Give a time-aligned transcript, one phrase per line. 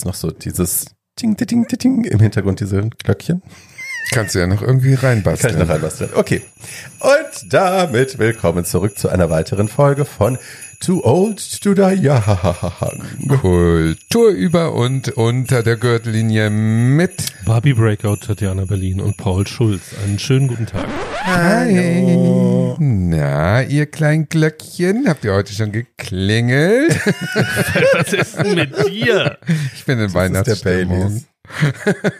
[0.00, 0.86] jetzt noch so dieses
[1.20, 3.42] Ding, Ding, Ding, Ding im Hintergrund, diese Glöckchen.
[4.12, 5.52] Kannst du ja noch irgendwie reinbasteln.
[5.52, 6.10] Kann ich noch reinbasteln.
[6.14, 6.42] Okay.
[7.00, 10.38] Und damit willkommen zurück zu einer weiteren Folge von
[10.80, 13.28] Too Old to Die Young.
[13.28, 19.82] Kultur über und unter der Gürtellinie mit Barbie Breakout, Tatjana Berlin und Paul Schulz.
[20.02, 20.86] Einen schönen guten Tag.
[21.26, 22.16] Hi.
[22.78, 26.98] Na, ihr kleinen Glöckchen, habt ihr heute schon geklingelt?
[27.92, 29.36] Was ist denn mit dir?
[29.74, 31.24] Ich bin in Das ist der Weihnachtsstimmung.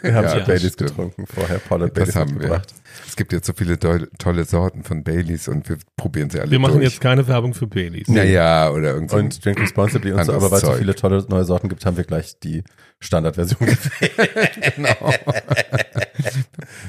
[0.01, 0.89] Wir haben Ja, schon Baileys stimmt.
[0.91, 1.59] getrunken vorher.
[1.59, 2.35] Paul hat Das Baileys haben wir.
[2.39, 2.73] mitgebracht.
[3.07, 6.51] Es gibt jetzt so viele toll, tolle Sorten von Baileys und wir probieren sie alle
[6.51, 6.85] Wir machen durch.
[6.91, 8.07] jetzt keine Werbung für Baileys.
[8.07, 10.95] Naja, oder irgend so ein- Und Drink Responsibly und so, aber weil es so viele
[10.95, 12.63] tolle neue Sorten gibt, haben wir gleich die
[12.99, 14.51] Standardversion gewählt.
[14.75, 15.13] genau.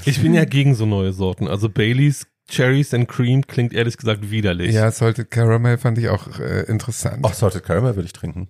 [0.04, 1.48] Ich bin ja gegen so neue Sorten.
[1.48, 4.74] Also Baileys, Cherries and Cream klingt ehrlich gesagt widerlich.
[4.74, 7.20] Ja, Salted Caramel fand ich auch äh, interessant.
[7.22, 8.48] Ach, Salted Caramel würde ich trinken.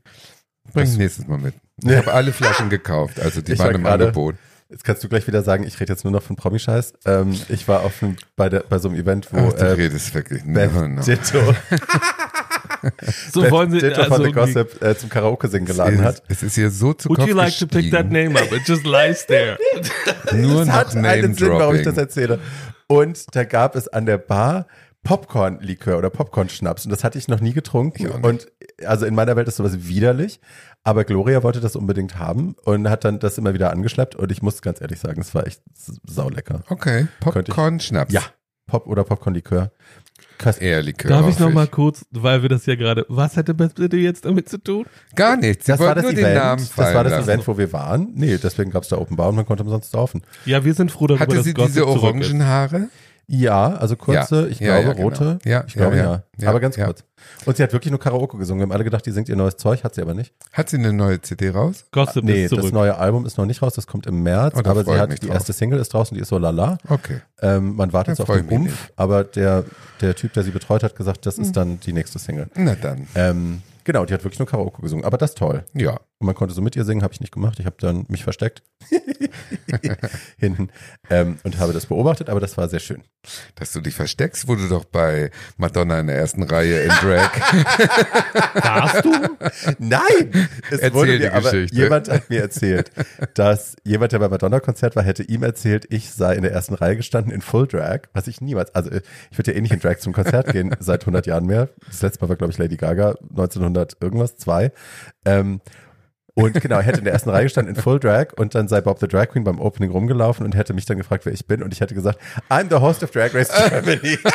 [0.73, 1.55] Bring das- nächstes Mal mit.
[1.84, 4.34] Ich habe alle Flaschen gekauft, also die Ich waren war im gerade- Angebot.
[4.69, 6.95] Jetzt kannst du gleich wieder sagen, ich rede jetzt nur noch von Promi-Scheiß.
[7.05, 9.73] Ähm, ich war auf einem, bei, der, bei so einem Event, wo Ach, du äh,
[9.73, 10.43] redest wirklich.
[10.47, 11.03] Beth No, no.
[11.03, 11.55] Ditto,
[13.33, 16.05] So Beth wollen Sie Ditto von also, The Gossip äh, zum Karaoke singen geladen es,
[16.05, 16.15] hat.
[16.20, 18.50] ist, es ist hier so zu Would Kopf you like to pick that name up?
[18.53, 19.59] It just lies there.
[20.33, 22.39] Nur es noch hat einen Sinn, warum ich das erzähle.
[22.87, 24.67] Und da gab es an der Bar
[25.05, 28.06] Popcorn-Likör oder Popcorn-Schnaps und das hatte ich noch nie getrunken.
[28.22, 28.47] Und
[28.84, 30.41] also in meiner Welt ist sowas widerlich.
[30.84, 34.42] Aber Gloria wollte das unbedingt haben und hat dann das immer wieder angeschleppt und ich
[34.42, 35.61] muss ganz ehrlich sagen, es war echt
[36.06, 36.62] saulecker.
[36.69, 38.12] Okay, Könnte ich- Popcorn, Schnaps.
[38.12, 38.22] Ja,
[38.67, 39.70] Pop oder Popcorn-Likör.
[40.38, 40.69] Köstlich.
[40.71, 41.09] Eher Likör.
[41.09, 43.97] Darf ich noch hoffe mal kurz, weil wir das ja gerade, was hätte Beth bitte
[43.97, 44.87] jetzt damit zu tun?
[45.15, 45.66] Gar nichts.
[45.66, 46.78] Sie Das war das nur den Namen Event.
[46.78, 47.25] Das war das lassen.
[47.28, 48.09] Event, wo wir waren.
[48.15, 50.22] Nee, deswegen gab es da Open Bar und man konnte umsonst saufen.
[50.44, 52.88] Ja, wir sind froh darüber, Hatte dass sie Gossip diese zurück orangen Haare?
[53.27, 54.47] Ja, also kurze, Ja.
[54.49, 55.03] ich Ja, glaube ja, genau.
[55.05, 55.38] rote.
[55.44, 56.22] Ja, ich glaube ja, ja, ja.
[56.38, 56.87] Ja, Aber ganz ja.
[56.87, 57.05] kurz.
[57.47, 58.60] Und sie hat wirklich nur Karaoke gesungen.
[58.60, 60.34] Wir haben alle gedacht, die singt ihr neues Zeug, hat sie aber nicht.
[60.53, 61.84] Hat sie eine neue CD raus?
[61.93, 62.65] Gossip nee, ist zurück.
[62.65, 65.12] das neue Album ist noch nicht raus, das kommt im März, Oh, aber sie hat
[65.12, 65.34] die drauf.
[65.37, 66.78] erste Single ist draußen, die ist so lala.
[66.88, 67.21] Okay.
[67.41, 69.65] Ähm, man wartet Da jetzt auf den Rumpf, aber der,
[70.00, 72.49] der Typ, der sie betreut hat, gesagt, das ist dann die nächste Single.
[72.56, 73.06] Na dann.
[73.15, 75.65] Ähm, genau, die hat wirklich nur Karaoke gesungen, aber das ist toll.
[75.75, 76.00] Ja.
[76.22, 77.59] Und man konnte so mit ihr singen, habe ich nicht gemacht.
[77.59, 78.62] Ich habe dann mich versteckt
[80.38, 80.69] hinten
[81.10, 83.03] ähm, und habe das beobachtet, aber das war sehr schön.
[83.56, 87.32] Dass du dich versteckst, wurde doch bei Madonna in der ersten Reihe in Drag.
[88.55, 89.12] Warst du?
[89.81, 90.49] Nein!
[90.71, 91.77] Es Erzähl wurde die mir, aber Geschichte.
[91.77, 92.93] jemand hat mir erzählt,
[93.34, 96.97] dass jemand, der beim Madonna-Konzert war, hätte ihm erzählt, ich sei in der ersten Reihe
[96.97, 99.99] gestanden in Full Drag, was ich niemals, also ich würde ja eh nicht in Drag
[99.99, 101.69] zum Konzert gehen, seit 100 Jahren mehr.
[101.88, 104.71] Das letzte Mal war, glaube ich, Lady Gaga, 1900 irgendwas, zwei.
[105.25, 105.61] Ähm,
[106.34, 108.81] und genau, er hätte in der ersten Reihe gestanden in Full Drag und dann sei
[108.81, 111.62] Bob the Drag Queen beim Opening rumgelaufen und hätte mich dann gefragt, wer ich bin
[111.62, 114.19] und ich hätte gesagt, I'm the host of Drag Race Germany.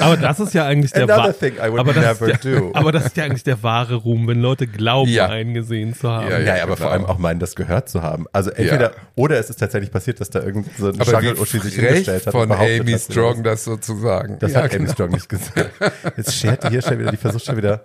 [0.00, 2.70] Aber das ist ja eigentlich der Another wa- thing I would aber das never do.
[2.74, 5.26] Aber das ist ja eigentlich der wahre Ruhm, wenn Leute glauben, Ja.
[5.28, 6.28] einen gesehen zu haben.
[6.30, 6.76] Ja, Ja, aber genau.
[6.76, 8.26] vor allem auch meinen, das gehört zu haben.
[8.32, 8.96] Also entweder, Ja.
[9.14, 12.32] oder es ist tatsächlich passiert, dass da irgendein so ein wie Schangel-Uschi sich hingestellt hat.
[12.32, 14.38] von Amy Strong, das sozusagen.
[14.40, 14.92] Das Ja, hat Amy genau.
[14.92, 15.70] Strong nicht gesagt.
[16.16, 17.82] Jetzt schert die hier schon wieder, die versucht schon wieder,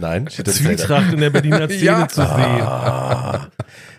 [0.00, 0.28] nein.
[0.28, 2.08] Zwietracht in der Berliner Szene Ja.
[2.08, 2.62] zu sehen.
[2.62, 3.48] Ah,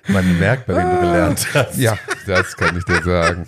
[0.08, 1.78] man merkt, bei wem du gelernt hast.
[1.78, 3.48] Ja, das kann ich dir sagen.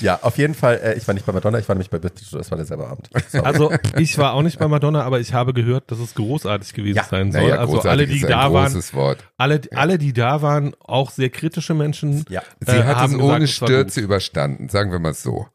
[0.00, 2.22] Ja, auf jeden Fall, äh, ich war nicht bei Madonna, ich war nämlich bei Bitte,
[2.32, 3.10] das war derselbe Abend.
[3.28, 3.44] Sorry.
[3.44, 6.96] Also ich war auch nicht bei Madonna, aber ich habe gehört, dass es großartig gewesen
[6.96, 7.42] Ja, sein soll.
[7.42, 9.18] Naja, also alle, die ist ein da waren, Wort.
[9.36, 12.24] alle, alle, die da waren, auch sehr kritische Menschen.
[12.28, 12.42] ja.
[12.60, 15.46] Sie äh, hat haben es gesagt, ohne es war Stürze überstanden, sagen wir mal so.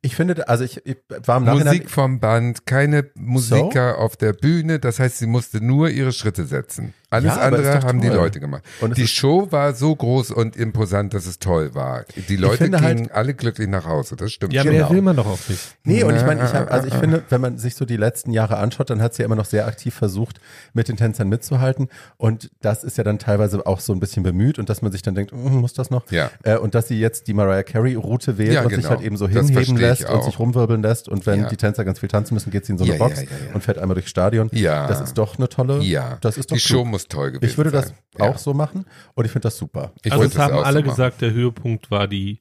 [0.00, 4.32] Ich finde, also ich, ich war im Nachhinein, Musik vom Band, keine Musiker auf der
[4.32, 6.94] Bühne, das heißt, sie musste nur ihre Schritte setzen.
[7.10, 8.08] Alles Ja, andere haben die.
[8.08, 8.62] Leute gemacht.
[8.80, 12.04] Und die Show war so groß und imposant, dass es toll war.
[12.28, 14.90] Die Leute finde gingen halt- alle glücklich nach Hause, das stimmt Ja, mehr Genau.
[14.90, 15.60] will man doch auch nicht.
[15.84, 18.30] Nee, und ich meine, ich hab, also ich finde, wenn man sich so die letzten
[18.32, 20.38] Jahre anschaut, dann hat sie ja immer noch sehr aktiv versucht,
[20.74, 21.88] mit den Tänzern mitzuhalten.
[22.18, 25.00] Und das ist ja dann teilweise auch so ein bisschen bemüht und dass man sich
[25.02, 26.10] dann denkt, "Mm, muss das noch?
[26.10, 26.30] Ja.
[26.42, 28.90] Äh, und dass sie jetzt die Mariah Carey-Route wählt Ja, und sich genau.
[28.90, 31.08] halt eben so Das hinheben lässt und sich rumwirbeln lässt.
[31.08, 31.48] Und wenn Ja.
[31.48, 33.28] die Tänzer ganz viel tanzen müssen, geht sie in so eine Ja, Box ja, ja,
[33.48, 33.54] ja.
[33.54, 34.50] und fährt einmal durchs Stadion.
[34.52, 34.86] Ja.
[34.86, 36.84] Das ist doch eine tolle, Ja, das ist doch die Show.
[37.02, 37.96] Muss toll gewesen Ich würde das sein.
[38.18, 38.38] auch Ja.
[38.38, 38.84] so machen
[39.14, 39.92] und ich finde das super.
[40.04, 42.40] Ich also es haben alle so gesagt, der Höhepunkt war die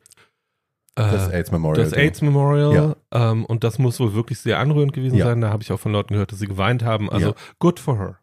[0.95, 1.83] äh, Das AIDS Memorial.
[1.83, 2.73] das AIDS Memorial
[3.11, 3.31] Ja.
[3.31, 5.25] ähm, und das muss wohl wirklich sehr anrührend gewesen Ja.
[5.25, 5.41] sein.
[5.41, 7.09] Da habe ich auch von Leuten gehört, dass sie geweint haben.
[7.11, 7.35] Also Ja.
[7.59, 8.19] good for her.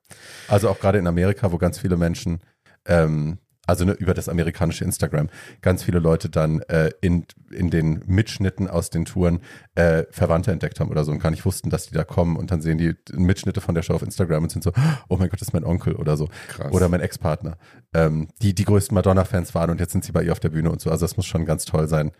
[0.48, 2.40] Also auch gerade in Amerika, wo ganz viele Menschen,
[2.86, 5.28] ähm, also ne, über das amerikanische Instagram,
[5.62, 9.40] ganz viele Leute dann äh, in, in den Mitschnitten aus den Touren
[9.74, 12.50] äh, Verwandte entdeckt haben oder so und gar nicht wussten, dass die da kommen und
[12.50, 14.72] dann sehen die Mitschnitte von der Show auf Instagram und sind so,
[15.08, 16.28] oh mein Gott, das ist mein Onkel oder so.
[16.48, 16.72] Krass.
[16.72, 17.56] Oder mein Ex-Partner.
[17.94, 20.70] Ähm, die die größten Madonna-Fans waren und jetzt sind sie bei ihr auf der Bühne
[20.70, 20.90] und so.
[20.90, 22.12] Also das muss schon ganz toll sein.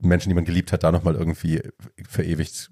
[0.00, 1.60] Menschen, die man geliebt hat, da nochmal irgendwie
[2.08, 2.70] verewigt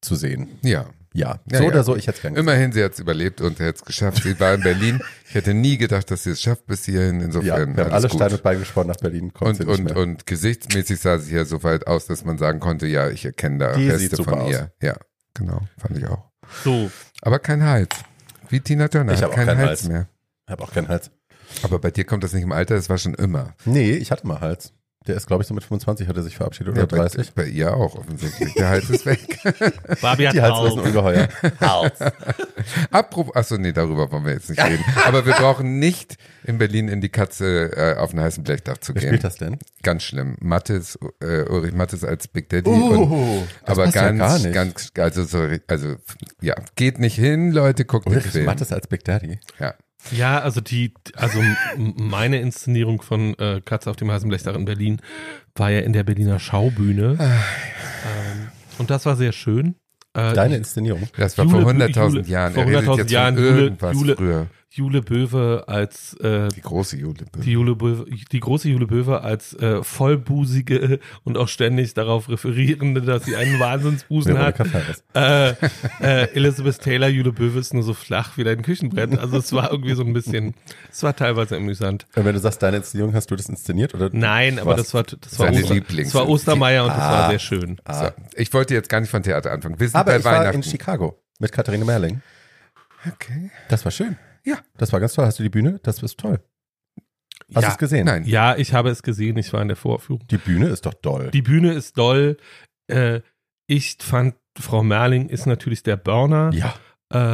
[0.00, 0.48] zu sehen.
[0.62, 0.86] Ja.
[1.12, 1.68] Ja, Ja, so ja.
[1.70, 2.48] oder so, ich hätte es gerne gesehen.
[2.48, 4.22] Immerhin, sie hat es überlebt und hat es geschafft.
[4.22, 5.00] Sie war in Berlin.
[5.28, 7.18] Ich hätte nie gedacht, dass sie es schafft bis hierhin.
[7.18, 8.12] Ja, Insofern wir haben alles alle gut.
[8.20, 9.32] Stein und Bein gesponnen nach Berlin.
[9.32, 9.96] kommt und, sie nicht und, mehr.
[9.96, 13.58] und gesichtsmäßig sah sie ja so weit aus, dass man sagen konnte, ja, ich erkenne
[13.58, 14.50] da Die sieht Reste super von aus.
[14.52, 14.72] ihr.
[14.80, 14.96] Ja,
[15.34, 16.30] genau, fand ich auch.
[16.62, 16.90] So,
[17.22, 17.88] Aber kein Hals.
[18.48, 19.88] Wie Tina Turner, Ich hat hab auch keinen keinen Hals Hals.
[19.88, 20.08] mehr.
[20.46, 21.10] Ich habe auch keinen Hals.
[21.64, 23.54] Aber bei dir kommt das nicht im Alter, das war schon immer.
[23.64, 24.72] Nee, ich hatte mal Hals.
[25.06, 27.32] Der ist, glaube ich, so mit 25 hat er sich verabschiedet oder Ja, bei, 30.
[27.32, 28.52] bei ihr auch offensichtlich.
[28.52, 29.38] Der Hals ist weg.
[30.02, 30.84] Barbie hat Die Hals ist ein.
[30.84, 31.28] Ungeheuer.
[31.58, 31.98] Hals.
[32.90, 34.84] Apropos, achso, nee, darüber wollen wir jetzt nicht reden.
[35.06, 38.94] Aber wir brauchen nicht in Berlin in die Katze äh, auf einen heißen Blechdach zu
[38.94, 39.08] Wer gehen.
[39.08, 39.58] spielt das denn?
[39.82, 40.36] Ganz schlimm.
[40.40, 42.68] Mattes, äh, Ulrich Mattes als Big Daddy.
[42.68, 44.52] Uh, und, das aber passt ja ganz, gar nicht.
[44.52, 45.96] ganz, also so, also
[46.42, 48.44] ja, geht nicht hin, Leute, guckt den Ulrich Film.
[48.44, 49.38] Mattes als Big Daddy.
[49.58, 49.74] Ja.
[50.12, 51.40] Ja, also die, also
[51.76, 55.00] meine Inszenierung von äh, Katze auf dem heißen Blechdach in Berlin
[55.54, 57.16] war ja in der Berliner Schaubühne.
[57.20, 58.48] ähm,
[58.78, 59.74] und das war sehr schön.
[60.14, 61.06] Äh, Deine Inszenierung.
[61.16, 62.54] Das war Jule- vor 100.000 Jule- Jahren.
[62.54, 64.46] vor Er redet 100.000 jetzt Jahren Jule- irgendwas Jule- früher.
[64.72, 67.24] Jule Böwe als äh, Die große Jule.
[67.42, 73.02] die, Jule Böwe, die große Jule Böwe als äh, vollbusige und auch ständig darauf referierende,
[73.02, 74.60] dass sie einen Wahnsinnsbusen hat.
[75.14, 75.50] Äh,
[76.00, 79.18] äh, Elizabeth Taylor, Jule Böwe ist nur so flach wie dein Küchenbrett.
[79.18, 80.54] Also es war irgendwie so ein bisschen,
[80.88, 82.06] es war teilweise amüsant.
[82.14, 83.92] Und wenn du sagst, deine Inszenierung, hast du das inszeniert?
[83.94, 86.98] Oder Nein, aber das war, das war, Seine Oster, Lieblings- das war Ostermeier und das
[87.00, 87.12] Ah.
[87.22, 87.80] war sehr schön.
[87.84, 88.04] Ah.
[88.06, 89.80] So, ich wollte jetzt gar nicht von Theater anfangen.
[89.80, 90.56] Wir sind Aber bei ich war Weihnachten.
[90.58, 92.22] in Chicago mit Katharina Merling.
[93.12, 93.50] okay.
[93.68, 94.16] Das war schön.
[94.44, 94.58] Ja.
[94.78, 95.24] Das war ganz toll.
[95.26, 95.80] Hast du die Bühne?
[95.82, 96.40] Das ist toll.
[97.54, 98.06] Hast du Ja, es gesehen?
[98.06, 98.24] Nein.
[98.24, 100.26] ja, ich habe es gesehen, ich war in der Vorführung.
[100.28, 101.30] Die Bühne ist doch doll.
[101.32, 102.36] Die Bühne ist doll.
[102.86, 103.20] Äh,
[103.66, 106.50] ich fand, Frau Merling ist natürlich der Burner.
[106.52, 106.74] ja.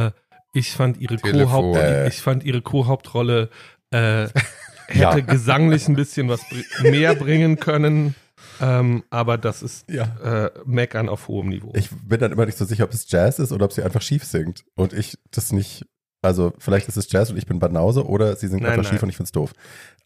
[0.07, 0.11] Äh,
[0.53, 1.17] ich fand ihre.
[1.17, 2.07] Co-Haupt, Äh.
[2.07, 3.49] ich fand ihre Co-Hauptrolle
[3.91, 4.23] äh,
[4.93, 5.11] Ja.
[5.13, 8.15] hätte gesanglich ein bisschen was br mehr bringen können.
[8.59, 10.45] Ähm, aber das ist Ja.
[10.45, 11.73] äh, Meckern auf hohem Niveau.
[11.75, 14.01] Ich bin dann immer nicht so sicher, ob es Jazz ist oder ob sie einfach
[14.01, 14.63] schief singt.
[14.75, 15.85] Und ich das nicht,
[16.21, 19.03] also vielleicht ist es Jazz und ich bin Banause oder sie singt Nein, einfach schief
[19.03, 19.53] und ich find's doof.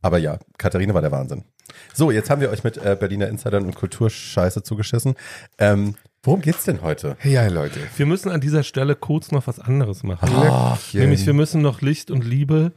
[0.02, 1.44] Aber ja, Katharina war der Wahnsinn.
[1.94, 5.16] So, jetzt haben wir euch mit äh, Berliner Insidern und Kulturscheiße zugeschissen.
[5.58, 7.16] Ähm, worum geht's denn heute?
[7.24, 7.80] Ja, Leute.
[7.98, 10.30] wir müssen an dieser Stelle kurz noch was anderes machen.
[10.30, 11.00] Glöckchen.
[11.02, 12.74] Nämlich wir müssen noch Licht und Liebe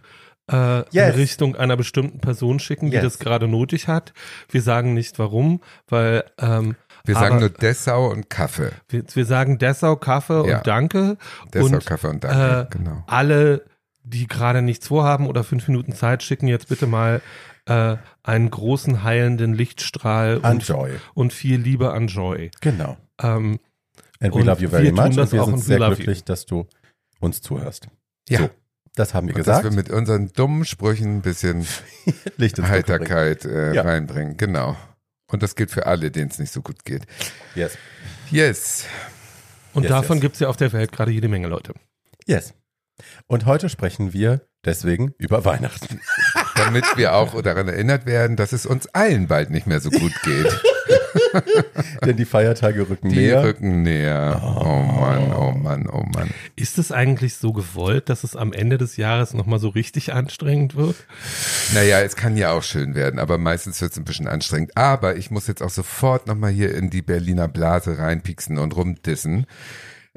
[0.51, 1.15] äh, Yes.
[1.15, 3.05] in Richtung einer bestimmten Person schicken, die Yes.
[3.05, 4.13] das gerade nötig hat.
[4.51, 6.77] Wir sagen nicht warum, weil ähm,
[7.07, 8.71] Wir sagen aber nur Dessau und Kaffee.
[8.89, 10.59] wir, wir sagen Dessau, Kaffee Ja.
[10.59, 11.17] und Danke.
[11.53, 12.69] Dessau, und Kaffee und Danke.
[12.73, 13.05] äh, genau.
[13.07, 13.65] alle,
[14.03, 17.21] die gerade nichts vorhaben oder fünf Minuten Zeit, schicken jetzt bitte mal
[17.67, 20.93] äh, einen großen heilenden Lichtstrahl An und, Joy.
[21.15, 22.51] und viel Liebe an Joy.
[22.61, 22.97] Genau.
[23.23, 23.59] Ähm,
[24.21, 25.17] And we Und love you very wir tun much.
[25.17, 26.67] das Und wir auch sind sehr love glücklich, dass du
[27.21, 27.89] uns zuhörst.
[28.29, 28.39] Ja.
[28.39, 28.51] So,
[28.95, 29.65] das haben wir Und dass gesagt.
[29.65, 31.67] wir mit unseren dummen Sprüchen ein bisschen.
[32.63, 33.83] Heiterkeit äh, Ja.
[33.83, 34.37] reinbringen.
[34.39, 34.77] Genau.
[35.35, 37.03] Und das gilt für alle, denen es nicht so gut geht.
[37.57, 37.77] Yes.
[38.31, 38.85] Yes.
[39.73, 40.23] und Yes, davon yes.
[40.23, 41.75] gibt's ja auf der Welt gerade jede Menge Leute.
[42.25, 42.55] Yes.
[43.27, 46.01] Und heute sprechen wir deswegen über Weihnachten.
[46.55, 50.13] Damit wir auch daran erinnert werden, dass es uns allen bald nicht mehr so gut
[50.23, 50.47] geht.
[52.05, 53.43] Denn die Feiertage rücken Die näher.
[53.45, 54.41] rücken näher.
[54.43, 56.31] Oh Mann, oh Mann, oh Mann.
[56.57, 60.77] Ist es eigentlich so gewollt, dass es am Ende des Jahres nochmal so richtig anstrengend
[60.77, 60.97] wird?
[61.75, 64.77] Naja, es kann ja auch schön werden, aber meistens wird es ein bisschen anstrengend.
[64.77, 69.47] Aber ich muss jetzt auch sofort nochmal hier in die Berliner Blase reinpieksen und rumdissen.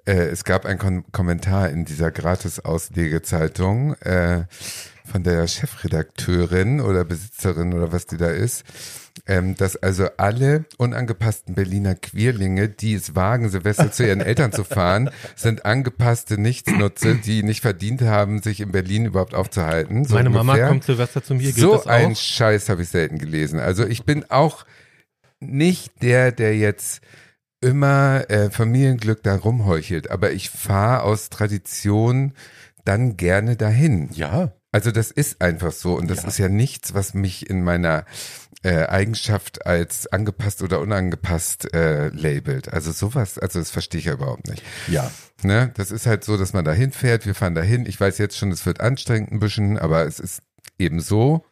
[0.05, 4.45] Äh, es gab einen Kon Kommentar in dieser Gratis-Auslegezeitung äh,
[5.05, 8.63] von der Chefredakteurin oder Besitzerin oder was die da ist,
[9.25, 14.63] ähm, dass also alle unangepassten Berliner Queerlinge, die es wagen, Silvester zu ihren Eltern zu
[14.63, 20.05] fahren, sind angepasste Nichtsnutze, die nicht verdient haben, sich in Berlin überhaupt aufzuhalten.
[20.05, 20.69] So Meine Mama ungefähr.
[20.69, 23.59] kommt Silvester zu mir, So ein Scheiß habe ich selten gelesen.
[23.59, 24.65] Also ich bin auch
[25.39, 27.01] nicht der, der jetzt
[27.61, 32.33] immer äh, Familienglück da rumheuchelt, aber ich fahre aus Tradition
[32.85, 34.09] dann gerne dahin.
[34.13, 34.53] Ja.
[34.77, 36.27] Also das ist einfach so und das Ja.
[36.27, 38.05] ist ja nichts, was mich in meiner
[38.61, 42.71] äh, Eigenschaft als angepasst oder unangepasst äh, labelt.
[42.71, 44.61] Also sowas, also das verstehe ich ja überhaupt nicht.
[44.87, 45.09] Ja.
[45.41, 45.71] Ne?
[45.77, 47.87] Das ist halt so, dass man da hinfährt, wir fahren dahin.
[47.87, 50.43] Ich weiß jetzt schon, es wird anstrengend ein bisschen, aber es ist
[50.77, 51.43] eben so,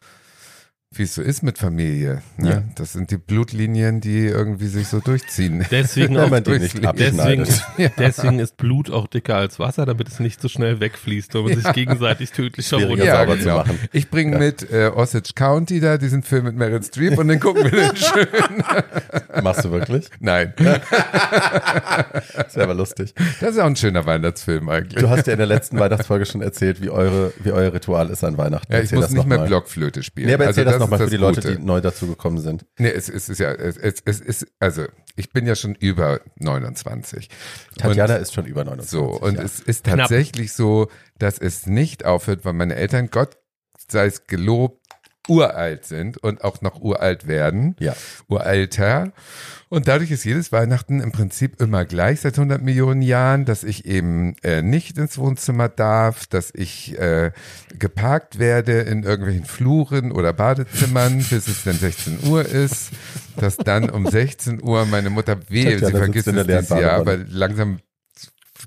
[0.93, 2.21] wie es so ist mit Familie.
[2.37, 2.49] Ne?
[2.49, 2.63] Ja.
[2.75, 5.65] Das sind die Blutlinien, die irgendwie sich so durchziehen.
[5.69, 7.61] Deswegen, auch, deswegen, abschneidet.
[7.97, 11.55] deswegen ist Blut auch dicker als Wasser, damit es nicht so schnell wegfließt, wenn man
[11.59, 13.07] sich gegenseitig tödlich verwundet.
[13.07, 13.79] sauber zu machen.
[13.91, 17.63] Ich bringe mit äh, Osage County da diesen Film mit Meryl Streep und dann gucken
[17.65, 19.43] wir den schön.
[19.43, 20.07] Machst du wirklich?
[20.19, 20.53] Nein,
[22.35, 23.13] Das wäre aber lustig.
[23.41, 25.01] das ist auch ein schöner Weihnachtsfilm eigentlich.
[25.01, 28.23] Du hast ja in der letzten Weihnachtsfolge schon erzählt, wie eure, wie euer Ritual ist
[28.23, 28.71] an Weihnachten.
[28.71, 29.47] ja, ich Erzähl muss nicht mehr mal.
[29.47, 30.27] Blockflöte spielen.
[30.27, 31.57] Nee, aber also das nochmal ist für die Leute, Gute.
[31.57, 32.65] die neu dazugekommen sind.
[32.77, 36.21] Nee, es, es ist ja, es, es, es ist, also ich bin ja schon über
[36.37, 37.29] 29.
[37.77, 38.89] Tatjana und, ist schon über 29.
[38.89, 39.43] so, und ja.
[39.43, 39.99] es ist Knapp.
[39.99, 43.37] tatsächlich so, dass es nicht aufhört, weil meine Eltern, Gott
[43.89, 44.84] sei es gelobt,
[45.27, 47.75] uralt sind und auch noch uralt werden.
[47.79, 47.95] Ja.
[48.27, 49.11] Uralter.
[49.67, 53.85] Und dadurch ist jedes Weihnachten im Prinzip immer gleich seit 100 Millionen Jahren, dass ich
[53.85, 57.31] eben äh, nicht ins Wohnzimmer darf, dass ich äh,
[57.77, 62.91] geparkt werde in irgendwelchen Fluren oder Badezimmern, bis es dann 16 Uhr ist,
[63.37, 67.17] dass dann um 16 Uhr meine Mutter wehe, Tatjana sie vergisst es dieses Jahr, aber
[67.17, 67.79] langsam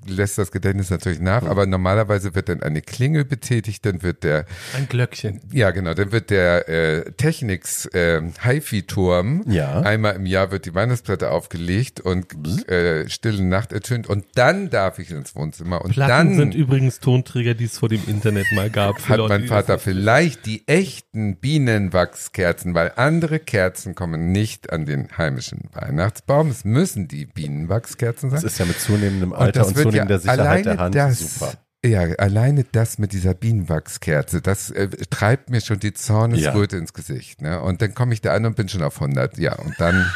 [0.08, 1.48] lässt das Gedächtnis natürlich nach, Hm.
[1.48, 4.46] aber normalerweise wird dann eine Klingel betätigt, dann wird der
[4.76, 5.40] Ein Glöckchen.
[5.52, 5.94] ja, genau.
[5.94, 9.44] Dann wird der äh, Technics äh, HiFi-Turm.
[9.46, 9.80] Ja.
[9.80, 12.26] Einmal im Jahr wird die Weihnachtsplatte aufgelegt und
[12.68, 14.08] äh, Stille Nacht ertönt.
[14.08, 15.82] Und dann darf ich ins Wohnzimmer.
[15.84, 19.08] Und Platten dann sind übrigens Tonträger, die es vor dem Internet mal gab.
[19.08, 25.08] hat Leute, mein Vater vielleicht die echten Bienenwachskerzen, weil andere Kerzen kommen nicht an den
[25.16, 26.48] heimischen Weihnachtsbaum.
[26.50, 28.40] Es müssen die Bienenwachskerzen sein.
[28.42, 31.52] Das ist ja mit zunehmendem Alter und, wird zunehmender Sicherheit der Hand das, super.
[31.84, 37.40] Ja, alleine das mit dieser Bienenwachskerze, das äh, treibt mir schon die Zornesröte ins Gesicht.
[37.40, 37.60] Ne?
[37.60, 39.38] Und dann komme ich da an und bin schon auf 100.
[39.38, 40.10] Ja, und dann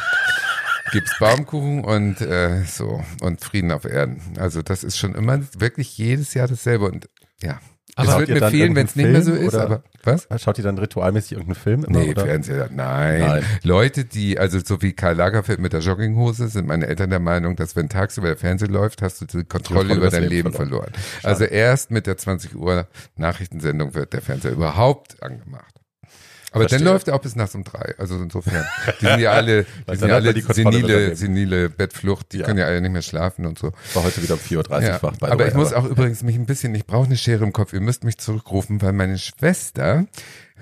[0.91, 4.21] gibt's Baumkuchen und äh, so und Frieden auf Erden.
[4.37, 7.09] Also das ist schon immer wirklich jedes Jahr dasselbe und
[7.41, 7.59] ja.
[7.95, 10.27] Aber es ihr mir fehlen, wenn es nicht mehr so ist, aber was?
[10.37, 12.25] Schaut ihr dann ritualmäßig irgendeinen Film immer, Nee, oder?
[12.25, 13.21] Fernseher, nein.
[13.21, 13.43] Nein.
[13.63, 17.55] Leute, die, also so wie Karl Lagerfeld mit der Jogginghose, sind meine Eltern der Meinung,
[17.55, 20.91] dass wenn tagsüber der Fernseher läuft, hast du die Kontrolle über dein Leben Leben verloren.
[21.23, 25.72] Also erst mit der 20 Uhr Nachrichtensendung wird der Fernseher überhaupt angemacht.
[26.53, 26.79] Aber Verstehe.
[26.85, 27.95] dann läuft er auch bis nachts um drei.
[27.97, 28.63] Also insofern,
[29.01, 32.45] die sind ja alle, die sind ja alle die senile, senile Bettflucht, die Ja.
[32.45, 33.71] können ja alle nicht mehr schlafen und so.
[33.89, 35.13] Ich war heute wieder um 4.30 Uhr Ja, wach.
[35.19, 37.73] aber way, ich muss auch übrigens mich ein bisschen, ich brauche eine Schere im Kopf.
[37.73, 40.05] Ihr müsst mich zurückrufen, weil meine Schwester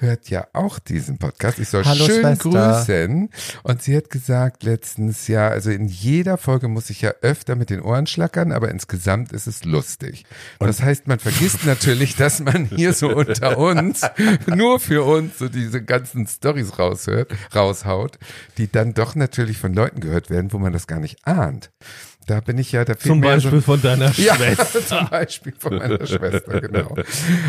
[0.01, 1.59] hört ja auch diesen Podcast.
[1.59, 2.49] Ich soll Hallo, schön Schwester.
[2.49, 3.29] grüßen.
[3.63, 7.69] Und sie hat gesagt letztens, ja, also in jeder Folge muss ich ja öfter mit
[7.69, 10.25] den Ohren schlackern, aber insgesamt ist es lustig.
[10.59, 14.01] das heißt, man vergisst natürlich, dass man hier so unter uns,
[14.47, 18.17] nur für uns, so diese ganzen Stories raushört, raushaut,
[18.57, 21.71] die dann doch natürlich von Leuten gehört werden, wo man das gar nicht ahnt.
[22.27, 24.85] Da bin ich ja, da fehlt Zum ja so- Beispiel von deiner ja, Schwester.
[24.85, 26.95] zum Beispiel von meiner Schwester, genau.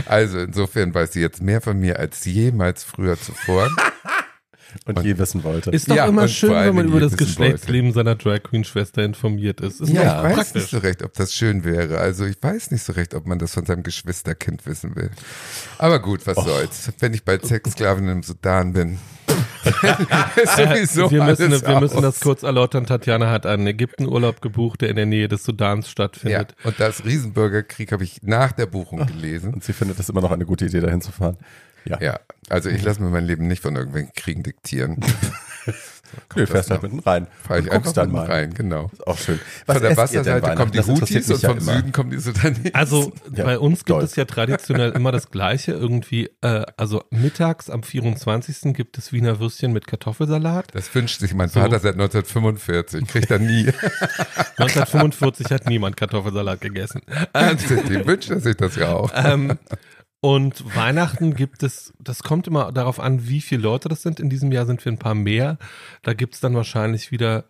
[0.07, 3.69] Also insofern weiß sie jetzt mehr von mir als jemals früher zuvor.
[4.87, 5.71] und je wissen wollte.
[5.71, 9.05] Ist doch Ja, immer und schön, wenn man über das Geschlechtsleben seiner Drag Queen Schwester
[9.05, 9.83] informiert ist.
[9.83, 10.55] ist Ja, doch ich weiß praktisch.
[10.63, 11.99] nicht so recht, ob das schön wäre.
[11.99, 15.11] Also ich weiß nicht so recht, ob man das von seinem Geschwisterkind wissen will.
[15.77, 16.91] Aber gut, was soll's.
[16.99, 18.99] Wenn ich bald Sexsklavin im Sudan bin.
[20.43, 22.03] Ist sowieso wir müssen, alles wir müssen aus.
[22.03, 22.87] das kurz erläutern.
[22.87, 26.55] Tatjana hat einen Ägyptenurlaub gebucht, der in der Nähe des Sudans Ja, stattfindet.
[26.65, 29.55] und das Riesenbürgerkrieg habe ich nach der Buchung gelesen.
[29.55, 31.37] und sie findet es immer noch eine gute Idee, dahin zu fahren.
[31.85, 32.01] Ja.
[32.01, 35.01] Ja, also ich lasse mir mein Leben nicht von irgendwelchen Kriegen diktieren.
[36.35, 37.27] Nö, fährst halt mitten rein.
[37.47, 38.27] Fahre ich einfach dann mitten mal.
[38.27, 38.91] rein, genau.
[38.93, 39.39] Ist auch schön.
[39.67, 41.73] Von der Wasserseite kommen die Houthis und ja vom immer.
[41.77, 42.71] Süden kommen die Sudanesen.
[42.75, 44.05] Also Ja, bei uns gibt toll.
[44.05, 45.73] es ja traditionell immer das Gleiche.
[45.73, 48.75] Irgendwie, äh, also mittags am 24.
[48.75, 50.75] gibt es Wiener Würstchen mit Kartoffelsalat.
[50.75, 53.67] Das wünscht sich mein Vater seit 1945, kriegt er nie.
[54.59, 57.03] 1945 hat niemand Kartoffelsalat gegessen.
[57.33, 57.57] Äh,
[57.89, 59.11] Dem wünscht er sich das ja auch.
[59.15, 59.59] ähm,
[60.25, 64.21] und Weihnachten gibt es, das kommt immer darauf an, wie viele Leute das sind.
[64.21, 65.59] In diesem Jahr sind wir ein paar mehr.
[66.03, 67.47] Da gibt es dann wahrscheinlich wieder,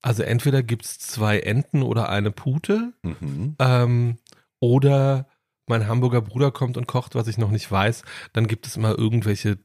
[0.00, 2.94] also entweder gibt es zwei Enten oder eine Pute.
[3.02, 3.54] Mhm.
[3.58, 4.18] Ähm,
[4.60, 5.28] oder
[5.66, 8.02] mein Hamburger Bruder kommt und kocht, was ich noch nicht weiß.
[8.32, 9.58] Dann gibt es immer irgendwelche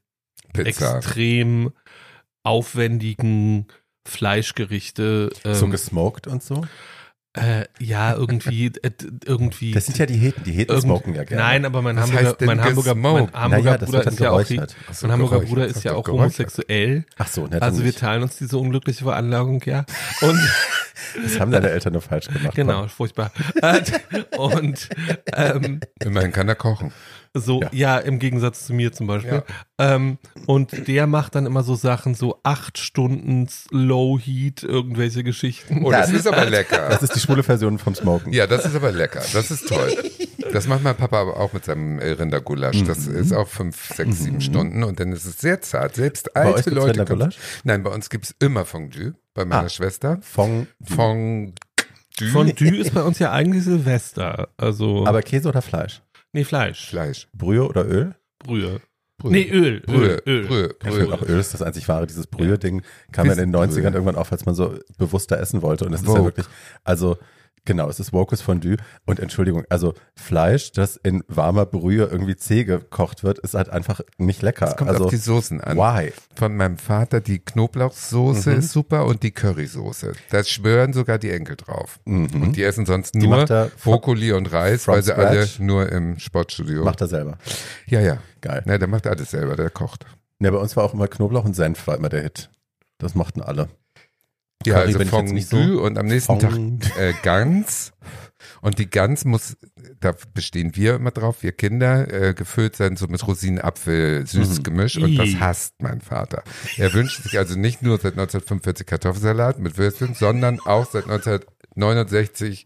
[0.52, 0.98] Pizza.
[0.98, 1.72] extrem
[2.44, 3.68] aufwendigen
[4.06, 5.30] Fleischgerichte.
[5.46, 6.66] Ähm, So gesmoked und so?
[7.36, 8.92] Äh, ja, irgendwie, äh,
[9.26, 9.72] irgendwie.
[9.72, 10.44] Das sind ja die Heten.
[10.44, 11.44] Die Heten smoken ja gerne.
[11.44, 13.34] Nein, aber mein Was Hamburger, mein Hamburger, mein?
[13.34, 14.44] Hamburger Naja, das Bruder ist ja auch,
[15.02, 17.06] mein Hamburger Bruder ist ja auch homosexuell.
[17.18, 17.62] Ach so, nett.
[17.62, 19.86] Also wir teilen uns diese unglückliche Veranlagung, ja.
[20.22, 20.40] Und
[21.24, 22.56] das haben deine Eltern nur falsch gemacht.
[22.56, 23.32] genau, furchtbar.
[24.38, 24.90] Und
[25.34, 26.92] ähm, Immerhin kann er kochen.
[27.38, 27.70] So, Ja.
[27.74, 27.98] ja.
[28.00, 29.44] im Gegensatz zu mir zum Beispiel.
[29.78, 35.84] Ähm, und der macht dann immer so Sachen, so acht Stunden Low Heat, irgendwelche Geschichten.
[35.84, 36.88] Oh, das ist aber lecker.
[36.90, 38.32] Das ist die schwule Version vom Smoken.
[38.32, 39.22] Ja, das ist aber lecker.
[39.34, 39.94] Das ist toll.
[40.54, 42.84] Das macht mein Papa aber auch mit seinem äh, Rindergulasch.
[42.86, 43.16] Das Mhm.
[43.18, 45.96] ist auch fünf, sechs, sieben Stunden und dann ist es sehr zart.
[45.96, 46.90] Selbst Bei alte gibt's Leute.
[46.92, 47.36] Rindergulasch?
[47.66, 49.16] Nein, bei uns gibt's immer Fondue.
[49.34, 49.70] Bei meiner Ah.
[49.70, 50.20] Schwester.
[50.22, 50.68] Fong.
[50.82, 51.54] Fondue.
[52.32, 54.48] Fondue ist bei uns ja eigentlich Silvester.
[54.56, 56.02] Also, Aber Käse oder Fleisch?
[56.36, 56.90] Nee, Fleisch.
[56.90, 57.28] Fleisch.
[57.34, 58.16] Brühe oder Öl?
[58.40, 58.82] Brühe.
[59.18, 59.32] Brühe.
[59.32, 59.80] Nee, Öl.
[59.80, 60.22] Brühe.
[60.26, 60.46] Öl.
[60.46, 60.76] Brühe.
[60.78, 61.14] Brühe.
[61.14, 63.88] auch Öl ist das einzig wahre, dieses Brühe-Ding kam ja in den Wissenbrühe.
[63.88, 65.86] 90ern irgendwann auf, als man so bewusster essen wollte.
[65.86, 66.46] Und es ist ja wirklich,
[66.84, 67.18] also
[67.66, 68.78] Genau, es ist Wokus Fondue.
[69.06, 74.02] Und Entschuldigung, also Fleisch, das in warmer Brühe irgendwie zäh gekocht wird, ist halt einfach
[74.18, 74.68] nicht lecker.
[74.68, 75.76] Es kommt also, auf die Soßen an.
[75.78, 76.14] why?
[76.36, 78.60] Von meinem Vater die Knoblauchsoße Mhm.
[78.60, 80.14] ist super und die Currysoße.
[80.30, 82.00] Da schwören sogar die Enkel drauf.
[82.06, 82.30] Mhm.
[82.42, 83.46] Und die essen sonst Die nur
[83.84, 85.60] Brokkoli und Reis, weil sie alle scratch?
[85.60, 86.84] nur im Sportstudio.
[86.84, 87.38] Macht er selber.
[87.88, 88.18] ja, ja.
[88.42, 88.62] Geil.
[88.66, 90.06] Na, der macht alles selber, der kocht.
[90.40, 92.52] Ja, bei uns war auch immer Knoblauch und Senf war immer der Hit.
[93.00, 93.70] Das mochten alle.
[94.66, 96.80] Ja, Curry also bin ich jetzt nicht so- Fondue und am nächsten Fondue.
[96.80, 97.92] Tag äh, Gans.
[98.62, 99.58] Und die Gans muss,
[100.00, 104.64] da bestehen wir immer drauf, wir Kinder, äh, gefüllt sein so mit Rosinen-Apfel, süßes Mhm.
[104.64, 104.98] Gemisch.
[104.98, 106.44] Und das hasst mein Vater.
[106.78, 112.66] Er wünscht sich also nicht nur seit 1945 Kartoffelsalat mit Würstchen, sondern auch seit 1969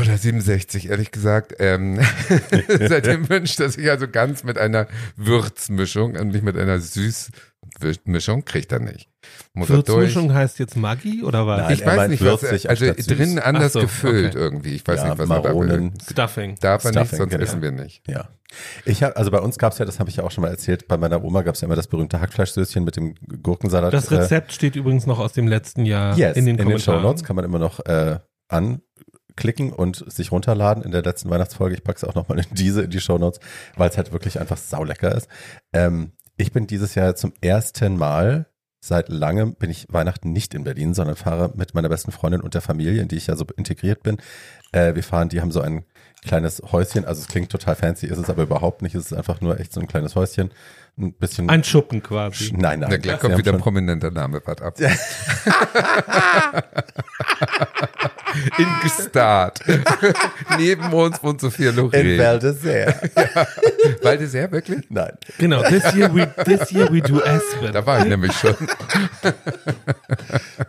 [0.00, 1.54] oder 67, ehrlich gesagt.
[1.58, 2.00] Ähm,
[2.68, 8.72] seitdem wünscht er sich also ganz mit einer Würzmischung und nicht mit einer Süßmischung, kriegt
[8.72, 9.08] er nicht.
[9.54, 9.88] Muss er durch.
[9.88, 11.60] Würzmischung heißt jetzt Maggi oder was?
[11.60, 14.38] Nein, Ich er weiß nicht, was, würzig also drinnen anders so, gefüllt okay.
[14.38, 14.74] irgendwie.
[14.74, 15.48] Ich weiß ja, nicht, was er da.
[15.48, 15.94] Maronen.
[16.10, 16.56] Stuffing.
[16.60, 17.42] Darf er nicht, Stuffing, sonst genau.
[17.44, 18.08] essen wir nicht.
[18.08, 18.28] Ja.
[18.84, 20.88] Ich hab, also bei uns gab's ja, das habe ich ja auch schon mal erzählt,
[20.88, 23.92] bei meiner Oma gab's ja immer das berühmte Hackfleischsößchen mit dem Gurkensalat.
[23.92, 26.78] Das Rezept steht übrigens noch aus dem letzten Jahr äh, yes, in den in den
[26.78, 27.02] Show Kommentaren.
[27.02, 31.74] Notes kann man immer noch äh, anklicken und sich runterladen in der letzten Weihnachtsfolge.
[31.74, 33.40] Ich pack's auch nochmal in diese, in die Show Notes,
[33.76, 35.28] weil es halt wirklich einfach saulecker ist.
[35.72, 38.46] Ähm, ich bin dieses Jahr zum ersten Mal
[38.84, 42.54] seit langem bin ich Weihnachten nicht in Berlin, sondern fahre mit meiner besten Freundin und
[42.54, 44.18] der Familie, in die ich ja so integriert bin.
[44.72, 45.84] Äh, wir fahren, die haben so ein
[46.24, 49.40] kleines Häuschen, also es klingt total fancy, ist es aber überhaupt nicht, es ist einfach
[49.40, 50.50] nur echt so ein kleines Häuschen.
[50.98, 51.48] Ein bisschen.
[51.48, 52.52] Ein Schuppen quasi.
[52.52, 52.90] nein, nein.
[52.90, 54.76] Na, gleich kommt wieder ein prominenter Name, wart ab.
[58.58, 59.60] In Gestart.
[60.58, 62.18] Neben uns wohnt Sophia in Loren.
[62.18, 62.94] Val d'Isère.
[64.02, 64.84] Weil das sehr wirklich?
[64.90, 65.12] Nein.
[65.38, 67.72] Genau, this year we, this year we do Aspen.
[67.72, 68.54] Da war ich nämlich schon.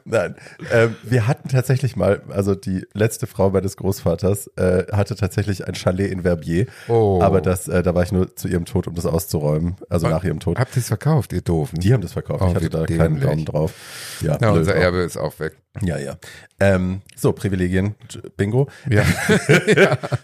[0.05, 0.35] Nein,
[0.71, 5.75] ähm, wir hatten tatsächlich mal, also die letzte Frau meines Großvaters äh, hatte tatsächlich ein
[5.75, 7.21] Chalet in Verbier, Oh.
[7.21, 10.23] aber das, äh, da war ich nur zu ihrem Tod, um das auszuräumen, also nach
[10.23, 10.59] ihrem Tod.
[10.59, 11.79] Habt ihr es verkauft, ihr Doofen?
[11.79, 13.19] Die haben das verkauft, Oh, ich hatte da keinen.
[13.19, 13.73] Daumen drauf.
[14.21, 14.77] Ja, ja, blöd unser auch.
[14.77, 15.53] Erbe ist auch weg.
[15.81, 16.15] Ja, ja.
[16.59, 17.93] Ähm, so, Privilegien,
[18.35, 18.67] Bingo.
[18.89, 19.05] Ja.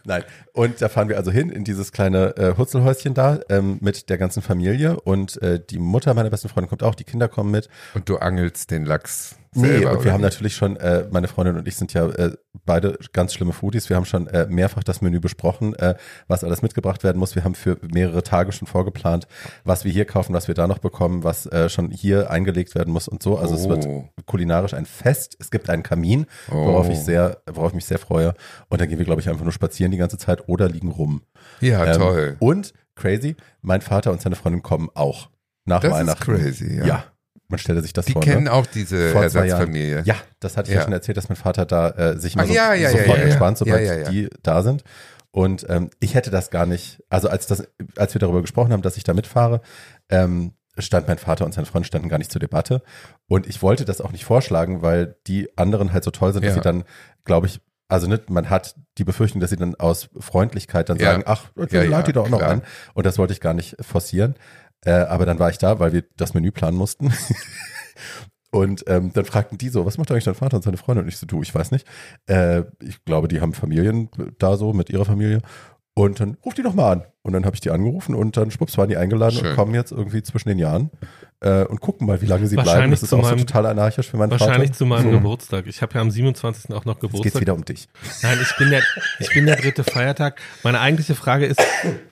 [0.04, 0.24] Nein.
[0.54, 4.18] Und da fahren wir also hin in dieses kleine äh, Hutzelhäuschen da ähm, mit der
[4.18, 7.70] ganzen Familie und äh, die Mutter meiner besten Freundin kommt auch, die Kinder kommen mit.
[7.94, 9.92] Und du angelst den Lachs Nee, selber.
[9.98, 12.36] und wir haben natürlich schon, äh, meine Freundin und ich sind ja äh,
[12.66, 13.90] beide ganz schlimme Foodies.
[13.90, 15.96] Wir haben schon äh, mehrfach das Menü besprochen, äh,
[16.28, 17.34] was alles mitgebracht werden muss.
[17.36, 19.28] Wir haben für mehrere Tage schon vorgeplant,
[19.64, 22.94] was wir hier kaufen, was wir da noch bekommen, was äh, schon hier eingelegt werden
[22.94, 23.38] muss und so.
[23.38, 24.08] Also es wird Oh.
[24.26, 25.36] kulinarisch ein Fest.
[25.40, 26.92] Es gibt einen Kamin, worauf Oh.
[26.92, 28.36] ich sehr, worauf ich mich sehr freue.
[28.70, 31.24] Und dann gehen wir, glaube ich, einfach nur spazieren die ganze Zeit oder liegen rum.
[31.60, 32.36] Ja, Ähm, toll.
[32.40, 35.30] Und crazy, mein Vater und seine Freundin kommen auch
[35.66, 36.24] nach Das ist Weihnachten.
[36.24, 36.86] crazy, ja.
[36.86, 37.04] ja.
[37.50, 38.22] Man stelle sich das Die vor.
[38.22, 38.54] kennen ne?
[38.54, 39.24] auch diese Vor.
[39.24, 40.04] Ersatzfamilie.
[40.06, 40.84] Ja, das hatte ich ja, Ja.
[40.86, 43.58] schon erzählt, dass mein Vater da äh, sich mal Ach so, ja, ja, sofort entspannt,
[43.58, 44.84] sobald die da sind.
[45.32, 48.82] Und ähm, ich hätte das gar nicht, also als das, als wir darüber gesprochen haben,
[48.82, 49.62] dass ich da mitfahre,
[50.10, 52.82] ähm, stand mein Vater und sein Freund standen gar nicht zur Debatte.
[53.28, 56.54] Und ich wollte das auch nicht vorschlagen, weil die anderen halt so toll sind, dass
[56.54, 56.84] sie dann,
[57.26, 61.24] glaube ich, also nicht, man hat die Befürchtung, dass sie dann aus Freundlichkeit dann sagen,
[61.26, 62.62] ach, jetzt Ja, lad ja, die doch auch noch an.
[62.94, 64.36] Und das wollte ich gar nicht forcieren.
[64.86, 67.12] Äh, aber dann war ich da, weil wir das Menü planen mussten.
[68.52, 71.04] Und ähm, dann fragten die so, was macht eigentlich dein Vater und seine Freundin?
[71.04, 71.86] Und ich so, du, ich weiß nicht.
[72.26, 75.42] Äh, ich glaube, die haben Familien da so mit ihrer Familie.
[75.94, 77.04] Und dann ruf die doch mal an.
[77.22, 79.48] Und dann habe ich die angerufen und dann schwupps waren die eingeladen Schön.
[79.50, 80.90] und kommen jetzt irgendwie zwischen den Jahren
[81.42, 82.68] äh, und gucken mal, wie lange sie bleiben.
[82.70, 84.78] Wahrscheinlich Das ist zu auch so meinem- total anarchisch für meinen Wahrscheinlich Vater.
[84.78, 85.12] zu meinem so.
[85.12, 85.68] Geburtstag.
[85.68, 86.74] Ich habe ja am 27.
[86.74, 87.42] auch noch Jetzt geht's Geburtstag.
[87.42, 87.88] wieder um dich.
[88.24, 88.82] Nein, ich bin der,
[89.20, 90.40] ich bin der dritte Feiertag.
[90.64, 91.62] Meine eigentliche Frage ist,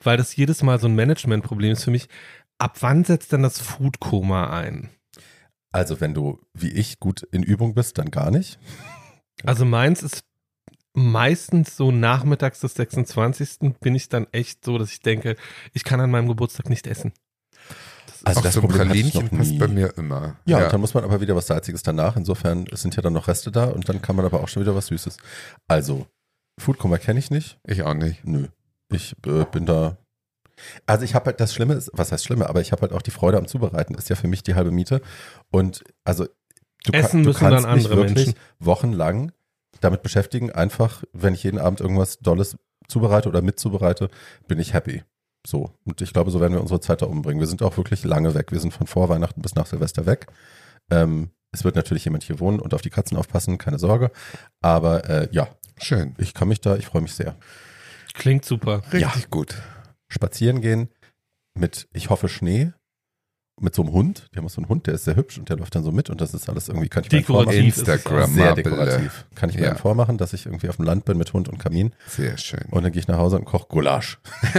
[0.04, 2.08] weil das jedes Mal so ein Managementproblem ist für mich,
[2.58, 4.90] ab wann setzt denn das Foodkoma ein?
[5.70, 8.58] Also wenn du wie ich gut in Übung bist, dann gar nicht.
[9.44, 10.24] Also meins ist
[10.94, 13.74] meistens so nachmittags des 26.
[13.80, 15.36] bin ich dann echt so, dass ich denke,
[15.72, 17.12] ich kann an meinem Geburtstag nicht essen.
[18.24, 19.58] Also auch das so Problem Pralinchen passt nie.
[19.58, 20.36] bei mir immer.
[20.44, 22.16] Ja, und dann muss man aber wieder was Salziges danach.
[22.16, 24.74] Insofern sind ja dann noch Reste da und dann kann man aber auch schon wieder
[24.74, 25.18] was Süßes.
[25.68, 26.06] Also,
[26.58, 27.58] Foodkoma kenne ich nicht.
[27.64, 28.24] ich auch nicht.
[28.24, 28.48] Nö.
[28.90, 29.98] Ich äh, bin da.
[30.86, 33.02] Also ich habe halt das Schlimme ist, was heißt Schlimme, aber ich habe halt auch
[33.02, 35.00] die Freude am Zubereiten, ist ja für mich die halbe Miete.
[35.50, 36.26] Und also
[36.84, 38.40] du, ka- Essen du müssen kannst dann mich andere wirklich Menschen.
[38.58, 39.32] wochenlang
[39.80, 42.56] damit beschäftigen, einfach, wenn ich jeden Abend irgendwas Dolles
[42.88, 44.08] zubereite oder mitzubereite,
[44.48, 45.04] bin ich happy.
[45.46, 45.72] So.
[45.84, 47.38] Und ich glaube, so werden wir unsere Zeit da umbringen.
[47.40, 48.50] Wir sind auch wirklich lange weg.
[48.50, 50.26] Wir sind von vor Weihnachten bis nach Silvester weg.
[50.90, 54.10] Ähm, es wird natürlich jemand hier wohnen und auf die Katzen aufpassen, keine Sorge.
[54.60, 55.48] Aber äh, ja,
[55.80, 56.14] Schön.
[56.18, 57.36] ich kann mich da, ich freue mich sehr.
[58.14, 58.82] Klingt super.
[58.92, 59.54] Richtig gut.
[60.08, 60.88] Spazieren gehen
[61.54, 62.72] mit, ich hoffe, Schnee
[63.60, 64.28] mit so einem Hund.
[64.32, 65.90] Die haben auch so einen Hund, der ist sehr hübsch und der läuft dann so
[65.90, 68.32] mit und das ist alles irgendwie, kann ich mir Dekorativ es Instagram.
[68.32, 69.26] Sehr dekorativ.
[69.34, 69.68] Kann ich mir Ja.
[69.70, 72.64] dann vormachen, dass ich irgendwie auf dem Land bin mit Hund und Kamin Sehr schön.
[72.70, 74.20] und dann gehe ich nach Hause und koche Gulasch.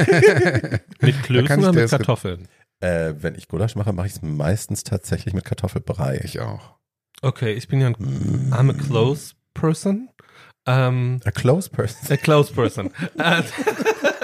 [1.00, 2.48] Mit Klößen oder mit Kartoffeln?
[2.82, 6.20] Äh, wenn ich Gulasch mache, mache ich es meistens tatsächlich mit Kartoffelbrei.
[6.24, 6.76] Ich auch.
[7.22, 8.54] Okay, ich bin ja ein Mm.
[8.54, 10.10] I'm a close person.
[10.66, 12.12] Ähm, A close person.
[12.12, 12.92] a close person.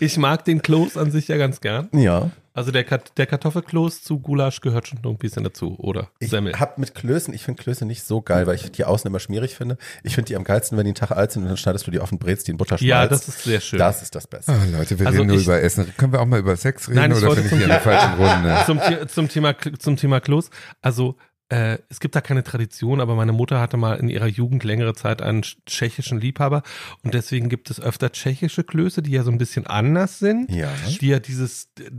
[0.00, 1.88] Ich mag den Kloß an sich ja ganz gern.
[1.92, 2.30] Ja.
[2.56, 6.08] Also der, Kat der Kartoffelkloß zu Gulasch gehört schon noch ein bisschen dazu, oder?
[6.20, 6.58] Ich Semmel.
[6.60, 9.56] hab mit Klößen, ich finde Klöße nicht so geil, weil ich die außen immer schmierig
[9.56, 9.76] finde.
[10.04, 11.90] Ich finde die am geilsten, wenn die einen Tag alt sind und dann schneidest du
[11.90, 13.12] die auf und brätst die in Butter Ja, schmalzt.
[13.12, 13.80] das ist sehr schön.
[13.80, 14.52] Das ist das Beste.
[14.52, 15.92] Ah, Leute, wir Also reden nur über Essen.
[15.96, 18.14] Können wir auch mal über Sex reden Nein, oder bin ich hier in der falschen
[18.24, 18.56] Runde?
[18.66, 20.50] zum, zum Thema zum Thema Kloß.
[20.80, 21.16] Also
[21.50, 24.94] äh, es gibt da keine Tradition, aber meine Mutter hatte mal in ihrer Jugend längere
[24.94, 26.62] Zeit einen tschechischen Liebhaber
[27.02, 30.72] und deswegen gibt es öfter tschechische Klöße, die ja so ein bisschen anders sind, Ja.
[31.00, 31.90] die ja dieses äh,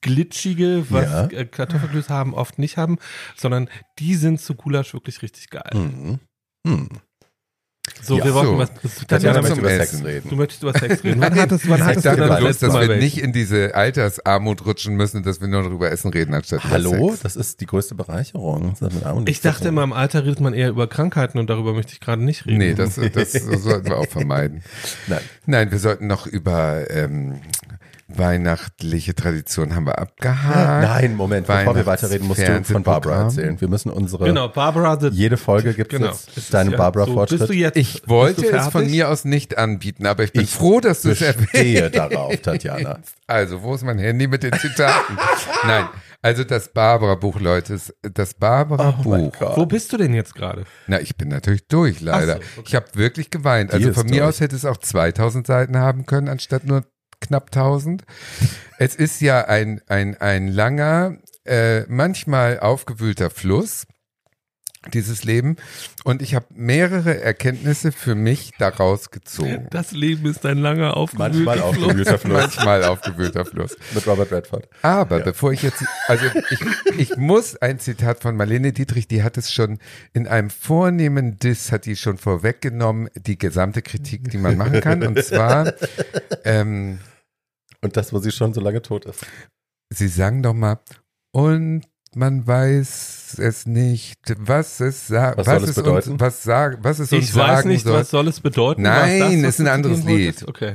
[0.00, 1.26] glitschige, was Ja.
[1.38, 2.98] äh, Kartoffelklöße haben, oft nicht haben,
[3.36, 5.70] sondern die sind zu Gulasch wirklich richtig geil.
[5.74, 6.18] Mhm.
[6.66, 6.88] Hm.
[8.02, 8.58] So, Ja, wir wollten so.
[8.58, 9.06] was.
[9.06, 9.96] Tatjana möchte über Essen.
[9.98, 10.28] Sex reden.
[10.30, 11.20] Du möchtest über Sex reden.
[11.20, 13.04] Wann hattest, wann Ich hattest du dachte denn das bloß, dass Mal wir welche?
[13.04, 16.72] nicht in diese Altersarmut rutschen müssen, dass wir nur noch über Essen reden, anstatt über
[16.72, 17.20] Hallo, Sex.
[17.22, 18.74] das ist die größte Bereicherung.
[19.26, 22.22] Ich dachte immer, im Alter redet man eher über Krankheiten und darüber möchte ich gerade
[22.22, 22.58] nicht reden.
[22.58, 24.62] Nee, das, das sollten wir auch vermeiden.
[25.06, 25.20] Nein.
[25.46, 27.40] Nein, wir sollten noch über ähm,
[28.08, 30.82] weihnachtliche Tradition haben wir abgehakt.
[30.82, 33.60] Nein, Moment, bevor wir weiterreden, musst du von Barbara erzählen.
[33.60, 36.10] Wir müssen unsere, Genau, Barbara jede Folge gibt genau.
[36.10, 37.40] es deinen ja so, Barbara-Fortschritt.
[37.40, 40.32] Bist du jetzt, Ich bist wollte du es von mir aus nicht anbieten, aber ich
[40.32, 41.94] bin Ich froh, dass du es erwähnst.
[41.96, 42.98] darauf, Tatjana.
[43.26, 45.18] Also, wo ist mein Handy mit den Zitaten?
[45.66, 45.86] Nein,
[46.22, 49.32] also das Barbara-Buch, Leute, ist- das Barbara-Buch.
[49.56, 50.64] Wo bist du denn jetzt gerade?
[50.86, 52.34] Na, ich bin natürlich durch, leider.
[52.34, 52.62] So, okay.
[52.66, 53.70] Ich habe wirklich geweint.
[53.72, 54.28] Die Also von mir durch.
[54.28, 56.84] aus hätte es auch 2000 Seiten haben können, anstatt nur
[57.20, 58.04] knapp 1000.
[58.78, 63.86] Es ist ja ein, ein, ein langer, äh, manchmal aufgewühlter Fluss,
[64.94, 65.56] dieses Leben.
[66.04, 69.66] Und ich habe mehrere Erkenntnisse für mich daraus gezogen.
[69.70, 71.68] Das Leben ist ein langer, aufgewühlter Manchmal Fluss.
[71.84, 73.76] aufgewühlter Fluss Manchmal aufgewühlter Fluss.
[73.94, 74.68] mit Robert Redford.
[74.82, 75.24] Aber Ja.
[75.24, 76.60] bevor ich jetzt, also ich,
[76.98, 79.78] ich muss ein Zitat von Marlene Dietrich, die hat es schon
[80.12, 85.02] in einem vornehmen Diss, hat die schon vorweggenommen, die gesamte Kritik, die man machen kann.
[85.06, 85.72] Und zwar,
[86.44, 86.98] ähm,
[87.80, 89.24] Und das, wo sie schon so lange tot ist.
[89.90, 90.78] sie sang doch mal,
[91.32, 91.82] und
[92.14, 96.10] man weiß es nicht, was es sagt, Was was, soll es es bedeuten?
[96.12, 97.94] uns, was sag, was es uns Ich weiß sagen nicht, soll.
[97.94, 98.82] was soll es bedeuten.
[98.82, 100.04] Nein, das, was ist ein anderes?
[100.04, 100.46] Lied.
[100.48, 100.74] Okay.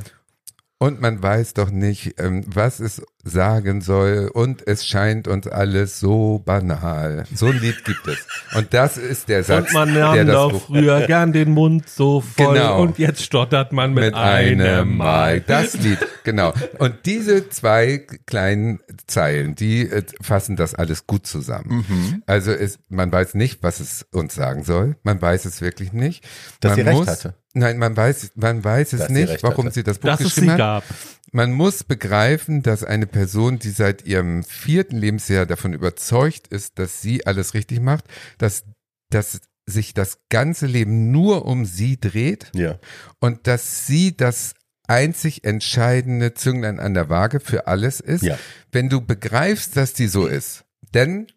[0.83, 4.29] Und man weiß doch nicht, ähm, was es sagen soll.
[4.33, 7.23] Und es scheint uns alles so banal.
[7.33, 8.17] So ein Lied gibt es.
[8.53, 11.87] Und das ist der Satz, Und man der nahm das doch früher gern den Mund
[11.87, 12.81] so voll Genau.
[12.81, 14.97] und jetzt stottert man mit, mit einem.
[14.97, 15.39] Mal.
[15.39, 16.53] Das Lied, genau.
[16.79, 21.85] Und diese zwei kleinen Zeilen, die äh, fassen das alles gut zusammen.
[21.87, 22.23] Mhm.
[22.25, 24.97] Also es, man weiß nicht, was es uns sagen soll.
[25.03, 26.25] Man weiß es wirklich nicht.
[26.59, 27.35] Dass man sie recht muss, hatte.
[27.53, 29.75] Nein, man weiß, man weiß es Dass sie nicht, warum hatte.
[29.75, 30.57] sie das Buch Dass es geschrieben sie hat.
[30.57, 30.83] gab.
[31.31, 37.01] Man muss begreifen, dass eine Person, die seit ihrem vierten Lebensjahr davon überzeugt ist, dass
[37.01, 38.05] sie alles richtig macht,
[38.37, 38.63] dass,
[39.09, 42.77] dass sich das ganze Leben nur um sie dreht Ja.
[43.19, 44.53] und dass sie das
[44.87, 48.23] einzig entscheidende Zünglein an der Waage für alles ist.
[48.23, 48.37] Ja.
[48.71, 51.27] Wenn du begreifst, dass die so ist, dann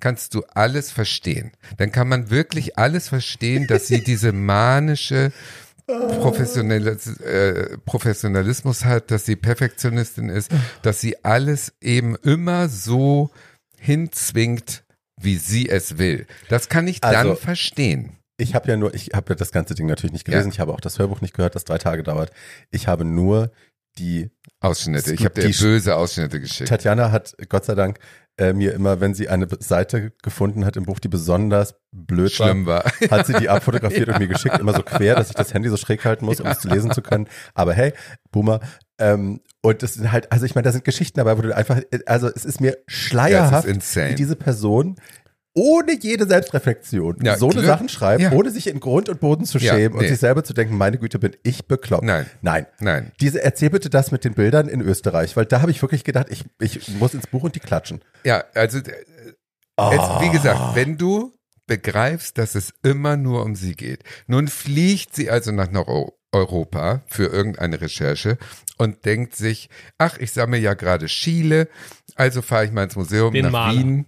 [0.00, 1.52] kannst du alles verstehen.
[1.78, 5.32] Dann kann man wirklich alles verstehen, dass sie diese manische
[5.86, 10.50] Professionelles, äh, Professionalismus hat, dass sie Perfektionistin ist,
[10.82, 13.30] dass sie alles eben immer so
[13.78, 14.84] hinzwingt,
[15.20, 16.26] wie sie es will.
[16.48, 18.16] Das kann ich Also, dann verstehen.
[18.38, 20.48] Ich habe ja nur, ich habe ja das ganze Ding natürlich nicht gelesen.
[20.48, 20.52] Ja.
[20.52, 22.32] Ich habe auch das Hörbuch nicht gehört, das drei Tage dauert.
[22.70, 23.50] Ich habe nur
[23.98, 24.28] die
[24.60, 25.14] Ausschnitte.
[25.14, 26.68] Ich habe dir Die- böse Ausschnitte geschickt.
[26.68, 27.98] Tatjana hat Gott sei Dank
[28.38, 32.66] äh, mir immer, wenn sie eine Seite gefunden hat im Buch, die besonders blöd Schlimm
[32.66, 32.84] war.
[33.10, 35.76] hat sie die abfotografiert und mir geschickt, immer so quer, dass ich das Handy so
[35.76, 37.28] schräg halten muss, um es zu lesen zu können.
[37.54, 37.92] Aber hey,
[38.30, 38.60] Boomer.
[38.98, 41.80] Ähm, und das sind halt, also ich meine, da sind Geschichten dabei, wo du einfach,
[42.06, 44.96] also es ist mir schleierhaft, Das ist wie diese Person
[45.56, 47.64] ohne jede Selbstreflexion Ja, so eine.
[47.64, 48.32] Sachen schreibt, Ja.
[48.32, 50.04] ohne sich in Grund und Boden zu Ja, schämen nee.
[50.04, 52.04] und sich selber zu denken, meine Güte, bin ich bekloppt.
[52.04, 52.26] Nein.
[52.42, 52.66] Nein.
[52.80, 53.12] Nein.
[53.20, 56.26] Diese, erzähl bitte das mit den Bildern in Österreich, weil da habe ich wirklich gedacht,
[56.30, 58.00] ich, ich muss ins Buch und die klatschen.
[58.24, 58.82] Ja, also äh,
[59.78, 59.90] Oh.
[59.92, 61.34] es, wie gesagt, wenn du
[61.66, 64.04] begreifst, dass es immer nur um sie geht.
[64.26, 65.68] Nun fliegt sie also nach
[66.32, 68.38] Europa für irgendeine Recherche
[68.78, 71.68] und denkt sich, ach, ich sammle ja gerade Chile,
[72.14, 73.78] also fahre ich mal ins Museum Den nach Maler.
[73.78, 74.06] Wien.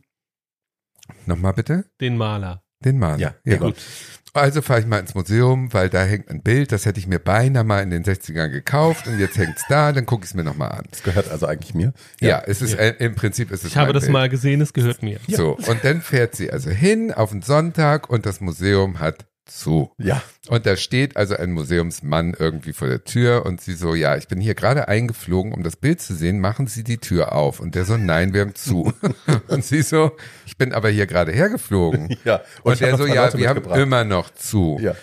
[1.27, 1.85] Nochmal bitte?
[2.01, 2.63] Den Maler.
[2.85, 3.19] Den Mann.
[3.19, 3.55] Ja, ja.
[3.55, 3.75] Egon.
[4.35, 7.19] Also fahre ich mal ins Museum, weil da hängt ein Bild, das hätte ich mir
[7.19, 10.45] beinahe mal in den 60ern gekauft und jetzt hängt's da, dann gucke ich es mir
[10.45, 10.85] nochmal an.
[10.91, 11.93] Das gehört also eigentlich mir.
[12.21, 14.13] Ja, es ist äh, im Prinzip ist es Ich habe mein das Bild.
[14.13, 15.19] mal gesehen, es gehört mir.
[15.29, 19.93] So, und dann fährt sie also hin auf den Sonntag und das Museum hat zu.
[19.99, 20.23] Ja.
[20.49, 24.29] Und da steht also ein Museumsmann irgendwie vor der Tür und sie so, ja, ich
[24.29, 27.61] bin hier gerade eingeflogen, um das Bild zu sehen, machen Sie die Tür auf.
[27.61, 28.93] Und der so, nein, wir haben zu.
[29.49, 32.17] und sie so, ich bin aber hier gerade hergeflogen.
[32.25, 32.43] Ja.
[32.63, 34.79] Und, hab der so, ja, wir haben immer noch zu.
[34.81, 34.95] Ja.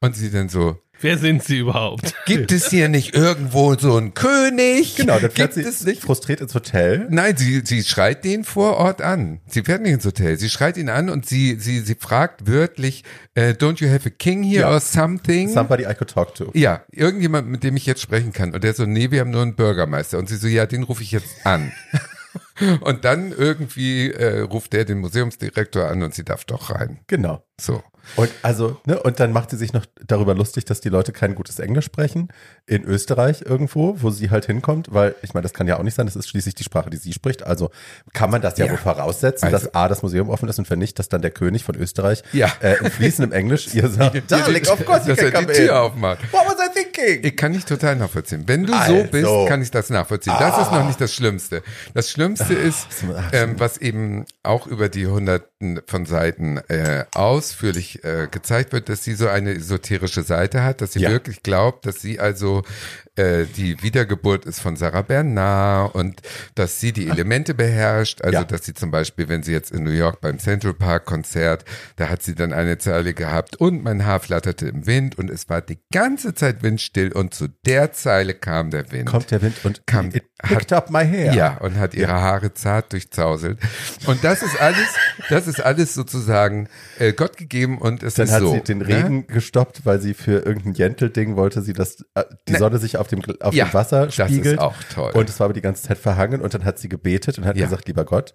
[0.00, 2.12] Und sie dann so, Wer sind Sie überhaupt?
[2.26, 4.96] gibt es hier nicht irgendwo so einen König?
[4.96, 7.06] Genau, dann fährt gibt sie es nicht frustriert ins Hotel.
[7.10, 9.40] Nein, sie, sie schreit den vor Ort an.
[9.46, 10.38] Sie fährt nicht ins Hotel.
[10.38, 14.10] Sie schreit ihn an und sie, sie, sie fragt wörtlich, äh, don't you have a
[14.10, 14.72] king here Ja.
[14.72, 15.48] or something?
[15.48, 16.50] Somebody I could talk to.
[16.54, 18.52] ja, irgendjemand, mit dem ich jetzt sprechen kann.
[18.52, 20.18] Und der so, nee, wir haben nur einen Bürgermeister.
[20.18, 21.70] Und sie so, ja, den rufe ich jetzt an.
[22.80, 26.98] und dann irgendwie äh, ruft der den Museumsdirektor an und sie darf doch rein.
[27.06, 27.44] Genau.
[27.60, 27.82] So.
[28.16, 31.34] Und also, ne, und dann macht sie sich noch darüber lustig, dass die Leute kein
[31.34, 32.28] gutes Englisch sprechen
[32.66, 35.94] in Österreich irgendwo, wo sie halt hinkommt, weil ich meine, das kann ja auch nicht
[35.94, 37.42] sein, das ist schließlich die Sprache, die sie spricht.
[37.44, 37.70] Also
[38.12, 38.72] kann man das ja, Ja.
[38.72, 41.30] wohl voraussetzen, Also- dass A, das Museum offen ist und wenn nicht, dass dann der
[41.30, 42.50] König von Österreich Ja.
[42.60, 45.70] äh, in fließendem Englisch ihr sagt, Darling, of course you dass er die Tür in.
[45.70, 46.20] aufmacht.
[46.32, 47.24] What was I thinking?
[47.24, 48.44] Ich kann nicht total nachvollziehen.
[48.46, 49.04] Wenn du so Also.
[49.10, 50.34] bist, kann ich das nachvollziehen.
[50.38, 51.62] Das ist noch nicht das Schlimmste.
[51.94, 57.97] Das Schlimmste ist, ach, ähm, was eben auch über die hunderten von Seiten äh, ausführlich
[58.02, 61.10] äh, gezeigt wird, dass sie so eine esoterische Seite hat, dass sie Ja.
[61.10, 62.62] wirklich glaubt, dass sie also
[63.18, 66.22] äh, die Wiedergeburt ist von Sarah Bernard und
[66.54, 68.22] dass sie die Elemente beherrscht.
[68.22, 68.44] Also Ja.
[68.44, 71.64] dass sie zum Beispiel, wenn sie jetzt in New York beim Central Park Konzert,
[71.96, 75.48] da hat sie dann eine Zeile gehabt und mein Haar flatterte im Wind und es
[75.48, 79.06] war die ganze Zeit windstill und zu der Zeile kam der Wind.
[79.08, 81.34] Kommt der Wind und Kam- it picked up my hair.
[81.34, 83.58] Ja, und hat ihre Haare zart durchzauselt.
[84.06, 84.86] Und das ist alles,
[85.30, 88.52] das ist alles sozusagen äh, Gott gegeben und es Dann ist hat so.
[88.52, 88.86] sie den ne?
[88.88, 92.58] Regen gestoppt, weil sie für irgendein Jentel-Ding wollte sie, dass äh, die Ne.
[92.58, 94.58] Sonne sich auf dem, auf Ja, dem Wasser das ist spiegelt.
[94.58, 95.12] auch toll.
[95.14, 97.56] Und es war aber die ganze Zeit verhangen und dann hat sie gebetet und hat
[97.56, 97.64] Ja.
[97.66, 98.34] gesagt, lieber Gott,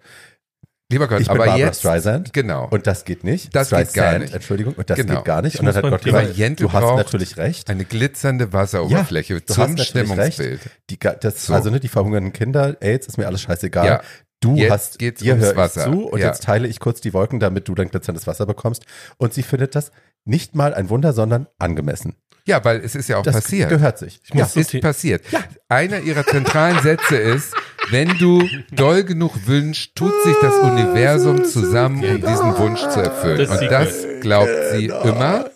[0.92, 2.34] Lieber Gott, ich bin aber Barbara jetzt, Streisand.
[2.34, 2.68] genau.
[2.70, 3.54] Und das geht nicht.
[3.54, 4.34] Das geht gar nicht.
[4.34, 4.74] Entschuldigung.
[4.74, 5.14] Und das Genau.
[5.16, 5.58] geht gar nicht.
[5.58, 7.70] Und dann hat Gott gesagt, Jente du hast natürlich recht.
[7.70, 10.60] Eine glitzernde Wasseroberfläche du zum Stimmungsbild.
[10.90, 11.54] Die, das, So.
[11.54, 13.86] Also ne, die verhungernden Kinder, AIDS, ist mir alles scheißegal.
[13.86, 14.02] Ja.
[14.40, 15.84] Du Jetzt hast, geht's dir ums Wasser.
[15.84, 16.26] zu und Ja.
[16.26, 18.84] jetzt teile ich kurz die Wolken, damit du dann glitzerndes Wasser bekommst.
[19.16, 19.90] Und sie findet das
[20.26, 22.14] nicht mal ein Wunder, sondern angemessen.
[22.46, 23.70] Ja, weil es ist ja auch Das passiert.
[23.70, 24.20] gehört sich.
[24.24, 24.62] Ich muss ja.
[24.62, 25.22] so ist passiert.
[25.68, 27.54] Einer ihrer zentralen Sätze ist,
[27.90, 33.48] wenn du doll genug wünschst, tut sich das Universum zusammen, um diesen Wunsch zu erfüllen.
[33.48, 35.50] Und das glaubt sie immer.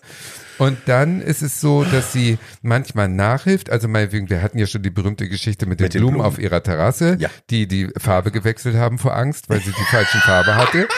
[0.58, 3.70] Und dann ist es so, dass sie manchmal nachhilft.
[3.70, 6.26] Also meinetwegen, wir hatten ja schon die berühmte Geschichte mit den, Mit den Blumen, Blumen.
[6.26, 7.28] auf ihrer Terrasse, Ja.
[7.50, 10.88] die die Farbe gewechselt haben vor Angst, weil sie die falschen Farbe hatte.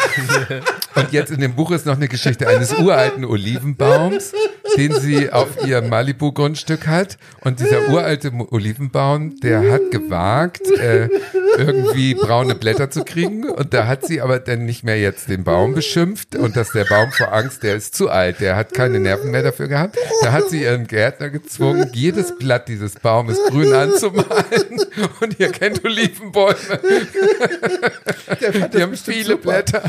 [0.94, 4.32] Und jetzt in dem Buch ist noch eine Geschichte eines uralten Olivenbaums,
[4.76, 7.18] den sie auf ihrem Malibu-Grundstück hat.
[7.42, 11.08] Und dieser uralte Olivenbaum, der hat gewagt, äh,
[11.56, 13.48] irgendwie braune Blätter zu kriegen.
[13.48, 16.84] Und da hat sie aber dann nicht mehr jetzt den Baum beschimpft und dass der
[16.84, 19.96] Baum vor Angst, der ist zu alt, der hat keine Nerven mehr dafür gehabt.
[20.22, 24.80] Da hat sie ihren Gärtner gezwungen, jedes Blatt dieses Baumes grün anzumalen.
[25.20, 26.56] Und ihr kennt Olivenbäume.
[28.72, 29.82] Die haben viele Blätter.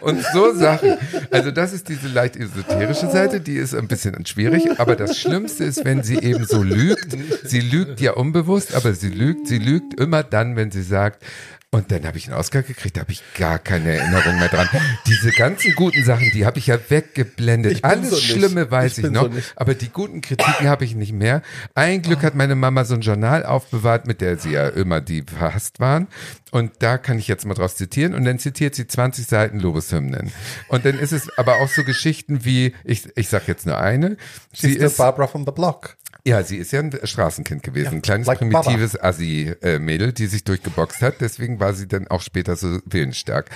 [0.00, 0.96] Und so Sachen.
[1.30, 4.78] Also das ist diese leicht esoterische Seite, die ist ein bisschen schwierig.
[4.78, 7.16] Aber das Schlimmste ist, wenn sie eben so lügt.
[7.44, 11.24] Sie lügt ja unbewusst, aber sie lügt, sie lügt immer dann, wenn sie sagt,
[11.72, 14.68] und dann habe ich einen Oscar gekriegt, da habe ich gar keine Erinnerung mehr dran.
[15.06, 17.84] Diese ganzen guten Sachen, die habe ich ja weggeblendet.
[17.84, 18.24] Alles so nicht.
[18.28, 19.52] Schlimme weiß Ich ich, noch, so nicht.
[19.54, 21.42] aber die guten Kritiken habe ich nicht mehr.
[21.76, 25.22] Ein Glück hat meine Mama so ein Journal aufbewahrt, mit der sie ja immer die
[25.22, 26.08] verhasst waren.
[26.52, 28.14] Und da kann ich jetzt mal draus zitieren.
[28.14, 30.32] Und dann zitiert sie 20 Seiten Lobeshymnen.
[30.68, 34.16] Und dann ist es aber auch so Geschichten wie, ich, ich sag jetzt nur eine.
[34.52, 35.96] Sie Sie ist Barbara from the Block.
[36.24, 41.02] ja, sie ist ja ein Straßenkind gewesen, ein kleines like primitives Assi-Mädel, die sich durchgeboxt
[41.02, 41.20] hat.
[41.20, 43.48] Deswegen war sie dann auch später so willensstark.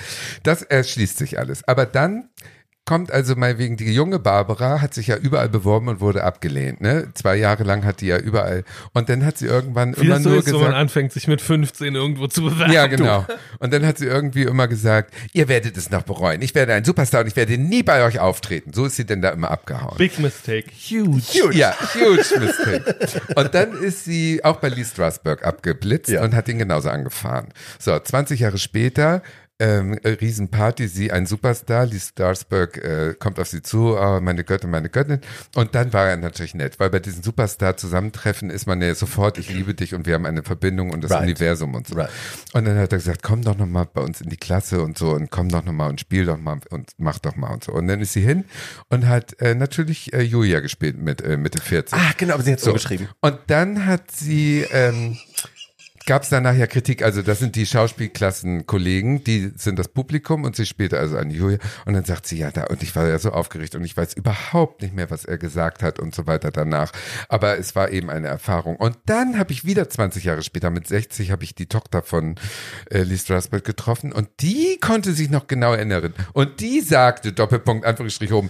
[0.43, 1.67] Das erschließt sich alles.
[1.67, 2.29] Aber dann
[2.85, 6.81] kommt also mal wegen die junge Barbara hat sich ja überall beworben und wurde abgelehnt.
[6.81, 7.07] Ne?
[7.15, 10.23] Zwei Jahre lang hat die ja überall und dann hat sie irgendwann Wie immer das
[10.23, 10.77] so nur ist, wenn man gesagt.
[10.79, 12.71] anfängt, sich mit 15 irgendwo zu bewerben.
[12.71, 12.95] Ja, du.
[12.97, 13.25] genau.
[13.59, 16.41] Und dann hat sie irgendwie immer gesagt, ihr werdet es noch bereuen.
[16.43, 18.71] Ich werde ein Superstar und ich werde nie bei euch auftreten.
[18.73, 19.97] So ist sie denn da immer abgehauen.
[19.97, 20.67] Big mistake.
[20.71, 21.55] Huge.
[21.55, 22.95] Ja, huge mistake.
[23.35, 26.21] Und dann ist sie auch bei Lee Strasberg abgeblitzt Ja.
[26.23, 27.47] und hat ihn genauso angefahren.
[27.79, 29.23] So, 20 Jahre später
[29.59, 34.43] ähm, äh, Riesenparty, sie ein Superstar, Lee Starsberg äh, kommt auf sie zu, oh, meine
[34.43, 35.21] Göttin, meine Göttin.
[35.55, 39.49] Und dann war er natürlich nett, weil bei diesen Superstar-Zusammentreffen ist man ja sofort, ich
[39.49, 41.23] liebe dich und wir haben eine Verbindung und das Right.
[41.23, 41.95] Universum und so.
[41.95, 42.09] Right.
[42.53, 45.11] Und dann hat er gesagt, komm doch nochmal bei uns in die Klasse und so
[45.11, 47.71] und komm doch nochmal und spiel doch mal und mach doch mal und so.
[47.71, 48.45] Und dann ist sie hin
[48.89, 51.93] und hat äh, natürlich äh, Julia gespielt mit äh, Mitte 40.
[51.97, 52.73] Ah, genau, aber sie hat so So.
[52.73, 53.07] geschrieben.
[53.21, 55.17] Und dann hat sie, ähm,
[56.05, 60.55] gab es danach ja Kritik, also das sind die Schauspielklassenkollegen, die sind das Publikum und
[60.55, 63.17] sie spielte also eine Julia und dann sagt sie, ja, da, und ich war ja
[63.17, 66.51] so aufgeregt und ich weiß überhaupt nicht mehr, was er gesagt hat und so weiter
[66.51, 66.91] danach,
[67.29, 68.75] aber es war eben eine Erfahrung.
[68.75, 72.35] Und dann habe ich wieder 20 Jahre später, mit 60, habe ich die Tochter von
[72.89, 77.85] äh, Lee Strasberg getroffen und die konnte sich noch genau erinnern und die sagte, Doppelpunkt,
[77.85, 78.49] Anführungsstrich oben,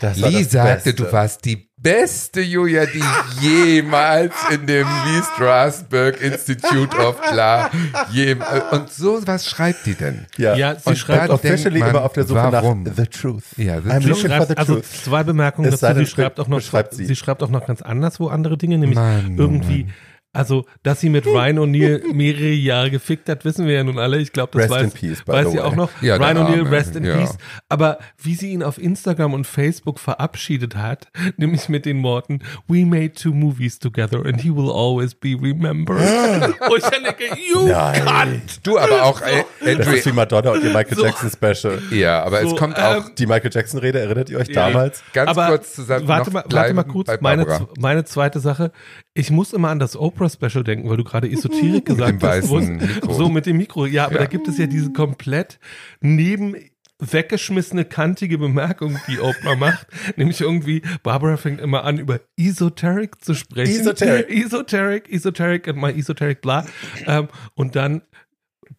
[0.00, 0.94] Lee sagte, Beste.
[0.94, 3.02] du warst die beste Julia, die
[3.40, 7.70] jemals in dem Lee Strasberg Institute of bla
[8.10, 10.26] jem und so was schreibt die denn?
[10.36, 12.82] Ja, Ja, sie und schreibt officially man, immer auf der Suche warum?
[12.82, 13.44] nach the truth.
[13.56, 14.22] Ja, the I'm truth.
[14.22, 14.86] looking for the also truth.
[15.04, 15.94] zwei Bemerkungen dazu.
[15.98, 16.60] Sie schreibt auch noch,
[16.90, 17.04] sie.
[17.06, 19.92] sie schreibt auch noch ganz anderswo andere Dinge, nämlich Mann, irgendwie, Mann.
[20.38, 24.18] Also, dass sie mit Ryan O'Neill mehrere Jahre gefickt hat, wissen wir ja nun alle.
[24.18, 25.90] Ich glaube, das Rest weiß, in peace, by weiß sie auch noch.
[26.00, 27.16] Ja, Ryan O'Neill, rest in ja.
[27.16, 27.36] peace.
[27.68, 32.86] Aber wie sie ihn auf Instagram und Facebook verabschiedet hat, nämlich mit den Worten, we
[32.86, 35.98] made two movies together and he will always be remembered.
[36.68, 38.04] Wo ich dann denke, you Nein.
[38.04, 38.64] cunt!
[38.64, 41.04] Du aber auch äh, Das ist wie Andrew, Madonna und ihr Michael So.
[41.04, 41.82] Jackson Special.
[41.90, 45.02] ja, aber So, es kommt ähm, auch Die Michael Jackson Rede, erinnert ihr euch damals?
[45.12, 46.06] ganz Aber kurz zusammen.
[46.06, 47.10] Warte noch mal, warte mal kurz.
[47.20, 47.44] Meine,
[47.76, 48.70] meine zweite Sache.
[49.14, 49.96] Ich muss immer an das
[50.36, 52.50] Oprah-Special denken, weil du gerade Esoterik gesagt dem hast.
[52.50, 53.12] Mikro.
[53.14, 53.86] So mit dem Mikro.
[53.86, 54.18] Ja, aber Ja.
[54.20, 55.58] da gibt es ja diese komplett
[56.00, 56.56] neben
[57.00, 59.86] weggeschmissene, kantige Bemerkung, die Oprah macht.
[60.16, 63.70] Nämlich irgendwie, Barbara fängt immer an, über Esoteric zu sprechen.
[63.80, 64.28] Esoteric.
[64.44, 66.66] Esoteric, Esoteric and my Esoteric, bla.
[67.06, 68.02] Ähm, und dann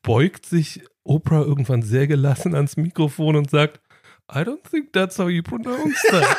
[0.04, 3.80] beugt sich Oprah irgendwann sehr gelassen ans Mikrofon und sagt,
[4.32, 6.38] I don't think that's how you pronounce that.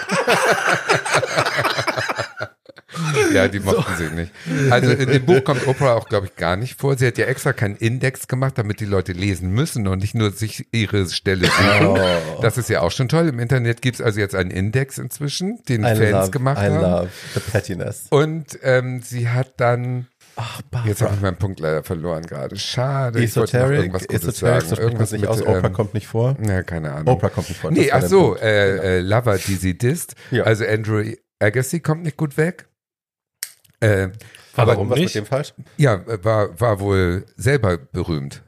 [3.32, 4.32] Ja, die mochten sie nicht.
[4.70, 6.96] Also in dem Buch kommt Oprah auch, glaube ich, gar nicht vor.
[6.96, 10.32] Sie hat ja extra keinen Index gemacht, damit die Leute lesen müssen und nicht nur
[10.32, 11.86] sich ihre Stelle suchen.
[11.86, 12.40] Oh.
[12.42, 13.28] Das ist ja auch schon toll.
[13.28, 16.80] Im Internet gibt's also jetzt einen Index inzwischen, den I Fans love, gemacht I haben.
[16.80, 18.06] love the pettiness.
[18.10, 22.56] Und ähm, sie hat dann, Ach, jetzt habe ich meinen Punkt leider verloren gerade.
[22.56, 23.22] Schade.
[23.22, 24.82] ich wollte noch Esoteric, irgendwas Gutes Esoteric, so sagen.
[24.82, 25.42] Irgendwas nicht mit, aus.
[25.42, 26.36] Oprah ähm, kommt nicht vor.
[26.46, 27.14] Ja, keine Ahnung.
[27.14, 27.70] Oprah kommt nicht vor.
[27.70, 30.14] Nee, ach so, äh, äh, Lover, die sie disst.
[30.30, 30.44] Ja.
[30.44, 31.02] Also Andrew
[31.40, 32.66] Agassi kommt nicht gut weg.
[33.80, 34.08] Äh,
[34.56, 34.90] Aber Warum?
[34.90, 35.14] Was nicht?
[35.14, 35.54] mit dem falsch?
[35.76, 38.42] ja, war, war wohl selber berühmt.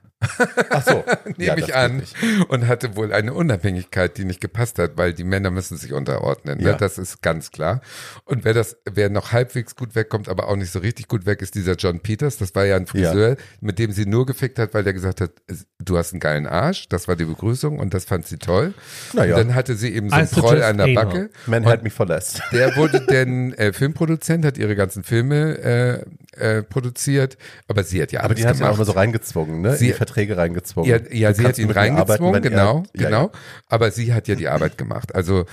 [0.70, 1.04] Ach so.
[1.36, 2.02] nehme Ja, ich an,
[2.48, 6.58] und hatte wohl eine Unabhängigkeit, die nicht gepasst hat, weil die Männer müssen sich unterordnen.
[6.58, 6.70] Ne?
[6.70, 6.72] Ja.
[6.74, 7.80] Das ist ganz klar.
[8.24, 11.42] Und wer das, wer noch halbwegs gut wegkommt, aber auch nicht so richtig gut weg,
[11.42, 12.36] ist dieser John Peters.
[12.38, 15.30] Das war ja ein Friseur, mit dem sie nur gefickt hat, weil der gesagt hat,
[15.78, 16.88] du hast einen geilen Arsch.
[16.88, 18.74] Das war die Begrüßung und das fand sie toll.
[19.12, 19.36] Naja.
[19.36, 20.94] Und dann hatte sie eben so einen Proll suggest an der.
[20.94, 21.30] Backe.
[21.46, 22.40] Man me for less.
[22.52, 27.36] der wurde denn äh, Filmproduzent, hat ihre ganzen Filme äh, äh, produziert,
[27.68, 28.72] aber sie hat ja Aber alles die hat ja gemacht.
[28.72, 29.76] auch immer so reingezwungen, ne?
[29.76, 30.90] Sie- In die Verträge reingezwungen.
[30.90, 33.22] Ja, ja sie hat ihn arbeiten, reingezwungen, wenn er- genau, ja, genau.
[33.24, 33.30] Ja.
[33.68, 35.14] Aber sie hat ja die Arbeit gemacht.
[35.14, 35.44] Also,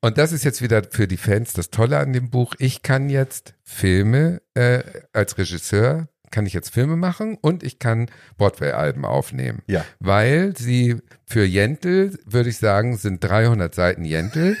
[0.00, 2.54] und das ist jetzt wieder für die Fans das Tolle an dem Buch.
[2.58, 8.10] Ich kann jetzt Filme äh, als Regisseur kann ich jetzt Filme machen und ich kann
[8.36, 9.62] Broadway-Alben aufnehmen.
[9.66, 9.84] Ja.
[9.98, 14.56] Weil sie für Jentel, würde ich sagen, sind 300 Seiten Jentel.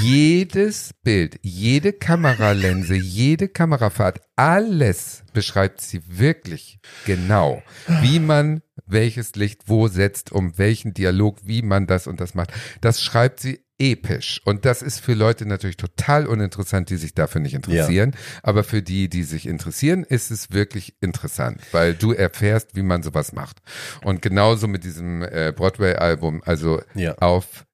[0.00, 7.62] Jedes Bild, jede Kameralense, jede Kamerafahrt, alles beschreibt sie wirklich genau,
[8.02, 12.52] wie man welches Licht wo setzt, um welchen Dialog, wie man das und das macht.
[12.80, 14.40] Das schreibt sie episch.
[14.44, 18.14] Und das ist für Leute natürlich total uninteressant, die sich dafür nicht interessieren.
[18.44, 23.02] Aber für die, die sich interessieren, ist es wirklich interessant, weil du erfährst, wie man
[23.02, 23.58] sowas macht.
[24.04, 27.14] Und genauso mit diesem äh, Broadway-Album, also Ja.
[27.18, 27.64] auf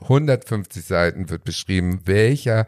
[0.00, 2.66] 150 Seiten wird beschrieben, welcher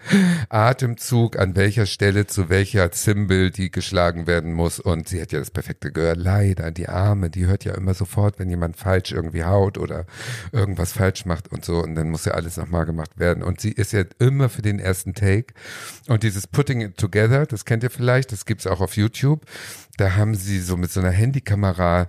[0.48, 4.80] Atemzug an welcher Stelle zu welcher Zimbel, die geschlagen werden muss.
[4.80, 6.16] Und sie hat ja das perfekte Gehör.
[6.16, 10.06] Leider, die Arme, die hört ja immer sofort, wenn jemand falsch irgendwie haut oder
[10.52, 11.82] irgendwas falsch macht und so.
[11.82, 13.42] Und dann muss ja alles nochmal gemacht werden.
[13.42, 15.54] Und sie ist ja immer für den ersten Take.
[16.08, 19.42] Und dieses Putting It Together, das kennt ihr vielleicht, das gibt's auch auf YouTube.
[19.96, 22.06] Da haben sie so mit so einer Handykamera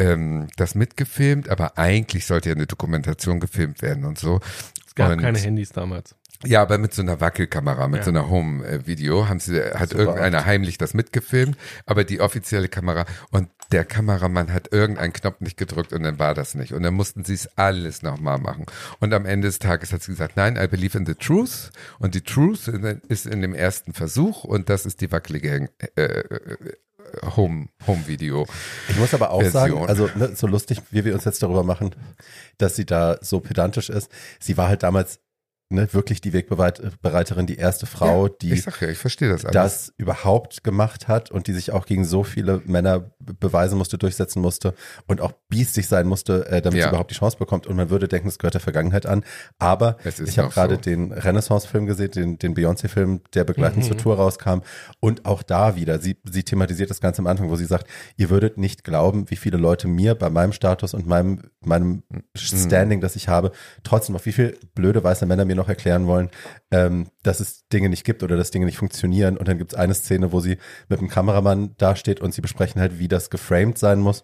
[0.00, 4.40] ähm, das mitgefilmt, aber eigentlich sollte ja eine Dokumentation gefilmt werden und so.
[4.86, 6.16] Es gab und, keine Handys damals.
[6.44, 8.04] Ja, aber mit so einer Wackelkamera, mit Ja.
[8.04, 13.04] so einer Home-Video haben sie, hat Super irgendeiner heimlich das mitgefilmt, aber die offizielle Kamera
[13.30, 16.72] und der Kameramann hat irgendeinen Knopf nicht gedrückt und dann war das nicht.
[16.72, 18.66] Und dann mussten sie es alles nochmal machen.
[18.98, 21.70] Und am Ende des Tages hat sie gesagt, nein, I believe in the truth.
[21.98, 22.66] Und die Truth
[23.08, 26.72] ist in dem ersten Versuch und das ist die wackelige äh, äh,
[27.36, 28.46] Home, Home Video.
[28.88, 29.86] Ich muss aber auch Version.
[29.86, 31.94] sagen, also ne, so lustig, wie wir uns jetzt darüber machen,
[32.58, 34.10] dass sie da so pedantisch ist.
[34.38, 35.20] Sie war halt damals
[35.70, 40.64] ne, wirklich die Wegbereiterin, die erste Frau, die Ich ja, ich verstehe das das überhaupt
[40.64, 44.74] gemacht hat und die sich auch gegen so viele Männer be- beweisen musste, durchsetzen musste
[45.06, 46.84] und auch biestig sein musste, äh, damit Ja.
[46.86, 47.66] sie überhaupt die Chance bekommt.
[47.66, 49.24] Und man würde denken, es gehört der Vergangenheit an.
[49.58, 50.80] Aber ich habe gerade so.
[50.80, 53.88] den Renaissance-Film gesehen, den, den Beyoncé-Film, der begleitend Mhm.
[53.88, 54.60] zur Tour rauskam.
[54.98, 58.30] Und auch da wieder, sie, sie thematisiert das ganz am Anfang, wo sie sagt, ihr
[58.30, 62.22] würdet nicht glauben, wie viele Leute mir bei meinem Status und meinem, meinem Mhm.
[62.36, 63.52] Standing, das ich habe,
[63.84, 66.30] trotzdem noch wie viele blöde weiße Männer mir noch erklären wollen,
[66.70, 69.36] ähm, dass es Dinge nicht gibt oder dass Dinge nicht funktionieren.
[69.36, 70.58] Und dann gibt es eine Szene, wo sie
[70.88, 74.22] mit dem Kameramann dasteht und sie besprechen halt, wie das geframed sein muss.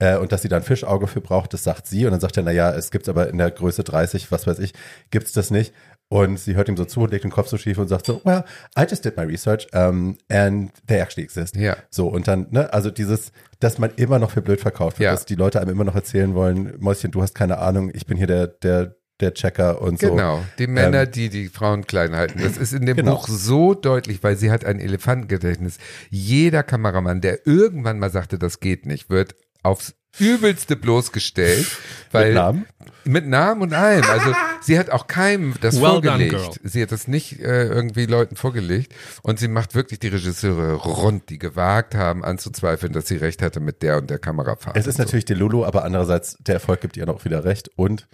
[0.00, 2.04] Äh, und dass sie da ein Fischauge für braucht, das sagt sie.
[2.06, 4.58] Und dann sagt er, na ja, es gibt's aber in der Größe 30, was weiß
[4.60, 4.72] ich,
[5.10, 5.72] gibt's das nicht.
[6.10, 8.22] Und sie hört ihm so zu und legt den Kopf so schief und sagt so,
[8.24, 8.44] well,
[8.78, 11.54] I just did my research um, and they actually exist.
[11.54, 11.76] Ja.
[11.90, 13.30] So, und dann, ne, also dieses,
[13.60, 15.10] dass man immer noch für blöd verkauft wird, Ja.
[15.10, 18.16] dass die Leute einem immer noch erzählen wollen, Mäuschen, du hast keine Ahnung, ich bin
[18.16, 20.10] hier der, der, der Checker und so.
[20.10, 22.40] Genau, die Männer, Ähm, die die Frauen klein halten.
[22.42, 23.16] Das ist in dem Genau.
[23.16, 25.78] Buch so deutlich, weil sie hat ein Elefantengedächtnis.
[26.10, 31.66] Jeder Kameramann, der irgendwann mal sagte, das geht nicht, wird aufs übelste bloßgestellt,
[32.12, 32.66] weil Mit Namen?
[33.04, 34.02] mit Namen und allem.
[34.04, 36.30] Also sie hat auch keinem das Well done, vorgelegt.
[36.32, 36.50] girl.
[36.64, 41.28] sie hat das nicht äh, irgendwie Leuten vorgelegt und sie macht wirklich die Regisseure rund,
[41.30, 44.76] die gewagt haben anzuzweifeln, dass sie recht hatte mit der und der Kamerafahrt.
[44.76, 45.02] Es ist so.
[45.02, 47.70] natürlich Delulu, aber andererseits, der Erfolg gibt ihr noch wieder recht.
[47.76, 48.08] Und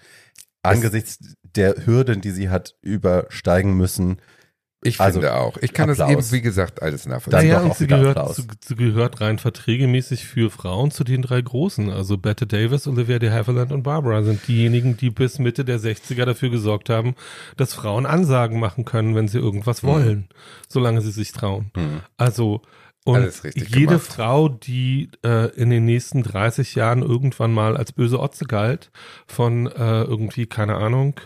[0.65, 4.17] angesichts der Hürden, die sie hat übersteigen müssen,
[4.87, 5.57] Ich also finde auch.
[5.63, 6.27] Ich kann das Applaus.
[6.27, 7.49] eben, wie gesagt, alles Dann nachvollziehen.
[7.49, 11.23] Naja, doch und auch sie gehört, sie, sie gehört rein verträgemäßig für Frauen zu den
[11.23, 11.89] drei Großen.
[11.91, 16.27] Also Bette Davis, Olivia de Havilland und Barbara sind diejenigen, die bis Mitte der 60er
[16.27, 17.15] dafür gesorgt haben,
[17.57, 19.87] dass Frauen Ansagen machen können, wenn sie irgendwas Mhm.
[19.87, 20.29] wollen,
[20.69, 21.71] solange sie sich trauen.
[22.19, 22.61] Also
[23.05, 24.03] und Alles richtig jede gemacht.
[24.03, 28.91] Frau, die äh, in den nächsten 30 Jahren irgendwann mal als böse Otze galt,
[29.27, 31.21] von äh, irgendwie, keine Ahnung,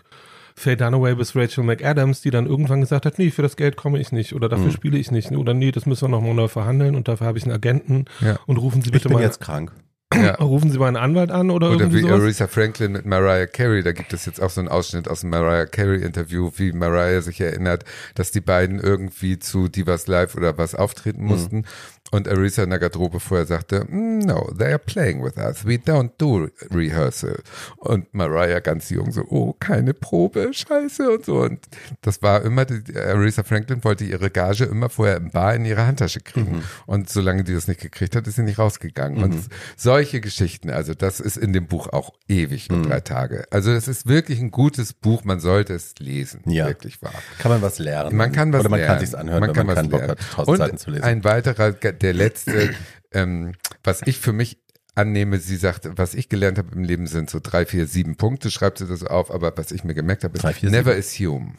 [0.57, 4.01] Faye Dunaway bis Rachel McAdams, die dann irgendwann gesagt hat, nee, für das Geld komme
[4.01, 4.71] ich nicht oder dafür Mhm.
[4.73, 7.45] spiele ich nicht oder nee, das müssen wir nochmal neu verhandeln und dafür habe ich
[7.45, 8.39] einen Agenten Ja.
[8.47, 9.73] und rufen Sie ich bitte bin mal, jetzt krank.
[10.15, 10.35] Ja.
[10.41, 12.21] rufen Sie mal einen Anwalt an oder, Oder irgendwie wie sowas.
[12.21, 15.31] Aretha Franklin mit Mariah Carey, da gibt es jetzt auch so einen Ausschnitt aus dem
[15.31, 17.85] Mariah Carey Interview, wie Mariah sich erinnert,
[18.15, 21.29] dass die beiden irgendwie zu Divas Live oder was auftreten Mhm.
[21.29, 21.65] mussten
[22.11, 25.75] und Aretha in der Garderobe vorher sagte, "Mm, no, they are playing with us, we
[25.75, 27.39] don't do rehearsal.
[27.77, 31.41] Und Mariah ganz jung so, oh, keine Probe, scheiße und so.
[31.43, 31.61] Und
[32.03, 35.87] das war immer, die, Aretha Franklin wollte ihre Gage immer vorher im Bar in ihre
[35.87, 36.57] Handtasche kriegen.
[36.59, 36.63] Mhm.
[36.87, 39.23] Und solange die das nicht gekriegt hat, ist sie nicht rausgegangen.
[39.23, 39.45] Und
[39.77, 42.77] solche Geschichten, also das ist in dem Buch auch ewig Mhm.
[42.77, 43.45] und drei Tage.
[43.51, 46.41] Also es ist wirklich ein gutes Buch, man sollte es lesen.
[46.47, 46.67] Ja.
[46.67, 47.13] Wirklich wahr.
[47.39, 48.17] Kann man was lernen?
[48.17, 48.95] Man kann was Oder man lernen.
[48.97, 50.19] kann sich's anhören, man wenn kann man was keinen Bock lernen.
[50.19, 51.05] hat, tausend Und Seiten zu lesen.
[51.05, 51.73] ein weiterer,
[52.03, 52.75] der letzte,
[53.13, 53.53] ähm,
[53.85, 54.59] was ich für mich
[54.95, 58.51] annehme, sie sagt, was ich gelernt habe im Leben sind so drei, vier, sieben Punkte,
[58.51, 61.55] schreibt sie das auf, aber was ich mir gemerkt habe, ist Drei, vier, never assume.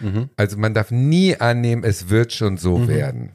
[0.00, 0.28] Mhm.
[0.36, 2.88] Also man darf nie annehmen, es wird schon so Mhm.
[2.88, 3.32] werden.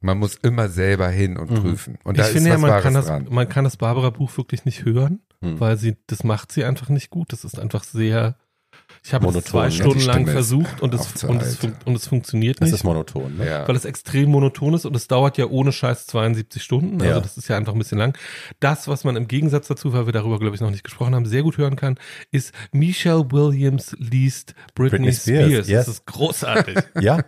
[0.00, 1.54] Man muss immer selber hin und Mhm.
[1.56, 1.98] prüfen.
[2.04, 3.26] Und ich da finde ist ja, man Wahres kann, das, dran.
[3.30, 5.58] man kann das Barbara-Buch wirklich nicht hören, Hm.
[5.58, 7.32] weil sie, das macht sie einfach nicht gut.
[7.32, 8.36] Das ist einfach sehr,
[9.06, 9.70] ich habe es zwei ne?
[9.72, 12.74] Stunden lang Stimme versucht und es, und, es und es funktioniert Das nicht.
[12.74, 13.36] ist monoton.
[13.36, 13.46] Ne?
[13.46, 13.68] Ja.
[13.68, 17.00] weil es extrem monoton ist und es dauert ja ohne Scheiß 72 Stunden.
[17.00, 17.20] Also Ja.
[17.20, 18.18] das ist ja einfach ein bisschen lang.
[18.60, 21.24] Das, was man im Gegensatz dazu, weil wir darüber, glaube ich, noch nicht gesprochen haben,
[21.26, 21.96] sehr gut hören kann,
[22.32, 25.68] ist Michelle Williams liest Britney, Britney Spears, Spears.
[25.68, 25.86] yes.
[25.86, 26.76] Das ist großartig.
[27.00, 27.20] Ja,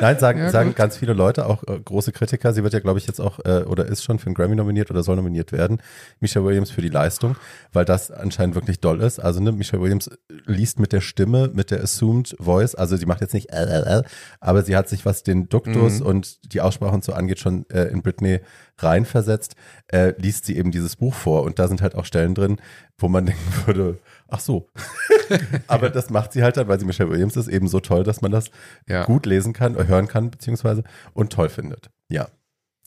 [0.00, 2.52] nein, sagen, Ja, sagen ganz viele Leute, auch äh, große Kritiker.
[2.52, 4.90] Sie wird ja, glaube ich, jetzt auch äh, oder ist schon für einen Grammy nominiert
[4.90, 5.82] oder soll nominiert werden.
[6.20, 7.36] Michelle Williams für die Leistung,
[7.72, 9.18] weil das anscheinend wirklich doll ist.
[9.18, 10.10] Also ne, Michelle Williams
[10.46, 12.74] liest mit der Stimme, mit der Assumed Voice.
[12.76, 14.04] Also sie macht jetzt nicht LLL,
[14.40, 16.06] aber sie hat sich, was den Duktus Mhm.
[16.06, 18.40] und die Aussprache und so angeht, schon äh, in Britney
[18.78, 19.56] reinversetzt.
[19.88, 22.58] Äh, liest sie eben dieses Buch vor und da sind halt auch Stellen drin,
[22.98, 23.98] wo man denken würde,
[24.28, 24.68] ach so.
[25.66, 28.22] aber das macht sie halt dann, weil sie Michelle Williams ist, eben so toll, dass
[28.22, 28.50] man das
[28.88, 29.04] Ja.
[29.04, 31.90] gut lesen kann, äh, hören kann, beziehungsweise und toll findet.
[32.08, 32.28] Ja.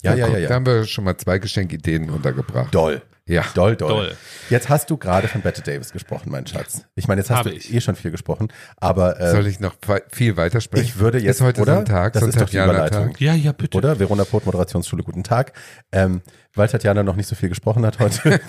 [0.02, 0.56] Ja, ja, guck, ja, Da ja.
[0.56, 2.74] haben wir schon mal zwei Geschenkideen untergebracht.
[2.74, 3.02] Doll.
[3.30, 3.46] Ja.
[3.54, 3.90] Doll, doll.
[3.90, 4.16] Doll.
[4.50, 6.86] Jetzt hast du gerade von Bette Davis gesprochen, mein Schatz.
[6.96, 7.72] Ich meine, jetzt hast Habe du ich.
[7.74, 9.76] eh schon viel gesprochen, aber äh, Soll ich noch
[10.12, 10.84] viel weitersprechen?
[10.86, 11.76] ich würde jetzt, Ist heute oder?
[11.76, 12.58] Sonntag, das ist doch die.
[12.58, 13.14] Überleitung.
[13.20, 13.78] Ja, ja, bitte.
[13.78, 14.00] Oder?
[14.00, 15.54] Verona Poth, Moderationsschule, guten Tag.
[15.92, 16.22] Ähm,
[16.60, 18.40] weil Tatjana noch nicht so viel gesprochen hat heute,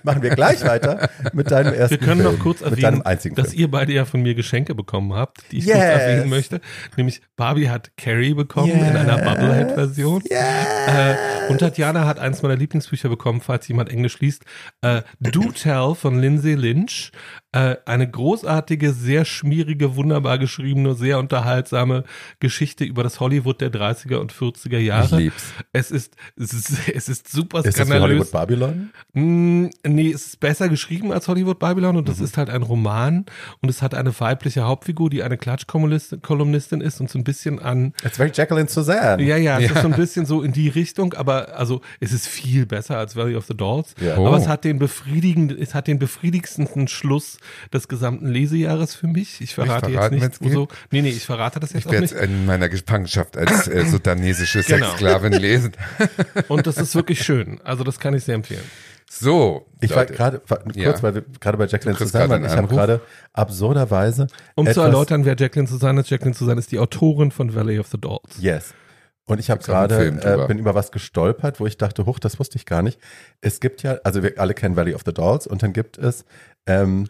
[0.02, 2.34] machen wir gleich weiter mit deinem ersten Wir können Film.
[2.34, 3.60] noch kurz erwähnen, deinem einzigen dass Film.
[3.60, 5.76] ihr beide ja von mir Geschenke bekommen habt, die ich Yes.
[5.76, 6.60] kurz erwähnen möchte.
[6.96, 10.22] Nämlich Barbie hat Carrie bekommen in einer Bubblehead-Version.
[10.28, 11.14] Äh,
[11.48, 14.44] und Tatjana hat eins meiner Lieblingsbücher bekommen, falls jemand Englisch liest.
[14.82, 17.12] Äh, Do Tell von Lindsay Lynch.
[17.52, 22.04] Äh, eine großartige, sehr schmierige, wunderbar geschriebene, sehr unterhaltsame
[22.38, 25.16] Geschichte über das Hollywood der 30er und 40er Jahre.
[25.16, 25.52] Ich lieb's.
[25.72, 28.02] Es ist, es ist, es ist super Ist das wie skandalös.
[28.04, 28.90] Hollywood Babylon?
[29.14, 32.24] Mm, nee, es ist besser geschrieben als Hollywood Babylon und das Mhm.
[32.26, 33.26] ist halt ein Roman
[33.62, 37.94] und es hat eine weibliche Hauptfigur, die eine Klatschkolumnistin ist und so ein bisschen an,
[38.04, 39.22] It's very Jacqueline Suzanne.
[39.24, 39.76] ja, ja, es Ja.
[39.76, 43.16] ist so ein bisschen so in die Richtung, aber also es ist viel besser als
[43.16, 44.14] Valley of the Dolls, Ja.
[44.14, 44.36] aber Oh.
[44.36, 47.38] es hat den befriedigenden, es hat den befriedigendsten Schluss
[47.72, 49.40] des gesamten Lesejahres für mich.
[49.40, 52.02] Ich verrate jetzt verraten, nicht so, nee, nee, ich verrate das jetzt Ich auch werde
[52.04, 52.14] nicht.
[52.14, 54.86] es in meiner Gefangenschaft als äh, sudanesische Genau.
[54.86, 55.72] Sexsklavin lesen.
[56.48, 57.60] Und das ist wirklich schön.
[57.64, 58.64] Also das kann ich sehr empfehlen.
[59.12, 60.12] So, Ich war Leute.
[60.14, 61.02] gerade, war- kurz, Ja.
[61.02, 63.00] weil wir gerade bei Jacqueline gerade waren, ich habe gerade
[63.32, 67.78] absurderweise Um zu erläutern, wer Jacqueline Susanne ist, Jacqueline Susanne ist die Autorin von Valley
[67.80, 68.36] of the Dolls.
[68.40, 68.72] Yes.
[69.26, 72.56] Und ich habe gerade, äh, bin über was gestolpert, wo ich dachte, huch, das wusste
[72.56, 72.98] ich gar nicht.
[73.40, 76.24] Es gibt ja, also wir alle kennen Valley of the Dolls und dann gibt es
[76.66, 77.08] ähm,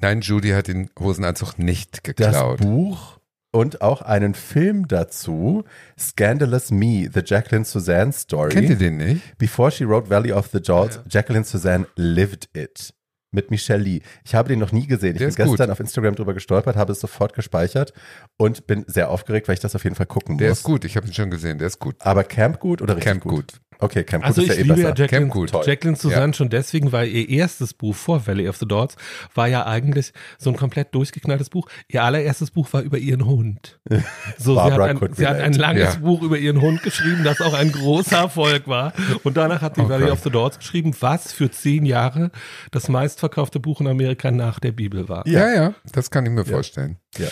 [0.00, 2.60] Nein, Judy hat den Hosenanzug nicht das geklaut.
[2.60, 3.18] Buch
[3.52, 5.64] und auch einen Film dazu,
[5.98, 8.50] Scandalous Me, The Jacqueline Suzanne Story.
[8.50, 9.38] Kennt ihr den nicht?
[9.38, 11.02] Before she wrote Valley of the Dolls, Ja.
[11.08, 12.92] Jacqueline Suzanne lived it.
[13.30, 14.00] Mit Michelle Lee.
[14.24, 15.14] Ich habe den noch nie gesehen.
[15.14, 15.46] Ich Der bin ist gut.
[15.58, 17.92] gestern auf Instagram drüber gestolpert, habe es sofort gespeichert
[18.36, 20.58] und bin sehr aufgeregt, weil ich das auf jeden Fall gucken Der muss.
[20.58, 21.96] ist gut, ich habe ihn schon gesehen, der ist gut.
[21.98, 23.54] Aber Camp gut oder richtig Camp gut?
[23.78, 25.02] Okay, Camp Also gut ich ist ja eh liebe ja besser.
[25.02, 25.50] Jacqueline, Camp.
[25.50, 25.64] Toll.
[25.66, 28.96] Jacqueline Suzanne schon deswegen, weil ihr erstes Buch vor Valley of the Dolls
[29.34, 31.68] war ja eigentlich so ein komplett durchgeknalltes Buch.
[31.88, 33.78] Ihr allererstes Buch war über ihren Hund.
[34.38, 36.00] So, sie hat, ein, sie hat ein langes Ja.
[36.00, 38.92] Buch über ihren Hund geschrieben, das auch ein großer Erfolg war.
[39.22, 40.12] Und danach hat sie Oh Valley Gott.
[40.12, 42.30] of the Dolls geschrieben, was für zehn Jahre
[42.70, 45.26] das meistverkaufte Buch in Amerika nach der Bibel war.
[45.26, 45.48] Ja.
[45.48, 46.96] Ja, ja, das kann ich mir vorstellen.
[47.18, 47.26] Ja.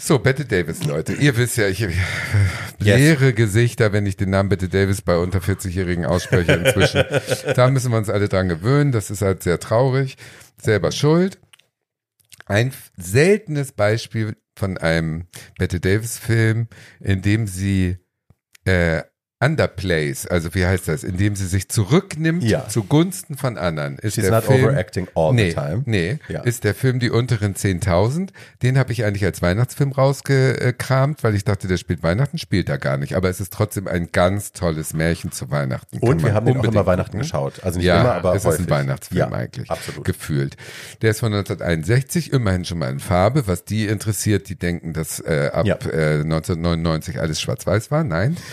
[0.00, 1.14] So, Bette Davis, Leute.
[1.14, 1.84] Ihr wisst ja, ich
[2.78, 7.04] leere Gesichter, wenn ich den Namen Bette Davis bei unter 40-Jährigen ausspreche inzwischen.
[7.56, 8.92] da müssen wir uns alle dran gewöhnen.
[8.92, 10.16] Das ist halt sehr traurig.
[10.62, 11.38] Selber schuld.
[12.46, 15.26] Ein seltenes Beispiel von einem
[15.58, 16.68] Bette Davis Film,
[17.00, 17.98] in dem sie
[18.64, 19.02] äh,
[19.40, 22.66] underplays, also wie heißt das, indem sie sich zurücknimmt Ja.
[22.68, 23.96] zugunsten von anderen.
[23.98, 25.82] Ist She's der not Film, overacting all nee, the time.
[25.86, 26.40] Nee, Ja.
[26.42, 28.30] ist der Film Die unteren 10.000.
[28.62, 32.78] Den habe ich eigentlich als Weihnachtsfilm rausgekramt, weil ich dachte, der spielt Weihnachten, spielt er
[32.78, 33.14] gar nicht.
[33.14, 36.00] Aber es ist trotzdem ein ganz tolles Märchen zu Weihnachten.
[36.00, 37.20] Kann Und wir haben den auch immer Weihnachten gucken.
[37.20, 37.62] geschaut.
[37.62, 38.60] Also nicht ja, immer, aber es häufig.
[38.62, 39.70] ist ein Weihnachtsfilm ja, eigentlich.
[39.70, 40.04] Absolut.
[40.04, 40.56] Gefühlt.
[41.02, 43.46] Der ist von 1961, immerhin schon mal in Farbe.
[43.46, 48.02] Was die interessiert, die denken, dass äh, ab äh, 1999 alles schwarz-weiß war.
[48.02, 48.36] Nein.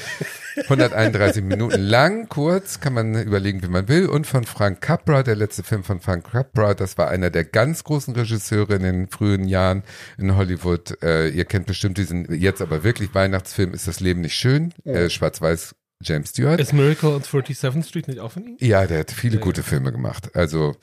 [0.75, 4.07] 131 Minuten lang, kurz, kann man überlegen, wie man will.
[4.07, 7.83] Und von Frank Capra, der letzte Film von Frank Capra, das war einer der ganz
[7.85, 9.83] großen Regisseure in den frühen Jahren
[10.17, 11.01] in Hollywood.
[11.01, 14.73] Äh, ihr kennt bestimmt diesen, jetzt aber wirklich Weihnachtsfilm, ist das Leben nicht schön?
[14.83, 16.59] Äh, Schwarz-Weiß James Stewart.
[16.59, 18.57] Ist Miracle on 37th Street nicht auch von ihm?
[18.59, 20.35] Ja, der hat viele gute Filme gemacht.
[20.35, 20.75] Also,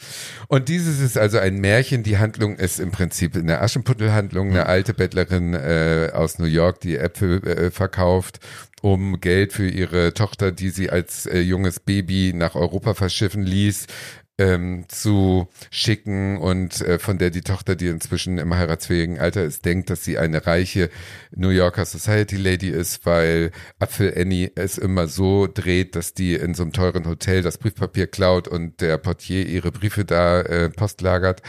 [0.48, 2.02] und dieses ist also ein Märchen.
[2.02, 4.50] Die Handlung ist im Prinzip eine Aschenputtelhandlung.
[4.50, 8.40] Eine alte Bettlerin äh, aus New York, die Äpfel äh, verkauft,
[8.80, 13.86] um Geld für ihre Tochter, die sie als äh, junges Baby nach Europa verschiffen ließ,
[14.42, 19.64] ähm, zu schicken und äh, von der die Tochter, die inzwischen im heiratsfähigen Alter ist,
[19.64, 20.90] denkt, dass sie eine reiche
[21.34, 26.54] New Yorker Society Lady ist, weil Apfel Annie es immer so dreht, dass die in
[26.54, 31.42] so einem teuren Hotel das Briefpapier klaut und der Portier ihre Briefe da äh, postlagert.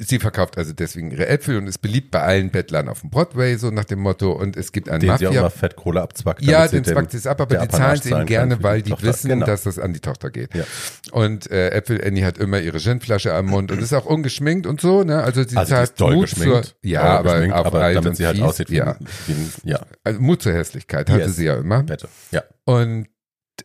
[0.00, 3.56] Sie verkauft also deswegen ihre Äpfel und ist beliebt bei allen Bettlern auf dem Broadway,
[3.56, 4.30] so nach dem Motto.
[4.30, 6.40] Und es gibt einen Den sie auch Mafia immer Fettkohle abzwackt.
[6.44, 9.06] ja, den zwackt sie es ab, aber die zahlen sie ihm gerne, weil die Tochter.
[9.08, 9.44] wissen, Genau.
[9.46, 10.54] dass das an die Tochter geht.
[10.54, 10.62] Ja.
[11.10, 14.80] Und äh, Apple Annie hat immer ihre Ginflasche am Mund und ist auch ungeschminkt und
[14.80, 15.24] so, ne?
[15.24, 16.64] Also sie Also die doll Mut geschminkt.
[16.66, 18.96] zur, ja, aber geschminkt, auf aber damit sie halt fies, aussieht wie, ja.
[19.26, 21.34] wie ja, Also Mut zur Hässlichkeit hatte Yes.
[21.34, 21.82] sie ja immer.
[21.82, 22.08] Bette.
[22.30, 22.44] Ja.
[22.66, 23.08] Und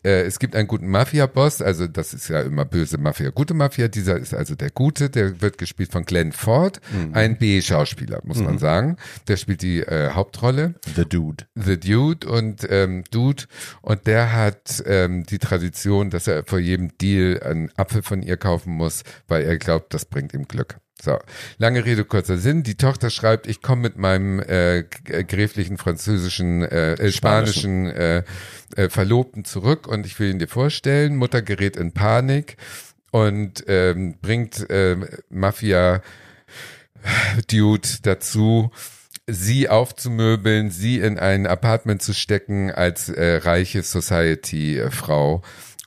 [0.03, 3.87] äh, es gibt einen guten Mafia-Boss, also das ist ja immer böse Mafia, gute Mafia.
[3.87, 7.13] Dieser ist also der Gute, der wird gespielt von Glenn Ford, Mhm.
[7.13, 8.97] ein B-Schauspieler, muss man sagen.
[9.27, 10.75] Der spielt die äh, Hauptrolle.
[10.95, 11.45] The Dude.
[11.55, 13.43] The Dude und ähm, Dude
[13.81, 18.37] und der hat ähm, die Tradition, dass er vor jedem Deal einen Apfel von ihr
[18.37, 20.77] kaufen muss, weil er glaubt, das bringt ihm Glück.
[21.03, 21.19] So,
[21.57, 22.63] lange Rede, kurzer Sinn.
[22.63, 24.85] Die Tochter schreibt, ich komme mit meinem äh, äh,
[25.25, 28.23] gräflichen französischen, äh, äh, spanischen äh,
[28.77, 31.17] äh, Verlobten zurück und ich will ihn dir vorstellen.
[31.17, 32.55] Mutter gerät in Panik
[33.11, 34.95] und ähm, bringt äh,
[35.29, 36.01] Mafia
[37.51, 38.71] Dude dazu,
[39.27, 45.41] sie aufzumöbeln, sie in ein Apartment zu stecken als äh, reiche Society-Frau.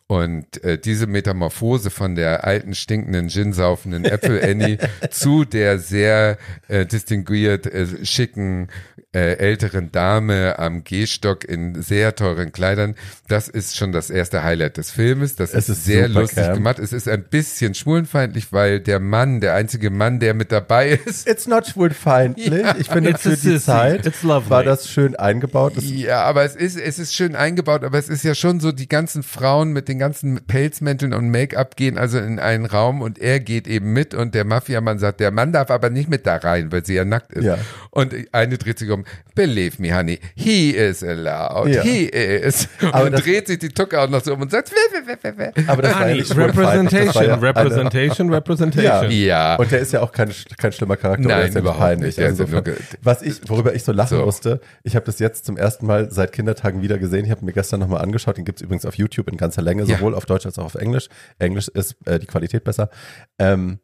[0.09, 4.79] Und äh, diese Metamorphose von der alten, stinkenden, gin-saufenden Apple Annie
[5.11, 6.39] zu der sehr
[6.69, 8.69] äh, distinguiert, äh, schicken
[9.17, 12.95] äh, älteren Dame am Gehstock in sehr teuren Kleidern.
[13.29, 15.37] Das ist schon das erste Highlight des Filmes.
[15.37, 16.55] Das Es ist, ist sehr lustig camp.
[16.57, 16.79] gemacht.
[16.79, 21.27] Es ist ein bisschen schwulenfeindlich, weil der Mann, der einzige Mann, der mit dabei ist,
[21.27, 22.67] It's not schwulfeindlich.
[22.79, 23.59] Ich finde, It's für die.
[23.59, 24.51] Zeit It's lovely.
[24.51, 25.77] war das schön eingebaut.
[25.77, 28.71] Das, Ja, aber es ist, es ist schön eingebaut, aber es ist ja schon so,
[28.71, 33.19] die ganzen Frauen mit den ganzen Pelzmänteln und Make-up gehen also in einen Raum und
[33.19, 36.37] er geht eben mit und der Mafiamann sagt, der Mann darf aber nicht mit da
[36.37, 37.45] rein, weil sie ja nackt ist.
[37.45, 37.57] Ja.
[37.91, 41.83] Und eine dreht sich um, believe me, honey, he is allowed, Ja.
[41.83, 42.69] he is.
[42.81, 45.07] Und Aber dann dreht sich die Tucke auch noch so um und sagt, weh, weh,
[45.07, 45.63] weh, weh, weh.
[45.67, 49.11] aber das war ja Honey, nicht das war Representation, ja eine- Representation, Representation.
[49.11, 49.57] Ja.
[49.57, 52.09] Und der ist ja auch kein, kein schlimmer Charakter, Nein, ist ja überhaupt nicht.
[52.09, 54.25] Ist ja Insofern- nur was ich, worüber ich so lachen So.
[54.25, 57.25] musste, ich habe das jetzt zum ersten Mal seit Kindertagen wieder gesehen.
[57.25, 59.97] Ich habe mir gestern nochmal angeschaut, den gibt's übrigens auf YouTube in ganzer Länge, Ja.
[59.97, 61.09] sowohl auf Deutsch als auch auf Englisch.
[61.39, 62.89] Englisch ist äh, die Qualität besser.
[63.39, 63.79] Ähm,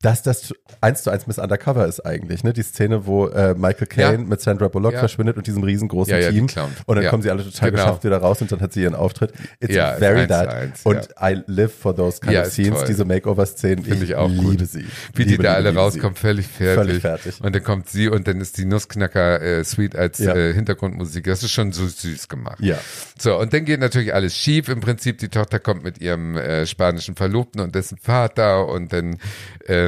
[0.00, 2.52] dass das eins zu eins Miss Undercover ist eigentlich, ne?
[2.52, 4.18] Die Szene, wo äh, Michael Caine Ja.
[4.28, 5.00] mit Sandra Bullock Ja.
[5.00, 6.66] verschwindet und diesem riesengroßen Ja, ja, die Team.
[6.86, 7.82] Und dann kommen sie alle total Genau.
[7.82, 9.32] geschafft wieder raus und dann hat sie ihren Auftritt.
[9.58, 10.48] It's very zu that.
[10.48, 12.86] eins, und I live for those kind of scenes, toll.
[12.86, 13.84] diese Makeover-Szenen.
[13.84, 14.68] Finde ich auch liebe gut.
[14.68, 14.84] sie.
[15.14, 16.74] Wie die Liebe, da liebe, alle rauskommen, völlig fertig.
[16.76, 17.40] Völlig fertig.
[17.40, 19.64] Und dann kommt sie und dann ist die Nussknacker äh,
[19.96, 21.24] als äh, Hintergrundmusik.
[21.24, 22.60] Das ist schon so süß gemacht.
[22.60, 22.78] Ja.
[23.18, 24.68] So, und dann geht natürlich alles schief.
[24.68, 29.16] Im Prinzip, die Tochter kommt mit ihrem äh, spanischen Verlobten und dessen Vater und dann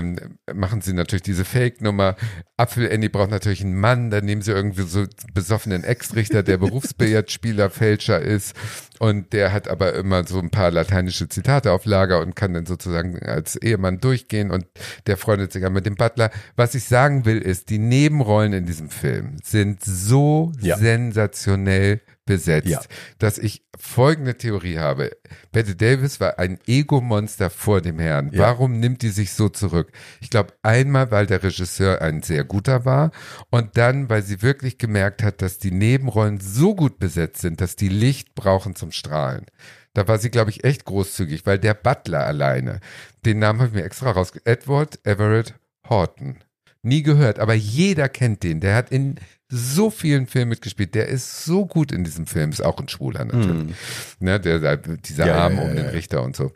[0.00, 2.16] ähm, machen sie natürlich diese Fake-Nummer.
[2.56, 7.70] Apfel Annie braucht natürlich einen Mann, dann nehmen sie irgendwie so besoffenen Ex-Richter, der Berufsbillardspieler,
[7.70, 8.54] Fälscher ist
[8.98, 12.66] und der hat aber immer so ein paar lateinische Zitate auf Lager und kann dann
[12.66, 14.66] sozusagen als Ehemann durchgehen und
[15.06, 16.30] der freundet sich an mit dem Butler.
[16.56, 20.76] Was ich sagen will, ist, die Nebenrollen in diesem Film sind so Ja.
[20.76, 22.80] sensationell besetzt, Ja.
[23.18, 25.10] dass ich folgende Theorie habe.
[25.50, 28.30] Bette Davis war ein Ego-Monster vor dem Herrn.
[28.32, 28.40] Ja.
[28.40, 29.90] Warum nimmt die sich so zurück?
[30.20, 33.10] Ich glaube, einmal, weil der Regisseur ein sehr guter war
[33.50, 37.74] und dann, weil sie wirklich gemerkt hat, dass die Nebenrollen so gut besetzt sind, dass
[37.74, 39.46] die Licht brauchen zum Strahlen.
[39.92, 42.78] Da war sie, glaube ich, echt großzügig, weil der Butler alleine,
[43.24, 45.54] den Namen habe ich mir extra raus, Edward Everett
[45.88, 46.36] Horton.
[46.82, 48.60] Nie gehört, aber jeder kennt den.
[48.60, 49.16] Der hat in
[49.50, 50.94] so vielen Filmen mitgespielt.
[50.94, 52.50] Der ist so gut in diesem Film.
[52.50, 53.74] Ist auch ein Schwuler natürlich.
[54.20, 55.28] Ne, der, der, dieser Mhm.
[55.30, 55.90] Ja, ja, Arm ja, um den ja.
[55.90, 56.52] Richter und so.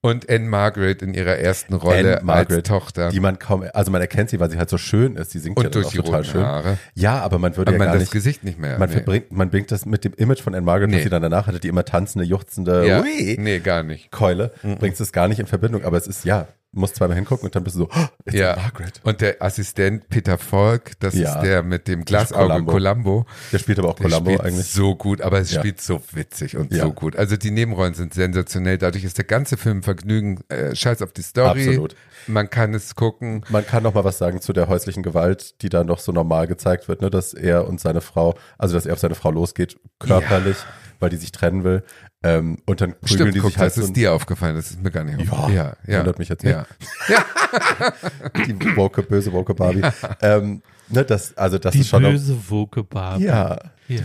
[0.00, 3.08] Und Anne Margaret in ihrer ersten Rolle Margaret, als Tochter.
[3.10, 5.34] Die man kaum, also man erkennt sie, weil sie halt so schön ist.
[5.34, 6.40] Die singt und ja durch auch die total schön.
[6.44, 6.78] Haare.
[6.94, 8.78] Ja, aber man würde Aber ja man gar das nicht, Gesicht nicht mehr.
[8.78, 8.94] man nee.
[8.94, 10.96] verbringt, man bringt das mit dem Image von Anne Margaret, Nee.
[10.98, 13.00] was sie dann danach hatte, die immer tanzende, juchzende, ja.
[13.02, 14.12] Ui, Nee, gar nicht.
[14.12, 17.54] Keule, bringst es gar nicht in Verbindung, aber es ist, ja, musst zweimal hingucken und
[17.56, 18.56] dann bist du so, oh, Ja.
[18.56, 19.00] Margaret.
[19.02, 21.34] Und der Assistent Peter Falk, das Ja.
[21.36, 22.72] ist der mit dem Glasauge Columbo.
[22.72, 23.26] Columbo.
[23.52, 24.66] Der spielt aber auch Columbo spielt eigentlich.
[24.70, 25.60] so gut, aber es Ja.
[25.60, 26.84] spielt so witzig und Ja.
[26.84, 27.16] so gut.
[27.16, 28.76] Also die Nebenrollen sind sensationell.
[28.78, 30.40] Dadurch ist der ganze Film Vergnügen.
[30.48, 31.66] Äh, Scheiß auf die Story.
[31.68, 31.96] Absolut.
[32.26, 33.44] Man kann es gucken.
[33.48, 36.46] Man kann noch mal was sagen zu der häuslichen Gewalt, die da noch so normal
[36.46, 39.78] gezeigt wird, ne, dass er und seine Frau, also dass er auf seine Frau losgeht,
[39.98, 40.56] körperlich,
[41.00, 41.82] weil die sich trennen will.
[42.22, 44.56] Ähm, und dann prügeln Stimmt, die guck, sich halt das ist dir aufgefallen.
[44.56, 45.54] Das ist mir gar nicht Ja, aufgefallen.
[45.54, 45.98] Ja, ja.
[46.00, 46.52] wundert mich jetzt nicht.
[46.52, 46.66] Ja.
[48.46, 49.82] die woke, böse woke Barbie.
[50.20, 53.24] Ähm, ne, das, also das Die ist schon böse Woke Barbie.
[53.24, 53.56] ja.
[53.88, 54.00] ja.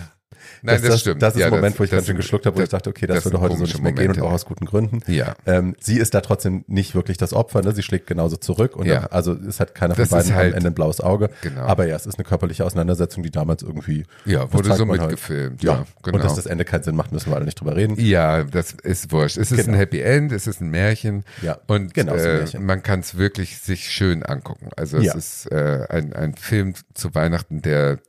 [0.65, 1.21] Nein, das, das, stimmt.
[1.21, 3.05] Das ist ja, ein Moment, wo ich ganz schön geschluckt habe, wo ich dachte, okay,
[3.05, 4.23] das, würde heute so nicht mehr gehen und Momente.
[4.23, 4.99] auch aus guten Gründen.
[5.07, 5.35] Ja.
[5.45, 7.73] Ähm, sie ist da trotzdem nicht wirklich das Opfer, ne?
[7.73, 9.01] Sie schlägt genauso zurück und Ja.
[9.01, 11.29] dann, also es hat keiner von beiden halt- am Ende ein blaues Auge.
[11.41, 11.61] Genau.
[11.61, 15.01] Aber ja, es ist eine körperliche Auseinandersetzung, die damals irgendwie Ja, wurde so halt.
[15.01, 15.61] mitgefilmt.
[15.63, 16.17] Ja, Ja, genau.
[16.17, 17.95] Und dass das Ende keinen Sinn macht, müssen wir alle nicht drüber reden.
[17.99, 19.37] Ja, das ist wurscht.
[19.37, 19.73] Es ist Genau.
[19.73, 21.23] ein Happy End, es ist ein Märchen.
[21.41, 22.65] Ja, und genau, äh, Märchen.
[22.65, 24.69] man kann es wirklich sich schön angucken.
[24.77, 25.15] Also es Ja.
[25.15, 27.99] ist äh, ein, ein Film zu Weihnachten, der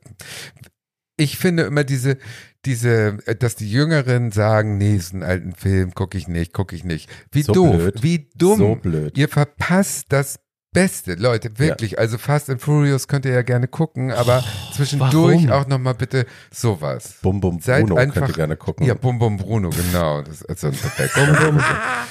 [1.17, 2.17] ich finde immer diese,
[2.65, 6.75] diese, äh, dass die Jüngeren sagen, nee, ist ein alten Film, gucke ich nicht, gucke
[6.75, 7.09] ich nicht.
[7.31, 8.03] Wie So doof, blöd.
[8.03, 8.57] wie dumm.
[8.57, 9.17] So blöd.
[9.17, 10.39] Ihr verpasst das
[10.75, 11.97] Beste, Leute, wirklich.
[11.97, 15.51] Also Fast and Furious könnt ihr ja gerne gucken, aber zwischendurch warum?
[15.51, 17.15] auch nochmal bitte sowas.
[17.21, 18.85] Bum Bum Seid Bruno einfach, könnt ihr gerne gucken.
[18.85, 20.21] Ja, Bum Bum Bruno, genau.
[20.21, 20.75] Das ist also ein
[21.15, 21.63] Bum, bum,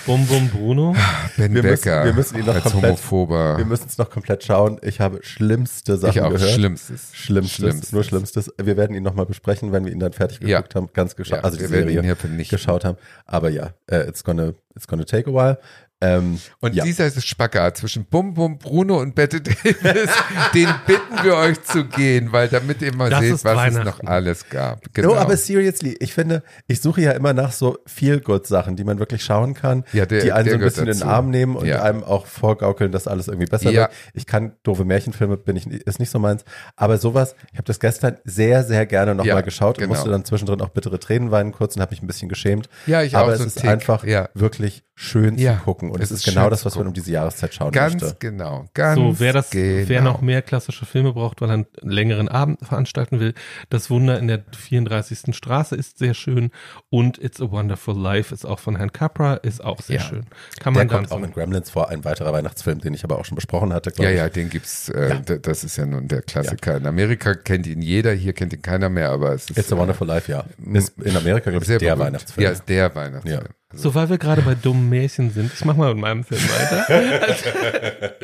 [0.07, 0.97] bum, bum, Bruno.
[1.37, 3.59] Ben Wir müssen- Becker wir müssen ihn noch als komplett- Homophober.
[3.59, 4.79] Wir müssen es noch komplett schauen.
[4.83, 6.51] Ich habe schlimmste Sachen ich auch gehört.
[6.53, 7.11] Schlimmstes.
[7.13, 8.51] Schlimmstes, nur Schlimmstes.
[8.61, 10.59] Wir werden ihn nochmal besprechen, wenn wir ihn dann fertig Ja.
[10.59, 12.57] geguckt haben, ganz geschaut, Ja, also die wir werden Serie ihn hier vernichten.
[12.57, 12.97] geschaut haben.
[13.27, 15.59] Aber ja, äh, it's gonna, it's gonna take a while.
[16.05, 16.85] Ähm, Und ja.
[16.85, 20.11] dieser ist das Spagat zwischen Bum Bum Bruno und Bette Davis.
[20.55, 24.01] den bitten wir euch zu gehen, weil damit ihr mal Das seht, was es noch
[24.05, 24.81] alles gab.
[24.93, 25.09] Genau.
[25.09, 29.25] No, aber seriously, ich finde, ich suche ja immer nach so Feel-Good-Sachen, die man wirklich
[29.25, 31.11] schauen kann, Ja, der- die einen so ein bisschen in den dazu.
[31.11, 31.83] Arm nehmen und Ja.
[31.83, 33.83] einem auch vorgaukeln, dass alles irgendwie besser Ja.
[33.83, 33.91] wird.
[34.15, 36.45] Ich kann doofe Märchenfilme, bin ich, ist nicht so meins.
[36.77, 39.95] Aber sowas, ich habe das gestern sehr, sehr gerne nochmal Ja, geschaut und genau.
[39.95, 42.69] musste dann zwischendrin auch bittere Tränen weinen kurz und habe mich ein bisschen geschämt.
[42.87, 44.29] Ja, ich Aber auch es so ist Tick, einfach ja.
[44.35, 45.55] wirklich schön Ja.
[45.59, 45.91] zu gucken.
[45.95, 48.17] Und Es es ist ist genau das, was man um diese Jahreszeit schauen Ganz möchte.
[48.19, 49.89] genau, ganz So, wer das, genau.
[49.89, 53.35] wer noch mehr klassische Filme braucht, weil er einen längeren Abend veranstalten will,
[53.71, 55.35] das Wunder in der 34.
[55.35, 56.51] Straße ist sehr schön
[56.91, 60.03] und It's a Wonderful Life ist auch von Herrn Capra, ist auch sehr Ja.
[60.03, 60.27] schön.
[60.61, 63.19] Kann Der man dann kommt auch in Gremlins vor, ein weiterer Weihnachtsfilm, den ich aber
[63.19, 63.93] auch schon besprochen hatte.
[63.99, 64.17] Ja, ich.
[64.17, 64.89] ja, den gibt's.
[64.89, 66.77] Äh, d- Das ist ja nun der Klassiker.
[66.77, 69.77] In Amerika kennt ihn jeder, hier kennt ihn keiner mehr, aber es ist It's a
[69.77, 70.45] Wonderful Life, ja.
[70.73, 72.07] Ist in Amerika, glaube ich, sehr der berühmt.
[72.07, 72.45] Weihnachtsfilm.
[72.45, 73.43] Ja, ist der Weihnachtsfilm.
[73.45, 73.49] Ja.
[73.75, 76.41] Also, So, weil wir gerade bei dummen Märchen sind, ich mach mal mit meinem Film
[76.41, 78.15] weiter.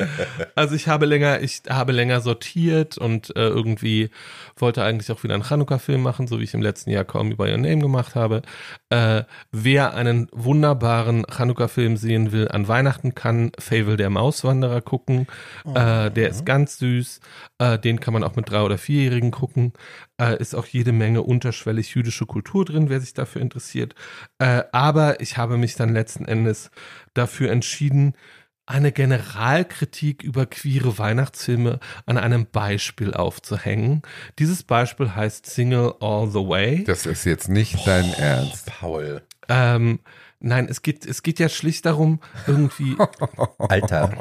[0.55, 4.09] also ich habe länger, ich habe länger sortiert und äh, irgendwie
[4.57, 7.45] wollte eigentlich auch wieder einen Chanukka-Film machen, so wie ich im letzten Jahr kaum über
[7.45, 8.41] Your Name gemacht habe.
[8.89, 15.27] Äh, wer einen wunderbaren Chanukka-Film sehen will an Weihnachten, kann Fable der Mauswanderer gucken.
[15.65, 17.19] Äh, der ist ganz süß.
[17.61, 19.73] Äh, den kann man auch mit drei- oder vierjährigen gucken.
[20.19, 23.93] Äh, ist auch jede Menge unterschwellig jüdische Kultur drin, wer sich dafür interessiert.
[24.39, 26.71] Äh, aber ich habe mich dann letzten Endes
[27.13, 28.15] dafür entschieden,
[28.65, 34.01] eine Generalkritik über queere Weihnachtsfilme an einem Beispiel aufzuhängen.
[34.39, 36.83] Dieses Beispiel heißt Single All the Way.
[36.85, 38.65] das ist jetzt nicht dein Ernst.
[38.65, 39.21] Paul.
[39.49, 39.99] Ähm,
[40.41, 42.95] nein, es geht, es geht ja schlicht darum, irgendwie.
[43.57, 44.11] Alter.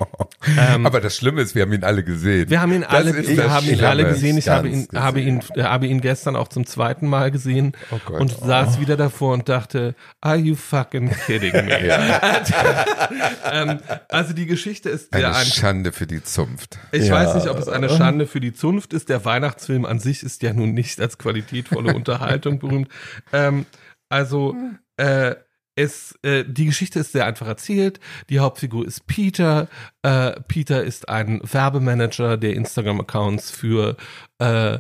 [0.57, 2.49] Ähm, Aber das Schlimme ist, wir haben ihn alle gesehen.
[2.49, 3.89] Wir haben ihn Das alle, wir das haben ihn Schlimme.
[3.89, 4.39] alle gesehen.
[4.39, 7.73] Ich habe ihn, Ganz habe ihn, äh, habe ihn gestern auch zum zweiten Mal gesehen
[7.91, 8.21] Oh Gott.
[8.21, 11.71] und saß wieder davor und dachte, are you fucking kidding me?
[13.53, 15.43] ähm, also die Geschichte ist Eine einfach.
[15.45, 16.79] Schande für die Zunft.
[16.93, 17.15] Ich Ja.
[17.15, 19.09] weiß nicht, ob es eine Schande für die Zunft ist.
[19.09, 22.89] Der Weihnachtsfilm an sich ist ja nun nicht als qualitätvolle Unterhaltung berühmt.
[23.33, 23.67] Ähm,
[24.09, 24.55] also
[24.97, 25.35] äh,
[25.81, 28.01] es, äh, die Geschichte ist sehr einfach erzählt.
[28.29, 29.69] Die Hauptfigur ist Peter.
[30.03, 33.97] Äh, Peter ist ein Werbemanager, der Instagram-Accounts für
[34.39, 34.79] äh,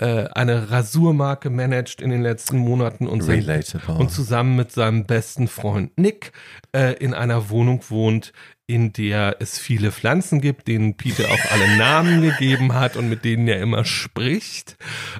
[0.00, 3.40] äh, eine Rasurmarke managt in den letzten Monaten und sein,
[3.98, 6.32] und zusammen mit seinem besten Freund Nick
[6.72, 8.32] äh, in einer Wohnung wohnt,
[8.72, 13.24] in der es viele Pflanzen gibt, denen Peter auch alle Namen gegeben hat und mit
[13.24, 14.76] denen er immer spricht.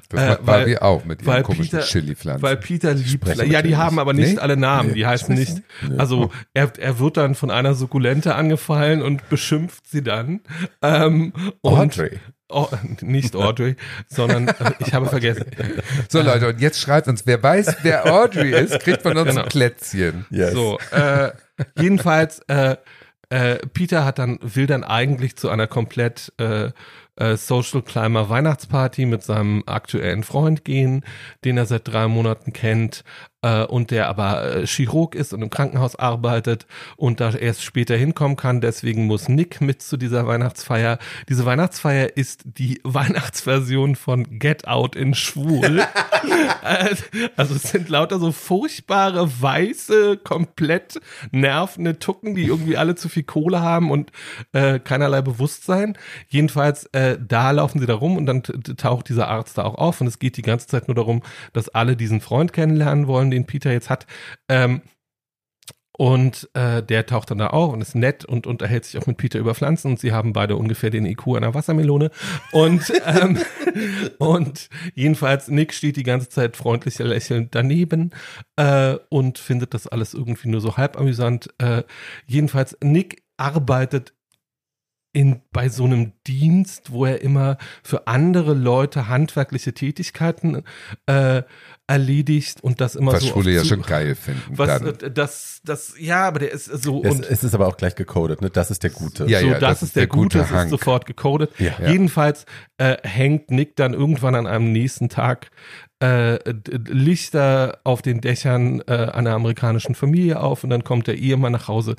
[0.09, 2.41] Das Äh, macht weil- Barbie auch mit ihren komischen Peter- Chili-Pflanzen.
[2.41, 4.39] Weil Peter liebt, ja, die haben aber nicht Nee?
[4.39, 4.95] alle Namen, Nee.
[4.95, 5.61] die heißen nicht,
[5.97, 10.39] also er, er wird dann von einer Sukkulente angefallen und beschimpft sie dann.
[10.81, 12.19] Ähm, und, Audrey.
[12.53, 12.67] Oh,
[13.01, 13.75] nicht Audrey,
[14.09, 15.45] sondern äh, ich habe vergessen.
[16.09, 19.43] so Leute, und jetzt schreibt uns, wer weiß, wer Audrey ist, kriegt von uns Genau.
[19.43, 20.25] ein Plätzchen.
[20.29, 20.51] Yes.
[20.51, 21.31] So, äh,
[21.79, 22.75] jedenfalls, äh,
[23.31, 26.71] äh, Peter hat dann, will dann eigentlich zu einer komplett äh,
[27.15, 31.05] äh, Social Climber Weihnachtsparty mit seinem aktuellen Freund gehen,
[31.45, 33.05] den er seit drei Monaten kennt
[33.41, 37.95] äh, und der aber äh, Chirurg ist und im Krankenhaus arbeitet und da erst später
[37.95, 38.61] hinkommen kann.
[38.61, 40.99] Deswegen muss Nick mit zu dieser Weihnachtsfeier.
[41.29, 45.81] Diese Weihnachtsfeier ist die Weihnachtsversion von Get Out in Schwul.
[47.35, 53.23] Also es sind lauter so furchtbare, weiße, komplett nervende Tucken, die irgendwie alle zu viel
[53.23, 54.11] Kohle haben und
[54.53, 55.97] äh, keinerlei Bewusstsein.
[56.29, 60.01] Jedenfalls, äh, da laufen sie da rum und dann taucht dieser Arzt da auch auf
[60.01, 61.23] und es geht die ganze Zeit nur darum,
[61.53, 64.05] dass alle diesen Freund kennenlernen wollen, den Peter jetzt hat.
[64.49, 64.81] Ähm,
[65.97, 69.17] und äh, der taucht dann da auf und ist nett und unterhält sich auch mit
[69.17, 72.09] Peter über Pflanzen und sie haben beide ungefähr den IQ einer Wassermelone.
[72.51, 73.37] Und, ähm,
[74.17, 78.11] und jedenfalls Nick steht die ganze Zeit freundlich lächelnd daneben
[78.55, 81.53] äh, und findet das alles irgendwie nur so halb amüsant.
[81.59, 81.83] Äh,
[82.25, 84.13] jedenfalls Nick arbeitet
[85.13, 90.63] in, bei so einem Dienst, wo er immer für andere Leute handwerkliche Tätigkeiten
[91.05, 91.43] äh,
[91.91, 94.41] erledigt und das immer Was so Schwule auf ja schon geil finden.
[94.49, 94.95] was dann.
[94.95, 97.95] äh, das das ja, aber der ist so Es, und es ist aber auch gleich
[97.95, 98.49] gecodet, ne?
[98.49, 99.25] Das ist der Gute.
[99.27, 100.69] Ja, so ja, das, ist der, Gute, es ist Hank.
[100.69, 101.51] sofort gecodet.
[101.59, 101.73] Ja.
[101.79, 101.89] Ja.
[101.89, 102.45] Jedenfalls
[102.77, 105.51] äh, hängt Nick dann irgendwann an einem nächsten Tag
[105.99, 106.39] äh,
[106.87, 111.67] Lichter auf den Dächern äh, einer amerikanischen Familie auf und dann kommt der Ehemann nach
[111.67, 111.95] Hause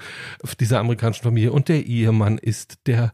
[0.58, 3.12] dieser amerikanischen Familie und der Ehemann ist der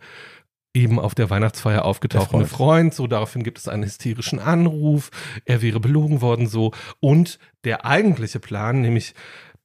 [0.78, 2.48] eben auf der Weihnachtsfeier aufgetauchte Freund.
[2.48, 2.94] Freund.
[2.94, 5.10] So, daraufhin gibt es einen hysterischen Anruf,
[5.44, 6.72] er wäre belogen worden, so.
[7.00, 9.14] Und der eigentliche Plan, nämlich,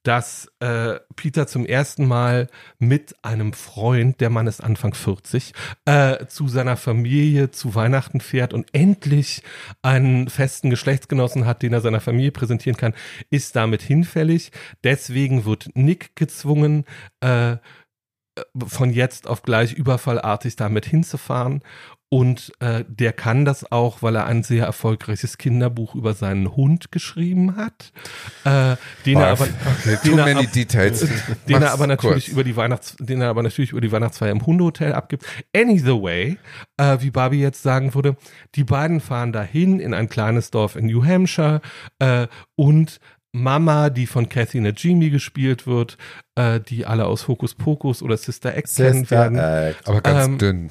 [0.02, 2.48] dass äh, Peter zum ersten Mal
[2.78, 5.54] mit einem Freund, der Mann ist Anfang 40,
[5.86, 9.42] äh, zu seiner Familie zu Weihnachten fährt und endlich
[9.80, 12.92] einen festen Geschlechtsgenossen hat, den er seiner Familie präsentieren kann,
[13.30, 14.52] ist damit hinfällig.
[14.82, 16.84] Deswegen wird Nick gezwungen,
[17.20, 17.56] äh,
[18.66, 21.62] von jetzt auf gleich überfallartig damit hinzufahren.
[22.10, 26.92] Und äh, der kann das auch, weil er ein sehr erfolgreiches Kinderbuch über seinen Hund
[26.92, 27.92] geschrieben hat,
[28.44, 31.00] äh, den er aber, okay, den too er many ab- details.
[31.48, 32.32] den Mach's er aber natürlich kurz.
[32.32, 35.24] über die Weihnachts, den er aber natürlich über die Weihnachtsfeier im Hundehotel abgibt.
[35.56, 36.38] Anyway,
[36.76, 38.16] äh, wie Barbie jetzt sagen würde,
[38.54, 41.62] die beiden fahren dahin in ein kleines Dorf in New Hampshire
[41.98, 43.00] äh, und
[43.34, 45.98] Mama, die von Kathy Najimy gespielt wird,
[46.36, 49.88] äh, die alle aus Hokus Pokus oder Sister Act kennen Sister werden, Act.
[49.88, 50.70] Aber ganz Ähm, dünn.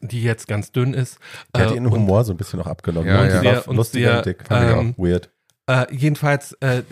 [0.00, 1.18] die jetzt ganz dünn ist.
[1.54, 3.06] Der hat Äh, ihren und- Humor so ein bisschen noch abgenommen.
[3.08, 3.28] Ja, ne?
[3.32, 3.40] ja.
[3.40, 4.46] Die war Sehr- und lustiger sehr, und dick.
[4.46, 5.30] Fand ich ähm, auch weird.
[5.70, 6.82] Äh, jedenfalls, äh,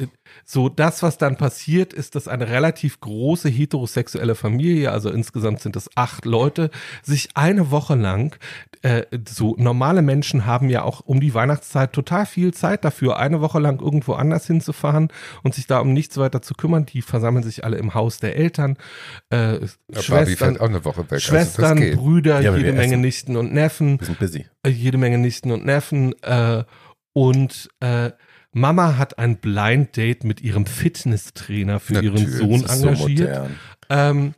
[0.44, 5.74] so das, was dann passiert, ist, dass eine relativ große heterosexuelle Familie, also insgesamt sind
[5.74, 6.70] es acht Leute,
[7.02, 8.36] sich eine Woche lang,
[8.82, 13.40] äh, so normale Menschen haben ja auch um die Weihnachtszeit total viel Zeit dafür, eine
[13.40, 15.08] Woche lang irgendwo anders hinzufahren
[15.42, 16.86] und sich da um nichts weiter zu kümmern.
[16.86, 18.76] Die versammeln sich alle im Haus der Eltern,
[19.30, 21.20] äh, Ja, Schwestern, fällt auch eine Woche weg.
[21.20, 21.96] Schwestern, also das geht.
[21.96, 23.00] Brüder, Ja, aber jede Menge essen.
[23.00, 24.46] Nichten und Neffen Wir sind busy.
[24.62, 26.62] äh, jede Menge Nichten und Neffen äh,
[27.12, 28.12] und äh,
[28.53, 32.88] Mama hat ein Blind Date mit ihrem Fitnesstrainer für ihren Natürlich, Sohn Das ist so
[32.88, 33.28] engagiert.
[33.28, 33.57] modern.
[33.90, 34.34] ähm,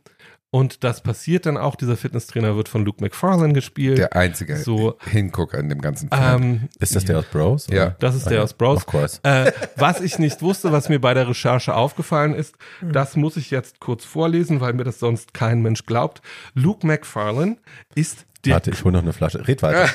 [0.51, 1.75] und das passiert dann auch.
[1.75, 3.97] Dieser Fitnesstrainer wird von Luke McFarlane gespielt.
[3.97, 4.97] Der einzige So.
[5.09, 6.21] Hingucker in dem ganzen Film.
[6.43, 7.67] ähm, Ist das der aus Bros?
[7.69, 7.77] oder?
[7.77, 7.95] Ja.
[7.99, 8.77] das ist der Ah, aus Bros.
[8.77, 9.19] Of course.
[9.23, 13.49] Äh, was ich nicht wusste, was mir bei der Recherche aufgefallen ist, das muss ich
[13.49, 16.21] jetzt kurz vorlesen, weil mir das sonst kein Mensch glaubt.
[16.53, 17.57] Luke McFarlane
[17.95, 19.47] ist der Warte, ich hole noch eine Flasche.
[19.47, 19.87] Red weiter.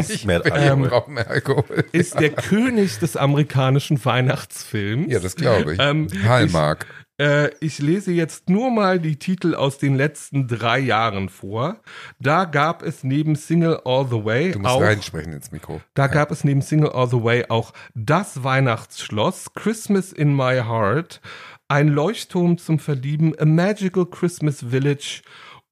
[0.00, 0.88] Ich brauch mehr ich Alkohol.
[0.88, 1.84] brauche mehr Alkohol.
[1.92, 5.12] ist der König des amerikanischen Weihnachtsfilms.
[5.12, 5.78] Ja, das glaube ich.
[5.80, 6.86] Ähm, Hallmark.
[7.18, 11.80] Äh, ich lese jetzt nur mal die Titel aus den letzten drei Jahren vor.
[12.18, 15.80] Da gab es neben Single All the Way Du musst auch, reinsprechen ins Mikro.
[15.94, 21.20] da gab es neben Single All the Way auch das Weihnachtsschloss, Christmas in My Heart,
[21.68, 25.22] ein Leuchtturm zum Verlieben, A Magical Christmas Village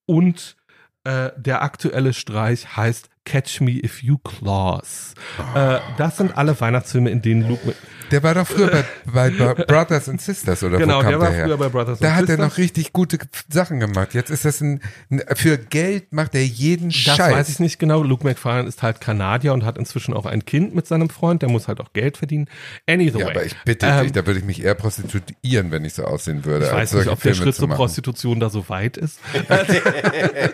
[0.07, 0.57] und
[1.05, 5.15] äh, der aktuelle Streich heißt Catch Me If You Claws.
[5.55, 7.77] Äh, das sind alle Weihnachtsfilme, in denen Luke mit,
[8.11, 11.21] Der war doch früher bei, bei Bro- Brothers and Sisters oder genau, wo kam der
[11.21, 11.45] war her?
[11.47, 12.49] früher bei Brothers da and hat er Sisters.
[12.51, 14.15] noch richtig gute Sachen gemacht.
[14.15, 14.81] Jetzt ist das ein,
[15.11, 17.19] ein für Geld macht er jeden Das Scheiß.
[17.33, 18.03] weiß ich nicht genau.
[18.03, 21.43] Luke McFarlane ist halt Kanadier und hat inzwischen auch ein Kind mit seinem Freund.
[21.43, 22.49] Der muss halt auch Geld verdienen.
[22.89, 23.21] Anyway.
[23.21, 26.05] Ja, aber ich bitte Ähm, dich, da würde ich mich eher prostituieren, wenn ich so
[26.05, 26.67] aussehen würde.
[26.67, 27.75] ich weiß nicht, ob der Filme Schritt zu zur.
[27.75, 29.19] Prostitution da so weit ist.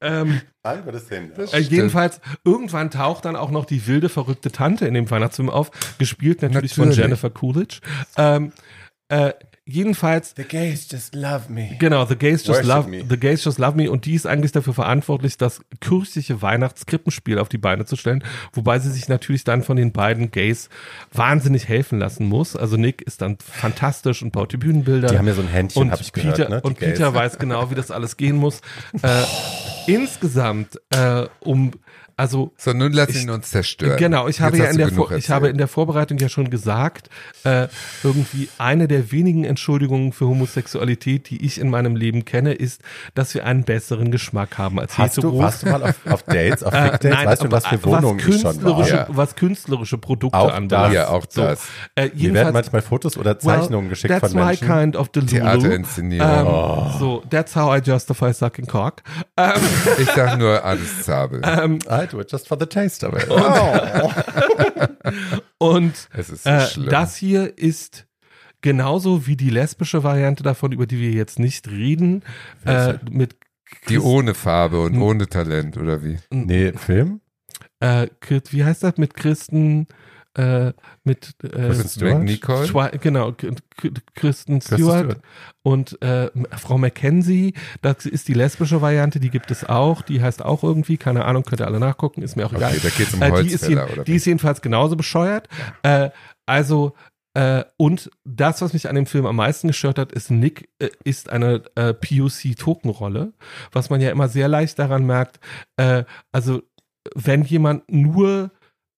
[0.00, 0.40] ähm,
[1.08, 1.32] hin.
[1.52, 5.70] äh, jedenfalls, irgendwann taucht dann auch noch die wilde, verrückte Tante in dem Weihnachtsfilm auf,
[5.98, 6.96] gespielt natürlich, von Natürlich.
[6.98, 7.80] Jennifer Coolidge.
[8.16, 8.52] Ähm,
[9.08, 9.32] äh,
[9.64, 11.76] jedenfalls The gays just love me.
[11.78, 13.04] Genau, The Gays Just Worship Love me.
[13.08, 17.48] The Gays Just Love Me und die ist eigentlich dafür verantwortlich, das kirchliche Weihnachtskrippenspiel auf
[17.48, 20.68] die Beine zu stellen, wobei sie sich natürlich dann von den beiden Gays
[21.12, 22.56] wahnsinnig helfen lassen muss.
[22.56, 25.08] Also Nick ist dann fantastisch und baut die Bühnenbilder.
[25.08, 26.36] Die haben ja so ein Händchen, und habe ich gehört.
[26.36, 26.60] Peter, ne?
[26.62, 26.92] und Gays.
[26.92, 28.60] Peter weiß genau, wie das alles gehen muss.
[29.02, 29.22] Äh,
[29.86, 31.72] insgesamt äh, um
[32.16, 33.96] also So, nun lass Ich- ihn uns zerstören.
[33.98, 36.50] Genau, ich habe Jetzt ja in der, Vor ich habe in der Vorbereitung ja schon
[36.50, 37.08] gesagt,
[37.44, 37.68] äh,
[38.02, 42.80] irgendwie eine der wenigen Entschuldigungen für Homosexualität, die ich in meinem Leben kenne, ist,
[43.14, 46.62] dass wir einen besseren Geschmack haben als Hast du, warst du mal auf, auf Dates,
[46.62, 47.24] auf Äh, Big Dates?
[47.26, 48.52] weißt du, was für Wohnungen ich schon war?
[48.52, 49.06] künstlerische, Ja.
[49.08, 50.94] was künstlerische Produkte Auch anbelangt.
[50.94, 51.62] Ja, auch So, das.
[51.94, 54.68] Äh, Mir werden manchmal Fotos oder Zeichnungen geschickt that's von my Menschen.
[54.68, 55.08] kind of.
[55.10, 56.28] Theaterinszenierung.
[56.28, 56.90] Ähm, Oh.
[56.98, 59.02] So, that's how I justify sucking cock.
[59.36, 59.52] Ähm,
[59.98, 61.42] Ich sag nur alles Zabel.
[61.44, 63.28] ähm, I do it just for the taste of it.
[65.58, 68.06] und es ist so Äh, das hier ist
[68.60, 72.22] genauso wie die lesbische Variante davon, über die wir jetzt nicht reden,
[72.64, 73.36] äh, mit
[73.88, 75.02] die ohne Farbe und Hm.
[75.02, 76.18] ohne Talent, oder wie?
[76.30, 77.20] nee, Film?
[77.80, 79.86] äh, Chris- wie heißt das mit Christen
[80.34, 80.72] äh,
[81.04, 82.18] mit äh, Kristen Stewart?
[82.18, 82.64] McNicol?
[82.64, 85.20] Schwe- genau K- K- Kristen Stewart Stewart.
[85.62, 90.44] und äh, Frau Mackenzie, das ist die lesbische Variante, die gibt es auch, die heißt
[90.44, 92.72] auch irgendwie, keine Ahnung, könnt ihr alle nachgucken, ist mir auch egal.
[92.72, 95.48] Okay, da geht's um Äh, die, ist oder die ist jedenfalls genauso bescheuert.
[95.82, 96.10] Äh,
[96.46, 96.94] also,
[97.34, 100.90] äh, und das, was mich an dem Film am meisten gestört hat, ist Nick äh,
[101.04, 103.32] ist eine äh, POC-Tokenrolle,
[103.72, 105.40] was man ja immer sehr leicht daran merkt.
[105.76, 106.62] Äh, also,
[107.14, 108.50] wenn jemand nur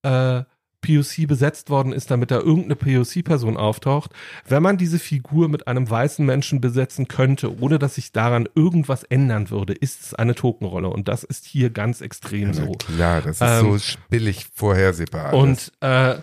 [0.05, 0.43] äh,
[0.85, 4.11] POC besetzt worden ist, damit da irgendeine POC-Person auftaucht,
[4.47, 9.03] wenn man diese Figur mit einem weißen Menschen besetzen könnte, ohne dass sich daran irgendwas
[9.05, 10.89] ändern würde, ist es eine Tokenrolle.
[10.89, 12.73] Und das ist hier ganz extrem Na so.
[12.73, 15.33] klar, das ist Ähm, so billig vorhersehbar.
[15.33, 15.41] alles.
[15.43, 16.17] Und äh,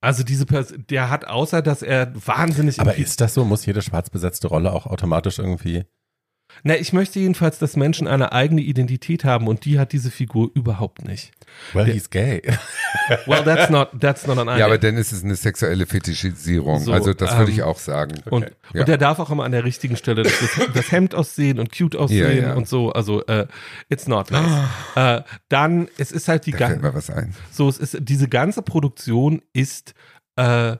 [0.00, 3.44] also diese Person, der hat außer, dass er wahnsinnig Aber ist das so?
[3.44, 5.84] Muss jede schwarz besetzte Rolle auch automatisch irgendwie?
[6.62, 10.50] Na, ich möchte jedenfalls, dass Menschen eine eigene Identität haben und die hat diese Figur
[10.54, 11.32] überhaupt nicht.
[11.72, 12.42] Well, Der- he's gay.
[13.26, 16.80] Well, that's not that's not an ja, aber dann ist es eine sexuelle Fetischisierung.
[16.80, 18.14] So, also das würde ähm, ich auch sagen.
[18.30, 18.80] Und, Ja.
[18.80, 20.32] und der darf auch immer an der richtigen Stelle das,
[20.74, 22.54] das Hemd aussehen und cute aussehen Ja, ja.
[22.54, 22.90] und so.
[22.92, 23.46] Also äh,
[23.88, 24.64] it's not nice.
[24.96, 26.92] äh, dann, es ist halt die ganze,
[27.52, 29.94] so es ist diese ganze Produktion ist
[30.36, 30.76] äh,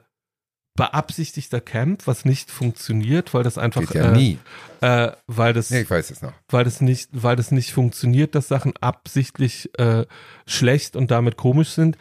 [0.76, 4.38] beabsichtigter Camp, was nicht funktioniert, weil das einfach Geht ja äh, nie.
[4.80, 6.32] Äh, weil das Nee, ich weiß es noch.
[6.48, 10.04] weil das nicht, weil das nicht funktioniert, dass Sachen absichtlich äh,
[10.46, 11.96] schlecht und damit komisch sind.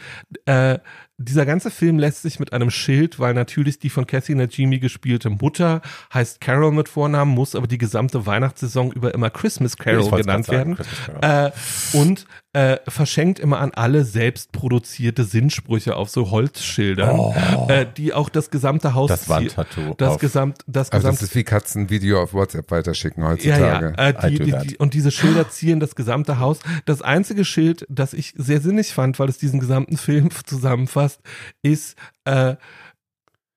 [0.45, 0.79] Äh,
[1.17, 5.29] dieser ganze Film lässt sich mit einem Schild, weil natürlich die von Cassie Najimy gespielte
[5.29, 5.81] Mutter
[6.13, 10.77] heißt Carol mit Vornamen, muss aber die gesamte Weihnachtssaison über immer Christmas Carol genannt sagen,
[10.77, 10.85] werden.
[11.21, 11.51] Carol.
[11.93, 18.13] Äh, und äh, verschenkt immer an alle selbst produzierte Sinnsprüche auf so Holzschildern, äh, die
[18.13, 21.43] auch das gesamte Haus Das Wandtattoo das auf- gesamt das Also das gesamte ist wie
[21.45, 23.93] Katzen Video auf WhatsApp weiterschicken ja, heutzutage.
[23.97, 26.59] ja, äh, I die, die, die, und diese Schilder zieren das gesamte Haus.
[26.85, 31.21] Das einzige Schild, das ich sehr sinnig fand, weil es diesen gesamten Film zusammenfasst,
[31.61, 31.95] ist
[32.25, 32.55] äh,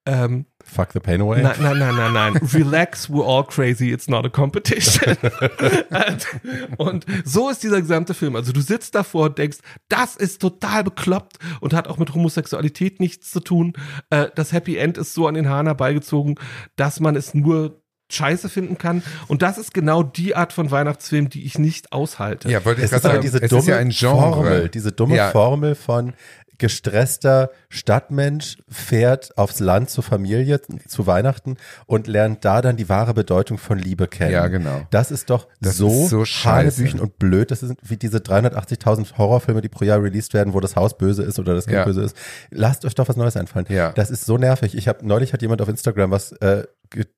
[0.08, 1.42] ähm, Fuck the pain away.
[1.42, 2.36] Nein, nein, nein, nein, nein.
[2.52, 5.16] Relax, we're all crazy, it's not a competition.
[5.90, 6.26] und,
[6.78, 8.36] und so ist dieser gesamte Film.
[8.36, 13.00] Also du sitzt davor und denkst, das ist total bekloppt und hat auch mit Homosexualität
[13.00, 13.74] nichts zu tun.
[14.10, 16.36] Äh, das Happy End ist so an den Haaren herbeigezogen,
[16.76, 19.02] dass man es nur scheiße finden kann.
[19.26, 22.50] Und das ist genau die Art von Weihnachtsfilm, die ich nicht aushalte.
[22.50, 23.20] Ja, wollte ich Es gerade sagen.
[23.22, 24.18] diese es dumme ist ja ein Genre.
[24.34, 25.30] Formel, diese dumme Ja.
[25.30, 26.14] Formel von
[26.68, 31.56] gestresster Stadtmensch fährt aufs Land zur Familie zu Weihnachten
[31.86, 34.32] und lernt da dann die wahre Bedeutung von Liebe kennen.
[34.32, 34.82] Ja, genau.
[34.90, 36.76] Das ist doch Das so, ist so scheiße.
[36.78, 37.50] hanebüchen und blöd.
[37.52, 41.22] Das sind wie diese 380.000 Horrorfilme, die pro Jahr released werden, wo das Haus böse
[41.22, 41.84] ist oder das Kind Ja.
[41.84, 42.16] böse ist.
[42.50, 43.66] Lasst euch doch was Neues einfallen.
[43.68, 43.92] Ja.
[43.92, 44.76] Das ist so nervig.
[44.76, 46.64] Ich habe neulich hat jemand auf Instagram was äh,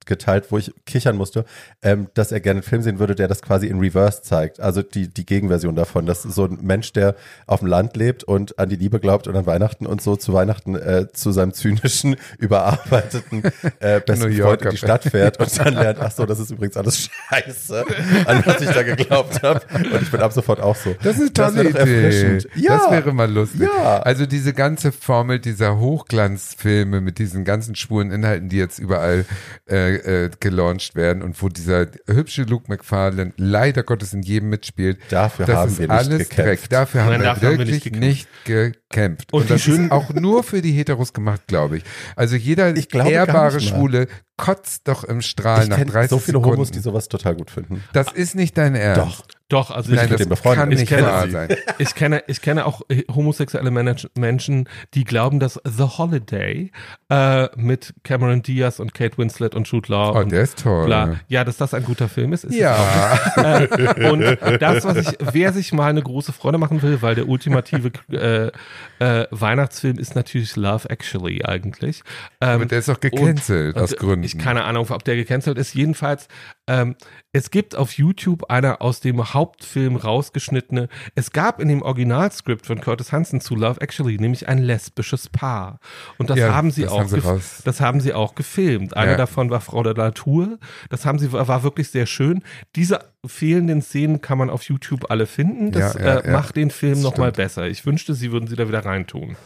[0.07, 1.45] geteilt, wo ich kichern musste,
[1.83, 4.61] ähm, dass er gerne einen Film sehen würde, der das quasi in Reverse zeigt.
[4.61, 6.07] Also die, die Gegenversion davon.
[6.07, 7.15] Das ist so ein Mensch, der
[7.47, 10.33] auf dem Land lebt und an die Liebe glaubt und an Weihnachten und so zu
[10.33, 13.43] Weihnachten äh, zu seinem zynischen, überarbeiteten
[13.79, 16.77] äh, besten Freund in die Stadt fährt und dann lernt, ach so, das ist übrigens
[16.77, 17.85] alles scheiße,
[18.27, 19.61] an was ich da geglaubt habe.
[19.73, 20.95] Und ich bin ab sofort auch so.
[21.03, 22.39] Das ist tolle doch Idee.
[22.57, 22.79] Ja.
[22.79, 23.63] Das wäre mal lustig.
[23.63, 24.01] Ja.
[24.01, 29.25] Also diese ganze Formel dieser Hochglanzfilme mit diesen ganzen schwulen Inhalten, die jetzt überall
[29.71, 34.99] äh, äh, gelauncht werden und wo dieser hübsche Luke McFarlane leider Gottes in jedem mitspielt.
[35.11, 36.63] Dafür das haben ist wir nicht alles gekämpft.
[36.63, 36.71] Dreck.
[36.71, 38.80] Dafür haben Nein, wir dafür haben wir wirklich nicht nicht gekämpft.
[38.91, 39.33] Gekämpft.
[39.33, 41.85] Und Und, die das ist auch nur für die Heteros gemacht, glaube ich.
[42.17, 43.61] Also jeder Ich glaube ehrbare.
[43.61, 46.57] Schwule kotzt doch im Strahl Ich nach kenne 30 so viele Sekunden.
[46.57, 47.85] Homos, die sowas total gut finden.
[47.93, 49.01] das ist nicht dein Ernst.
[49.01, 49.25] Doch.
[49.51, 50.61] Doch, also Nein, ich, das befreundet.
[50.61, 51.49] kann Ich nicht kenne wahr sein.
[51.79, 56.71] ich kenne, ich kenne auch äh, homosexuelle Menschen, die glauben, dass The Holiday
[57.09, 60.87] äh, mit Cameron Diaz und Kate Winslet und Jude Law Oh, und der ist toll.
[60.87, 62.45] bla, ja, dass das ein guter Film ist.
[62.45, 63.19] ist es Ja.
[63.37, 64.23] Äh, und
[64.61, 68.53] das, was ich, wer sich mal eine große Freude machen will, weil der ultimative äh,
[68.99, 72.03] äh, Weihnachtsfilm ist natürlich Love Actually eigentlich.
[72.41, 74.25] Ähm, Aber der ist auch gecancelt und- aus Gründen.
[74.25, 75.75] Ich keine Ahnung, ob der gecancelt ist.
[75.75, 76.29] Jedenfalls,
[76.71, 76.95] ähm,
[77.33, 80.89] es gibt auf YouTube eine aus dem Hauptfilm rausgeschnittene.
[81.17, 85.81] Es gab in dem Originalskript von Curtis Hansen zu Love Actually nämlich ein lesbisches Paar.
[86.19, 88.97] Und das Ja, haben sie das auch haben sie das haben sie auch gefilmt.
[88.97, 89.17] Eine Ja.
[89.17, 90.59] davon war Frau de la Tour.
[90.91, 92.43] Das haben sie, war wirklich sehr schön.
[92.77, 95.73] Diese fehlenden Szenen kann man auf YouTube alle finden.
[95.73, 97.67] Das Ja, äh, macht den Film nochmal besser.
[97.67, 99.37] Ich wünschte, sie würden sie da wieder reintun.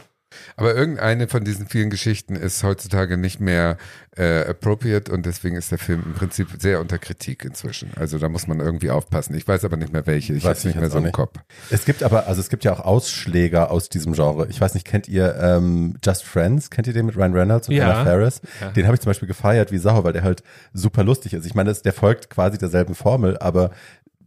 [0.56, 3.76] Aber irgendeine von diesen vielen Geschichten ist heutzutage nicht mehr
[4.16, 7.90] äh, appropriate und deswegen ist der Film im Prinzip sehr unter Kritik inzwischen.
[7.96, 9.34] Also da muss man irgendwie aufpassen.
[9.34, 10.34] Ich weiß aber nicht mehr welche.
[10.34, 11.10] Ich Weiß ich nicht mehr so im.
[11.12, 11.38] Kopf.
[11.70, 14.46] Es gibt aber, also es gibt ja auch Ausschläger aus diesem Genre.
[14.48, 16.70] Ich weiß nicht, kennt ihr ähm, Just Friends?
[16.70, 17.90] Kennt ihr den mit Ryan Reynolds und Ja.
[17.90, 18.40] Anna Faris?
[18.60, 18.70] Ja.
[18.70, 21.44] Den habe ich zum Beispiel gefeiert wie Sau, weil der halt super lustig ist.
[21.46, 23.70] Ich meine, der folgt quasi derselben Formel, aber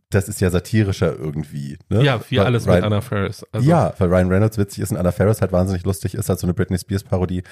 [0.09, 1.77] das ist ja satirischer irgendwie.
[1.89, 2.03] Ne?
[2.03, 3.45] Ja, wie Weil alles Ryan, mit Anna Faris.
[3.51, 6.39] Also, ja, weil Ryan Reynolds witzig ist und Anna Faris halt wahnsinnig lustig ist, halt
[6.39, 7.43] so eine Britney Spears Parodie.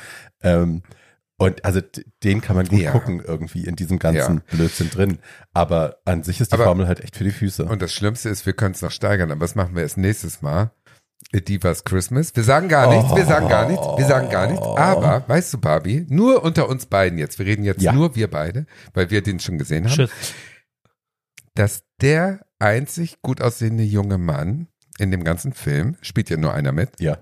[0.41, 0.81] Ähm,
[1.37, 1.81] und also
[2.23, 2.91] den kann man gut Ja.
[2.91, 5.17] gucken irgendwie in diesem ganzen Blödsinn drin.
[5.53, 7.65] Aber an sich ist die Aber- Formel halt echt für die Füße.
[7.65, 10.41] Und das Schlimmste ist, wir können es noch steigern, aber was machen wir erst nächstes
[10.41, 10.71] Mal?
[11.33, 12.33] Divas Christmas.
[12.35, 14.65] Wir sagen gar nichts, wir sagen gar nichts, wir sagen gar nichts.
[14.65, 17.91] Aber, weißt du, Barbie, nur unter uns beiden jetzt, wir reden jetzt Ja.
[17.91, 20.11] nur wir beide, weil wir den schon gesehen haben, Tschüss.
[21.55, 24.67] dass der einzig gut aussehende junge Mann
[24.97, 27.17] in dem ganzen Film, spielt ja nur einer mit, ja.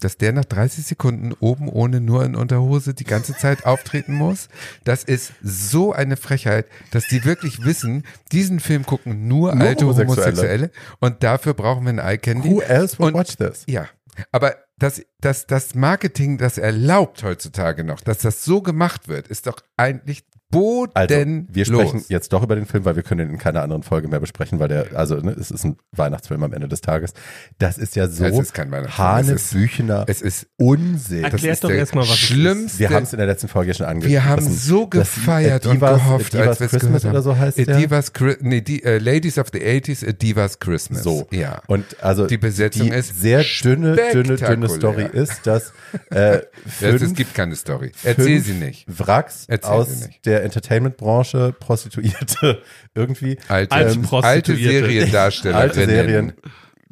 [0.00, 4.48] dass der nach 30 Sekunden oben ohne nur in Unterhose die ganze Zeit auftreten muss.
[4.84, 9.84] Das ist so eine Frechheit, dass die wirklich wissen, diesen Film gucken nur, Nur alte
[9.86, 10.26] Homosexuelle.
[10.26, 10.70] Homosexuelle.
[11.00, 12.50] und dafür brauchen wir ein Eye Candy.
[12.50, 13.64] Who else would Und- watch this?
[13.66, 13.86] Ja,
[14.32, 19.46] aber das, das, das Marketing, das erlaubt heutzutage noch, dass das so gemacht wird, ist
[19.46, 21.46] doch eigentlich Also, bodenlos.
[21.54, 24.08] wir sprechen jetzt doch über den Film, weil wir können ihn in keiner anderen Folge
[24.08, 27.12] mehr besprechen, weil der, also ne, es ist ein Weihnachtsfilm am Ende des Tages.
[27.58, 31.22] Das ist ja so Es ist kein Weihnachtsfilm, es ist- Hanebüchener Es ist Unsinn.
[31.22, 32.20] das Erklärt ist doch der erst mal, was es ist.
[32.20, 32.78] schlimmste.
[32.80, 34.10] wir haben es in der letzten Folge schon angekündigt.
[34.12, 37.76] Wir haben so gefeiert und gehofft, Divas als Christmas oder so heißt A der.
[37.78, 41.02] Divas, Chri- nee, die, äh, Ladies of the 80s, A Divas Christmas.
[41.04, 41.28] So.
[41.30, 41.62] Ja.
[41.68, 44.68] Und also Die Besetzung die ist sehr dünne, dünne, dünne.
[44.68, 45.72] Story ist, dass
[46.10, 47.92] äh, es, fünf, es gibt keine Story.
[48.02, 48.84] Erzähl sie nicht.
[48.88, 50.26] Wracks Erzähl aus sie nicht.
[50.26, 52.62] der Entertainment-Branche, Prostituierte
[52.94, 54.66] irgendwie, Alte, Als ähm, Prostituierte.
[54.86, 55.70] alte Seriendarstellerinnen.
[55.70, 56.32] alte Serien,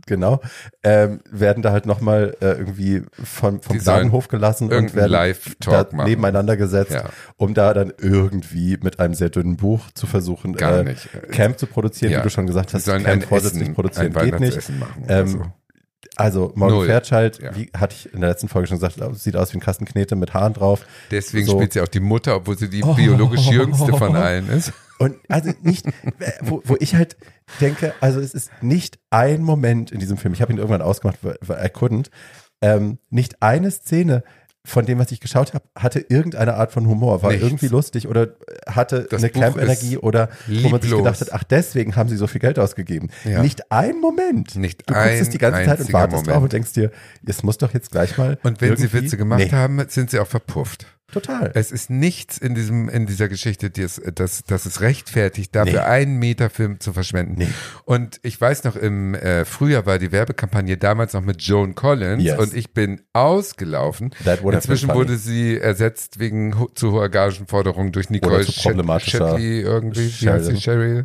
[0.06, 0.40] genau,
[0.82, 5.92] ähm, werden da halt nochmal äh, irgendwie von, vom sollen Gnadenhof gelassen und werden Live-Talk
[5.92, 7.04] nebeneinander gesetzt, Ja.
[7.36, 11.08] um da dann irgendwie mit einem sehr dünnen Buch zu versuchen, Gar äh, nicht.
[11.30, 12.18] Camp zu produzieren, Ja.
[12.20, 12.84] wie du schon gesagt hast.
[12.86, 14.58] sollen Camp vorsätzlich produzieren geht nicht.
[15.08, 15.42] Ähm, so.
[16.18, 16.86] Also Morgan Null.
[16.88, 17.54] Fairchild, Ja.
[17.56, 20.16] wie hatte ich in der letzten Folge schon gesagt, sieht aus wie ein Kasten Knete
[20.16, 20.84] mit Haaren drauf.
[21.12, 21.52] Deswegen so.
[21.52, 22.94] spielt sie auch die Mutter, obwohl sie die Oh.
[22.94, 24.72] biologisch jüngste von allen ist.
[24.98, 25.86] Und also nicht,
[26.40, 27.16] wo, wo ich halt
[27.60, 31.18] denke, also es ist nicht ein Moment in diesem Film, ich habe ihn irgendwann ausgemacht,
[31.22, 32.10] weil weil I couldn't,
[32.62, 34.24] ähm, nicht eine Szene
[34.64, 37.46] von dem, was ich geschaut habe, hatte irgendeine Art von Humor, war Nichts.
[37.46, 38.34] irgendwie lustig oder
[38.66, 40.98] hatte Das eine Camp-Energie oder wo man sich lieblos.
[41.04, 43.08] gedacht hat, ach deswegen haben sie so viel Geld ausgegeben.
[43.24, 43.40] Ja.
[43.40, 44.56] Nicht ein Moment.
[44.56, 46.42] Nicht du guckst ein es die ganze Zeit und wartest drauf Moment.
[46.44, 46.90] und denkst dir,
[47.24, 50.18] es muss doch jetzt gleich mal Und wenn sie Witze gemacht Nee, haben, sind sie
[50.18, 50.86] auch verpufft.
[51.10, 51.50] Total.
[51.54, 55.72] Es ist nichts in diesem, in dieser Geschichte, die es, das, das es rechtfertigt, dafür
[55.80, 55.86] Nee.
[55.86, 57.36] einen Meter Film zu verschwenden.
[57.38, 57.48] Nee.
[57.86, 62.22] Und ich weiß noch, im äh, Frühjahr war die Werbekampagne damals noch mit Joan Collins
[62.22, 62.38] Yes.
[62.38, 64.10] und ich bin ausgelaufen.
[64.52, 70.44] Inzwischen wurde sie ersetzt wegen ho zu hoher Gagenforderungen durch Nicole Shetley irgendwie, wie heißt
[70.46, 71.04] sie, Sherry?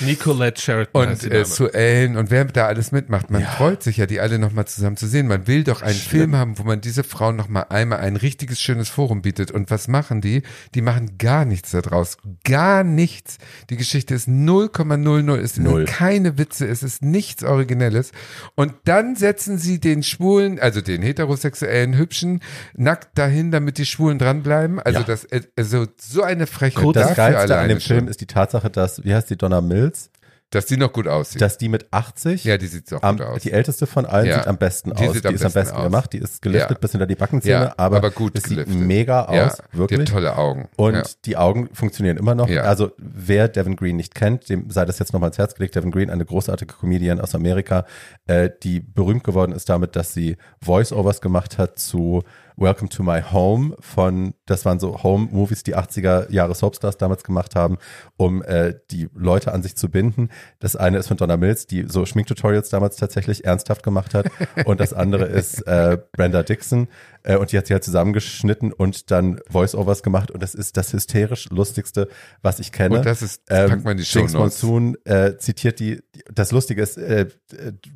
[0.00, 1.08] Nicolette Sheridan.
[1.08, 3.30] Und äh, zu Ellen und wer da alles mitmacht.
[3.30, 5.26] Man freut sich ja, die alle nochmal zusammen zu sehen.
[5.26, 8.88] Man will doch einen Film haben, wo man diese Frauen nochmal einmal ein richtiges schönes
[8.90, 9.37] Forum bietet.
[9.46, 10.42] Und was machen die?
[10.74, 12.16] Die machen gar nichts daraus.
[12.44, 13.38] Gar nichts.
[13.70, 15.36] Die Geschichte ist 0,00.
[15.38, 16.66] Es sind keine Witze.
[16.66, 18.12] Es ist nichts Originelles.
[18.54, 22.40] Und dann setzen sie den Schwulen, also den heterosexuellen Hübschen,
[22.74, 24.80] nackt dahin, damit die Schwulen dranbleiben.
[24.80, 25.04] Also Ja.
[25.06, 25.26] das,
[25.56, 27.80] also so eine Frechheit Das Geilste an dem.
[27.80, 30.10] Film ist die Tatsache, dass, wie heißt die, Donna Mills,
[30.50, 31.40] dass die noch gut aussieht.
[31.42, 33.42] dass die mit 80 ja, die sieht doch gut aus.
[33.42, 34.38] die älteste von allen Ja.
[34.38, 35.14] sieht am besten Die aus.
[35.14, 35.82] sieht die am ist am besten aus.
[35.84, 36.78] gemacht, die ist geliftet Ja.
[36.80, 39.72] bis hinter die Backenzähne, Ja, aber, aber gut es sieht mega aus, ja, Die hat
[39.72, 40.08] wirklich.
[40.10, 40.68] tolle Augen.
[40.76, 42.48] Und die Augen funktionieren immer noch.
[42.48, 45.74] Also wer Devin Green nicht kennt, dem sei das jetzt nochmal ins Herz gelegt.
[45.74, 47.84] Devin Green, eine großartige Comedian aus Amerika,
[48.26, 52.22] äh, die berühmt geworden ist damit, dass sie Voice-Overs gemacht hat zu
[52.60, 57.54] Welcome to My Home von, das waren so Home-Movies, die 80er Jahre Soapstars damals gemacht
[57.54, 57.78] haben,
[58.16, 60.28] um äh, die Leute an sich zu binden.
[60.58, 64.26] Das eine ist von Donna Mills, die so Schminktutorials damals tatsächlich ernsthaft gemacht hat.
[64.64, 66.88] Und das andere ist äh, Brenda Dixon.
[67.22, 70.30] Äh, und die hat sie halt zusammengeschnitten und dann Voice-Overs gemacht.
[70.30, 72.08] Und das ist das hysterisch lustigste,
[72.42, 72.98] was ich kenne.
[72.98, 74.62] Und das ist, das packt man die Jinx Shownotes.
[74.62, 76.00] Monsoon äh, zitiert die,
[76.32, 77.26] das Lustige ist, äh,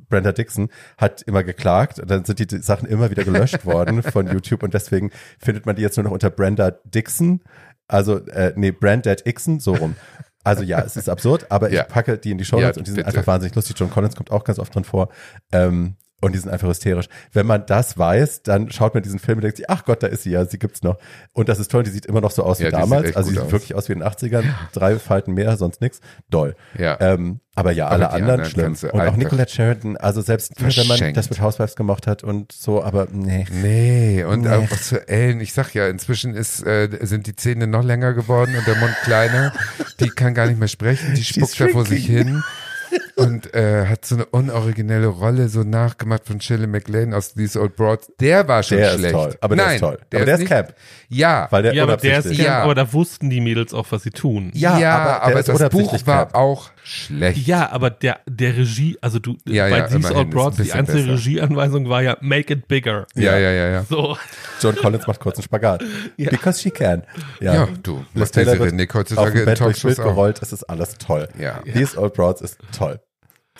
[0.08, 4.26] Brenda Dixon hat immer geklagt und dann sind die Sachen immer wieder gelöscht worden von
[4.26, 7.40] YouTube und deswegen findet man die jetzt nur noch unter Brenda Dixon,
[7.88, 9.96] also äh, nee, Brandad Ixon, so rum.
[10.44, 11.82] Also ja, es ist absurd, aber Ja.
[11.82, 13.08] ich packe die in die Show Notes Ja, und die sind bitte.
[13.08, 13.76] einfach wahnsinnig lustig.
[13.78, 15.08] John Collins kommt auch ganz oft drin vor.
[15.52, 17.06] Ähm, und die sind einfach hysterisch.
[17.32, 20.06] Wenn man das weiß, dann schaut man diesen Film und denkt sich, ach Gott, da
[20.06, 20.96] ist sie ja, sie gibt's noch.
[21.32, 23.14] Und das ist toll, die sieht immer noch so aus Ja, wie damals.
[23.14, 23.52] Also sie sieht aus.
[23.52, 24.44] wirklich aus wie in den 80ern.
[24.72, 26.00] Drei Falten mehr, sonst nix.
[26.30, 26.54] Doll.
[26.78, 26.96] Ja.
[27.00, 28.72] Ähm, aber ja, Aber alle anderen anderen schlimm.
[28.92, 31.18] Und auch einfach Nicolette Sheridan, also selbst wenn man verschenkt.
[31.18, 33.44] das mit Housewives gemocht hat und so, aber nee.
[33.50, 34.48] Nee, und Nee.
[34.48, 35.40] auch was zu Ellen.
[35.40, 38.94] Ich sag ja, inzwischen ist, äh, sind die Zähne noch länger geworden und der Mund
[39.02, 39.52] kleiner.
[40.00, 42.42] Die kann gar nicht mehr sprechen, die spuckt da vor sich hin.
[43.22, 47.76] Und äh, hat so eine unoriginelle Rolle so nachgemacht von Shirley MacLaine aus These Old
[47.76, 48.10] Broads.
[48.20, 49.14] Der war schon Der ist schlecht.
[49.14, 49.98] toll, aber der Nein, ist toll.
[50.14, 50.74] Aber der ist nicht- Camp.
[51.08, 52.62] Ja, Weil der ja, aber der ist Camp, Ja.
[52.62, 54.50] aber da wussten die Mädels auch, was sie tun.
[54.54, 57.46] Ja, ja, aber der aber, ist das Buch war auch schlecht.
[57.46, 60.64] Ja, aber der, der Regie, also du, Ja, bei ja, These Old ist Broads, ein
[60.64, 61.12] die einzige besser.
[61.12, 63.06] Regieanweisung war ja, make it bigger.
[63.14, 63.84] Ja, ja, ja, ja.
[63.84, 64.16] So.
[64.60, 65.84] John Collins macht kurz einen Spagat.
[66.16, 67.02] Because she can.
[67.40, 70.10] Ja, Ja, du, was Taylor Nick auf heutzutage dem in Bett durchs Talkshows Bild auch.
[70.14, 71.28] gerollt, es ist alles toll.
[71.38, 71.60] Ja.
[71.72, 73.00] These Old Broads ist toll.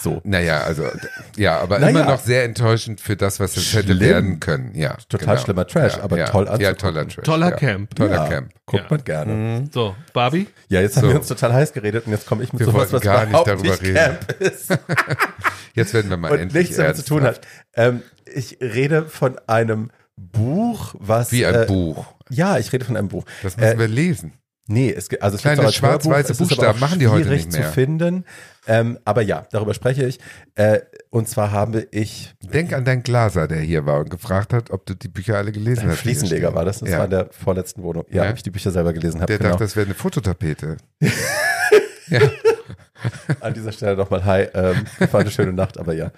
[0.03, 0.20] So.
[0.24, 0.84] Naja, also,
[1.36, 2.00] ja, aber Naja.
[2.00, 4.74] immer noch sehr enttäuschend für das, was es hätte werden können.
[4.74, 5.40] Ja, Total genau.
[5.44, 6.26] schlimmer Trash, ja, aber ja.
[6.26, 6.78] toll Ja, anzugucken.
[6.78, 7.24] toller Trash.
[7.24, 7.57] Toller ja.
[7.57, 7.94] Camp.
[7.94, 8.53] Toller ja, Camp.
[8.66, 8.88] Guckt Ja.
[8.90, 9.68] man gerne.
[9.72, 10.48] So, Barbie?
[10.68, 11.09] Ja, jetzt haben So.
[11.11, 13.46] wir uns total heiß geredet und jetzt komme ich mit Wir sowas, was gar nicht
[13.46, 13.94] darüber nicht reden.
[13.94, 14.70] Camp ist
[15.74, 17.40] Jetzt werden wir mal und endlich nichts damit zu tun hat.
[17.74, 22.07] Ähm, ich rede von einem Buch, was Wie ein äh, Buch.
[22.28, 23.24] Ja, ich rede von einem Buch.
[23.42, 24.32] Das müssen Äh, wir lesen.
[24.68, 27.62] Nee, es gibt also es Kleine schwarz-weiße Buchstaben machen die heute nicht mehr.
[27.62, 28.24] zu finden.
[28.68, 30.20] Ähm, aber ja, darüber spreche ich.
[30.54, 34.70] Äh, und zwar habe ich Denk an deinen Glaser, der hier war und gefragt hat,
[34.70, 35.98] ob du die Bücher alle gelesen hast.
[35.98, 36.78] Fliesenleger war das.
[36.78, 36.98] Das ja.
[36.98, 38.04] war in der vorletzten Wohnung.
[38.08, 38.28] Ja, Ja.
[38.28, 39.26] habe ich die Bücher selber gelesen habe.
[39.26, 39.50] Der Genau.
[39.50, 40.76] dachte, das wäre eine Fototapete.
[42.08, 42.20] ja.
[43.40, 44.42] An dieser Stelle nochmal Hi.
[44.54, 46.12] Ähm, war eine schöne Nacht, aber ja,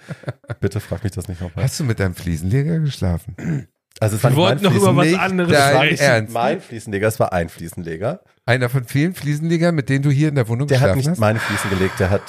[0.59, 1.63] bitte frag mich das nicht nochmal.
[1.65, 3.67] Hast du mit deinem Fliesenleger geschlafen?
[3.99, 6.23] Also es war Wir nicht wollten mein noch über was anderes dein Es war sprechen.
[6.25, 8.21] nicht mein Fliesenleger, es war ein Fliesenleger.
[8.45, 11.09] Einer von vielen Fliesenlegern, mit denen du hier in der Wohnung Der hat geschlafen nicht
[11.09, 11.19] hast?
[11.19, 12.21] meine Fliesen gelegt, der hat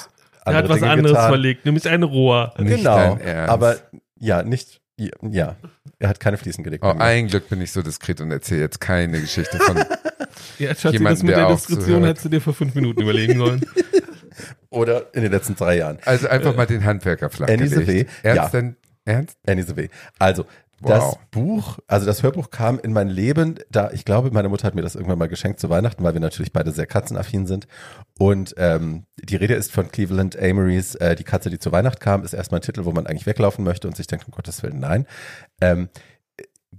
[0.44, 1.28] Er andere hat was Dinge anderes getan.
[1.28, 2.54] verlegt, nämlich ein Rohr.
[2.58, 3.18] Nicht Genau,
[3.48, 3.76] aber
[4.18, 5.56] ja, nicht, ja,
[5.98, 6.84] er hat keine Fliesen gelegt.
[6.84, 9.76] Oh, ein Glück bin ich so diskret und erzähle jetzt keine Geschichte von.
[10.58, 13.02] Ja, Schatzi, Jemanden, das mit der der auch Diskretion hättest du dir vor fünf Minuten
[13.02, 13.64] überlegen sollen.
[14.70, 15.98] Oder in den letzten drei Jahren.
[16.04, 18.10] Also einfach mal den Handwerker flach Annie gelegt.
[18.22, 18.48] Ernst ja.
[18.60, 18.76] denn?
[19.04, 19.38] Ernst?
[19.46, 19.90] Annie Sevey.
[20.18, 20.44] Also,
[20.80, 21.18] das Wow.
[21.30, 24.82] Buch, also das Hörbuch kam in mein Leben, da ich glaube, meine Mutter hat mir
[24.82, 27.66] das irgendwann mal geschenkt zu Weihnachten, weil wir natürlich beide sehr katzenaffin sind.
[28.18, 32.24] Und ähm, die Rede ist von Cleveland Amory's äh, Die Katze, die zu Weihnacht kam,
[32.24, 34.78] ist erstmal ein Titel, wo man eigentlich weglaufen möchte und sich denkt, um Gottes Willen,
[34.78, 35.06] nein.
[35.60, 35.88] Ähm,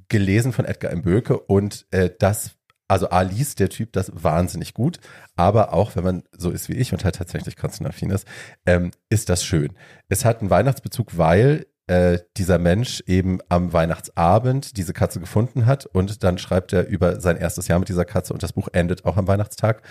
[0.10, 1.02] gelesen von Edgar M.
[1.02, 2.52] Böke und äh, das,
[2.88, 5.00] also A liest der Typ das wahnsinnig gut,
[5.36, 8.28] aber auch wenn man so ist wie ich und halt tatsächlich katzenaffin ist,
[8.66, 9.74] ähm, ist das schön.
[10.08, 15.86] Es hat einen Weihnachtsbezug, weil äh, dieser Mensch eben am Weihnachtsabend diese Katze gefunden hat
[15.86, 19.06] und dann schreibt er über sein erstes Jahr mit dieser Katze und das Buch endet
[19.06, 19.82] auch am Weihnachtstag.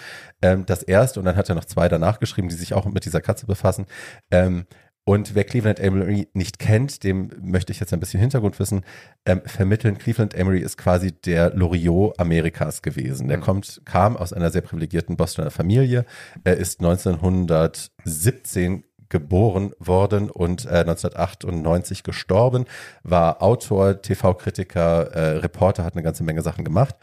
[0.42, 3.04] Ähm, das erste und dann hat er noch zwei danach geschrieben, die sich auch mit
[3.04, 3.86] dieser Katze befassen.
[4.30, 4.66] Ähm,
[5.08, 8.82] und wer Cleveland Amory nicht kennt, dem möchte ich jetzt ein bisschen Hintergrundwissen
[9.24, 9.98] ähm, vermitteln.
[9.98, 13.28] Cleveland Amory ist quasi der Loriot Amerikas gewesen.
[13.28, 13.42] Der Mhm.
[13.42, 16.04] kommt, kam aus einer sehr privilegierten Bostoner Familie.
[16.42, 22.66] Er ist 1917 geboren worden und äh, 1998 gestorben,
[23.02, 26.96] war Autor, TV-Kritiker, äh, Reporter, hat eine ganze Menge Sachen gemacht.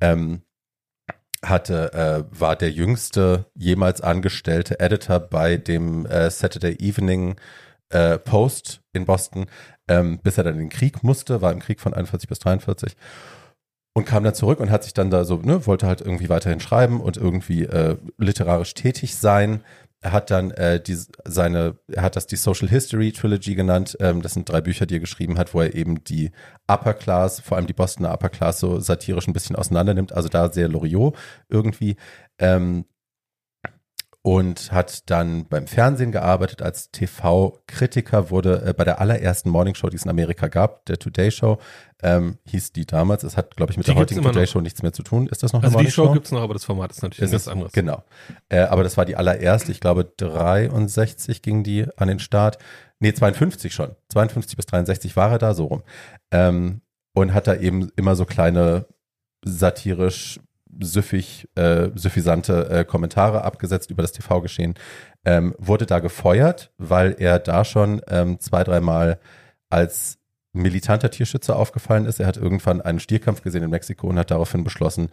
[0.00, 0.42] Ähm,
[1.42, 7.36] hatte, äh, war der jüngste jemals angestellte Editor bei dem äh, Saturday Evening
[7.88, 9.46] äh, Post in Boston,
[9.88, 12.94] ähm, bis er dann in den Krieg musste, war im Krieg von 41 bis 43
[13.94, 16.60] und kam dann zurück und hat sich dann da so, ne, wollte halt irgendwie weiterhin
[16.60, 19.64] schreiben und irgendwie äh, literarisch tätig sein.
[20.02, 20.96] Er hat dann äh, die,
[21.26, 23.98] seine, er hat das die Social History Trilogy genannt.
[24.00, 26.30] Ähm, das sind drei Bücher, die er geschrieben hat, wo er eben die
[26.66, 30.12] Upper Class, vor allem die Bostoner Upper Class, so satirisch ein bisschen auseinander nimmt.
[30.12, 31.16] Also da sehr Loriot
[31.50, 31.96] irgendwie.
[32.38, 32.86] Ähm,
[34.22, 39.96] und hat dann beim Fernsehen gearbeitet als TV-Kritiker, wurde äh, bei der allerersten Morningshow, die
[39.96, 41.58] es in Amerika gab, der Today Show,
[42.02, 43.22] ähm, hieß die damals.
[43.24, 44.46] Es hat, glaube ich, mit Die der heutigen Today.
[44.46, 45.26] Show nichts mehr zu tun.
[45.26, 46.14] Ist das noch Also eine die Show Morningshow?
[46.20, 47.72] gibt's noch, aber das Format ist natürlich Es ganz anderes.
[47.72, 48.04] Genau.
[48.50, 49.72] Äh, aber das war die allererste.
[49.72, 52.58] Ich glaube, 63 ging die an den Start.
[52.98, 53.96] Nee, 52 schon.
[54.10, 55.82] 52 bis 63 war er da, so rum.
[56.30, 56.82] Ähm,
[57.14, 58.86] und hat da eben immer so kleine
[59.44, 60.40] satirisch
[60.80, 64.74] süffig, äh, suffisante äh, Kommentare abgesetzt über das TV-Geschehen.
[65.24, 69.18] Ähm, wurde da gefeuert, weil er da schon ähm, zwei, dreimal
[69.68, 70.18] als
[70.52, 72.18] militanter Tierschützer aufgefallen ist.
[72.20, 75.10] Er hat irgendwann einen Stierkampf gesehen in Mexiko und hat daraufhin beschlossen,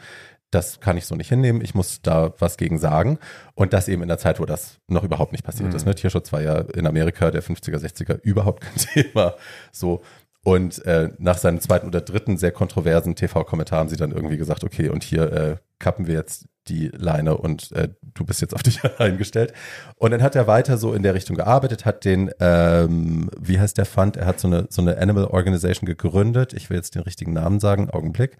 [0.49, 3.19] das kann ich so nicht hinnehmen, ich muss da was gegen sagen.
[3.53, 5.75] Und das eben in der Zeit, wo das noch überhaupt nicht passiert Mhm.
[5.75, 5.85] ist.
[5.85, 5.93] Ne?
[5.93, 9.35] Tierschutz war ja in Amerika der 50er, 60er überhaupt kein Thema.
[9.71, 10.01] So.
[10.47, 14.63] Und äh, nach seinem zweiten oder dritten sehr kontroversen TV-Kommentar haben sie dann irgendwie gesagt,
[14.63, 18.63] okay, und hier äh, kappen wir jetzt die Leine und äh, du bist jetzt auf
[18.63, 19.51] dich eingestellt.
[19.97, 23.77] Und dann hat er weiter so in der Richtung gearbeitet, hat den, ähm, wie heißt
[23.77, 24.15] der Fund?
[24.15, 26.53] Er hat so eine, so eine Animal Organization gegründet.
[26.53, 28.37] Ich will jetzt den richtigen Namen sagen, Augenblick.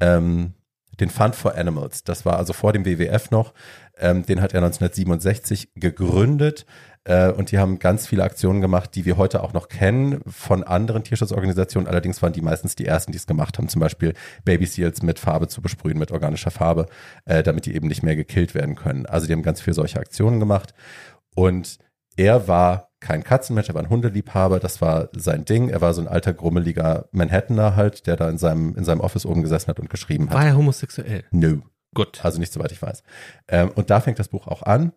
[0.00, 0.54] Ähm,
[1.00, 2.04] den Fund for Animals.
[2.04, 3.54] Das war also vor dem WWF noch.
[3.98, 6.64] Ähm, den hat er 1967 gegründet.
[7.10, 10.62] Äh, und die haben ganz viele Aktionen gemacht, die wir heute auch noch kennen von
[10.62, 11.88] anderen Tierschutzorganisationen.
[11.88, 13.68] Allerdings waren die meistens die ersten, die es gemacht haben.
[13.68, 14.14] Zum Beispiel
[14.44, 16.86] Baby Seals mit Farbe zu besprühen, mit organischer Farbe,
[17.24, 19.06] äh, damit die eben nicht mehr gekillt werden können.
[19.06, 20.72] Also die haben ganz viele solche Aktionen gemacht.
[21.34, 21.78] Und
[22.16, 25.68] er war kein Katzenmensch, er war ein Hundeliebhaber, das war sein Ding.
[25.68, 29.26] Er war so ein alter, grummeliger Manhattaner halt, der da in seinem, in seinem Office
[29.26, 30.36] oben gesessen hat und geschrieben hat.
[30.36, 31.24] War er homosexuell?
[31.32, 31.62] No.
[31.92, 32.24] Gut.
[32.24, 33.02] Also nicht soweit ich weiß.
[33.48, 34.92] Ähm, und da fängt das Buch auch an,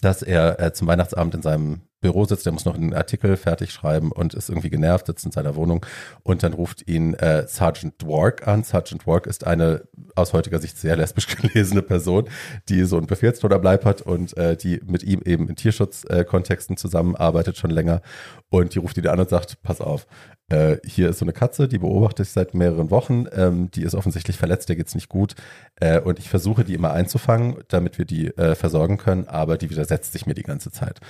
[0.00, 3.72] dass er äh, zum Weihnachtsabend in seinem Büro sitzt, der muss noch einen Artikel fertig
[3.72, 5.84] schreiben und ist irgendwie genervt, sitzt in seiner Wohnung
[6.22, 8.62] und dann ruft ihn äh, Sergeant Dwork an.
[8.62, 9.82] Sergeant Dwork ist eine
[10.14, 12.28] aus heutiger Sicht sehr lesbisch gelesene Person,
[12.68, 16.74] die so einen Befehlston am Leib hat und äh, die mit ihm eben in Tierschutzkontexten
[16.74, 18.00] äh, zusammenarbeitet schon länger
[18.48, 20.06] und die ruft ihn an und sagt, pass auf,
[20.48, 23.94] äh, hier ist so eine Katze, die beobachte ich seit mehreren Wochen, ähm, die ist
[23.94, 25.34] offensichtlich verletzt, der geht's nicht gut
[25.76, 29.70] äh, und ich versuche die immer einzufangen, damit wir die äh, versorgen können, aber die
[29.70, 31.00] widersetzt sich mir die ganze Zeit.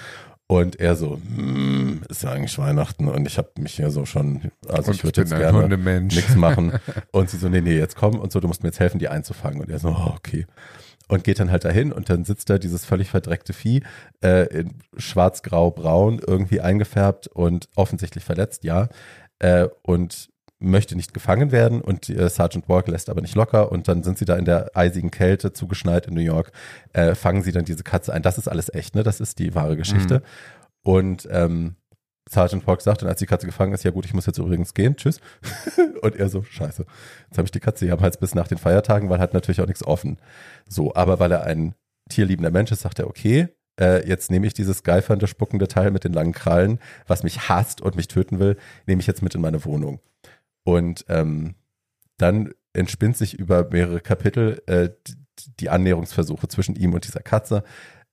[0.50, 4.50] Und er so, hm, ist ja eigentlich Weihnachten und ich habe mich hier so schon,
[4.66, 6.72] also Und ich würde jetzt gerne nichts machen.
[7.12, 9.08] Und sie so, nee, nee, jetzt komm und so, du musst mir jetzt helfen, die
[9.08, 9.60] einzufangen.
[9.60, 10.46] Und er so, oh, okay.
[11.06, 13.82] Und geht dann halt dahin und dann sitzt da dieses völlig verdreckte Vieh
[14.22, 18.88] äh, in schwarz, grau, braun, irgendwie eingefärbt und offensichtlich verletzt, ja.
[19.40, 23.86] Äh, und möchte nicht gefangen werden und äh, Sergeant Walk lässt aber nicht locker und
[23.86, 26.50] dann sind sie da in der eisigen Kälte zugeschneit in New York,
[26.92, 28.22] äh, fangen sie dann diese Katze ein.
[28.22, 29.04] Das ist alles echt, ne?
[29.04, 30.22] Das ist die wahre Geschichte.
[30.82, 31.76] Und ähm,
[32.28, 34.74] Sergeant Walk sagt dann, als die Katze gefangen ist, ja gut, ich muss jetzt übrigens
[34.74, 35.20] gehen, tschüss.
[36.02, 36.84] und er so, scheiße,
[37.28, 39.60] jetzt habe ich die Katze hier am Hals bis nach den Feiertagen, weil hat natürlich
[39.60, 40.18] auch nichts offen.
[40.68, 41.74] So, aber weil er ein
[42.10, 43.48] tierliebender Mensch ist, sagt er, okay,
[43.78, 47.80] äh, jetzt nehme ich dieses geifernde, spuckende Teil mit den langen Krallen, was mich hasst
[47.80, 48.56] und mich töten will,
[48.86, 50.00] nehme ich jetzt mit in meine Wohnung.
[50.64, 51.54] Und ähm,
[52.18, 55.16] dann entspinnt sich über mehrere Kapitel äh, die,
[55.60, 57.62] die Annäherungsversuche zwischen ihm und dieser Katze.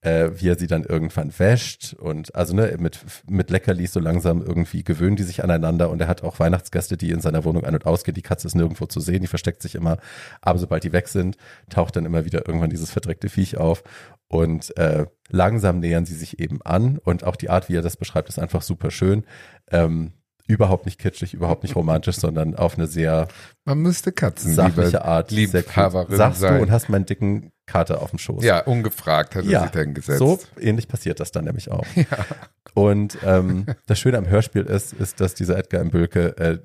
[0.06, 4.44] Äh, wie er sie dann irgendwann wäscht und also ne, mit, mit Leckerlis so langsam
[4.44, 7.74] irgendwie gewöhnen die sich aneinander und er hat auch Weihnachtsgäste, die in seiner Wohnung ein-
[7.74, 8.14] und ausgehen.
[8.14, 9.98] Die Katze ist nirgendwo zu sehen, die versteckt sich immer,
[10.42, 11.38] aber sobald die weg sind,
[11.70, 13.84] taucht dann immer wieder irgendwann dieses verdreckte Viech auf
[14.28, 17.98] und äh, langsam nähern sie sich eben an und auch die Art, wie er das
[17.98, 19.26] beschreibt, ist einfach super schön.
[19.72, 20.14] Ähm,
[20.48, 23.28] überhaupt nicht kitschig, überhaupt nicht romantisch, sondern auf eine sehr
[23.64, 25.32] Man müsste Katzen sachliche Art.
[25.32, 26.18] Sehr Liebhaberin cool.
[26.18, 26.58] Sagst sein.
[26.58, 28.44] du und hast meinen dicken Kater auf dem Schoß.
[28.44, 30.20] Ja, ungefragt hat er Ja, sich dann gesetzt.
[30.20, 31.86] So ähnlich passiert das dann nämlich auch.
[32.74, 36.60] Und ähm, das Schöne am Hörspiel ist, ist, dass dieser Edgar im Bülke äh,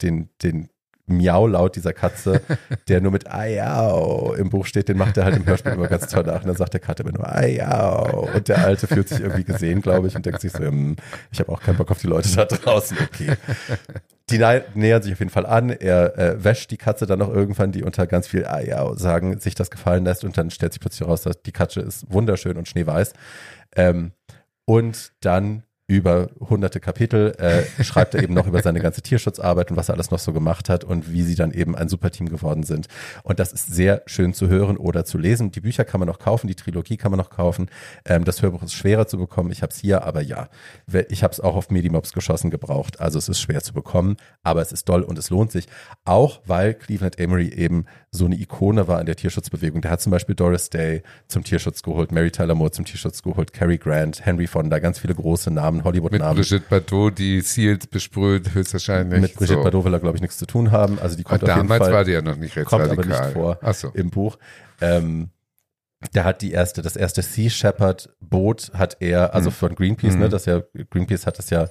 [0.00, 0.70] den, den
[1.06, 2.40] Miau-Laut dieser Katze,
[2.88, 6.06] der nur mit Ayau im Buch steht, den macht er halt im Hörspiel immer ganz
[6.08, 6.40] toll nach.
[6.40, 8.28] Und dann sagt der Kater immer nur Ayau.
[8.34, 10.96] Und der Alte fühlt sich irgendwie gesehen, glaube ich, und denkt sich so, hm,
[11.30, 12.96] ich habe auch keinen Bock auf die Leute da draußen.
[13.00, 13.34] Okay.
[14.30, 15.68] Die nä- nähern sich auf jeden Fall an.
[15.68, 19.54] Er äh, wäscht die Katze dann noch irgendwann, die unter ganz viel Ayau sagen, sich
[19.54, 20.24] das gefallen lässt.
[20.24, 23.12] Und dann stellt sich plötzlich raus, dass die Katze ist wunderschön und schneeweiß.
[23.76, 24.12] Ähm,
[24.64, 29.76] und dann über hunderte Kapitel äh, schreibt er eben noch über seine ganze Tierschutzarbeit und
[29.76, 32.62] was er alles noch so gemacht hat und wie sie dann eben ein Superteam geworden
[32.62, 32.86] sind.
[33.22, 35.50] Und das ist sehr schön zu hören oder zu lesen.
[35.50, 37.68] Die Bücher kann man noch kaufen, die Trilogie kann man noch kaufen.
[38.06, 39.52] Ähm, das Hörbuch ist schwerer zu bekommen.
[39.52, 40.48] Ich habe es hier, aber ja,
[41.08, 43.00] ich habe es auch auf Medimobs geschossen gebraucht.
[43.00, 45.66] Also es ist schwer zu bekommen, aber es ist doll und es lohnt sich.
[46.06, 47.84] Auch weil Cleveland Emery eben
[48.16, 49.80] so eine Ikone war in der Tierschutzbewegung.
[49.80, 53.52] Der hat zum Beispiel Doris Day zum Tierschutz geholt, Mary Tyler Moore zum Tierschutz geholt,
[53.52, 56.36] Cary Grant, Henry Fonda, ganz viele große Namen, Mit Hollywood-Namen.
[56.36, 59.20] Brigitte Bardot, die Seals besprüht, höchstwahrscheinlich.
[59.20, 59.62] Mit Brigitte so.
[59.64, 60.98] Bardot will er, glaube ich, nichts zu tun haben.
[61.00, 62.90] Also die Aber kommt auf jeden damals Fall, war die ja noch nicht kommt aber
[62.96, 63.24] rechtsradikal.
[63.26, 63.88] nicht vor so.
[63.94, 64.38] im Buch.
[64.80, 65.30] Ähm,
[66.14, 69.54] der hat die erste, das erste Sea Shepherd Boot hat er, also Mhm.
[69.54, 70.30] von Greenpeace, ne, Mhm.
[70.30, 71.68] das ja, Greenpeace hat das ja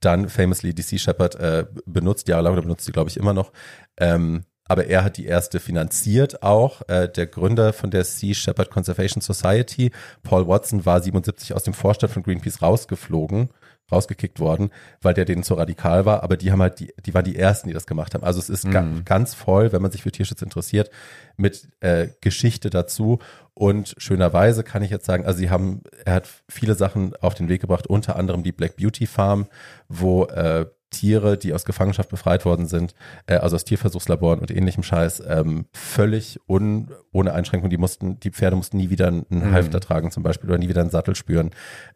[0.00, 3.52] dann famously die Sea Shepherd äh, benutzt, jahrelang oder benutzt sie, glaube ich, immer noch.
[3.98, 6.82] Ähm, aber er hat die erste finanziert auch.
[6.88, 9.90] Äh, der Gründer von der Sea Shepherd Conservation Society,
[10.22, 13.50] Paul Watson, war 77 aus dem Vorstand von Greenpeace rausgeflogen,
[13.92, 14.70] rausgekickt worden,
[15.02, 16.22] weil der denen zu radikal war.
[16.22, 18.24] Aber die haben halt, die, die waren die ersten, die das gemacht haben.
[18.24, 19.04] Also es ist ga Mhm.
[19.04, 20.90] ganz voll, wenn man sich für Tierschutz interessiert,
[21.36, 23.18] mit äh, Geschichte dazu.
[23.52, 27.48] Und schönerweise kann ich jetzt sagen, also sie haben, er hat viele Sachen auf den
[27.50, 29.46] Weg gebracht, unter anderem die Black Beauty Farm,
[29.88, 32.94] wo äh, Tiere, die aus Gefangenschaft befreit worden sind,
[33.26, 37.70] äh, also aus Tierversuchslaboren und ähnlichem Scheiß, ähm, völlig un, ohne Einschränkung.
[37.70, 39.52] Die mussten, die Pferde mussten nie wieder einen Mhm.
[39.52, 41.50] Halfter tragen zum Beispiel oder nie wieder einen Sattel spüren.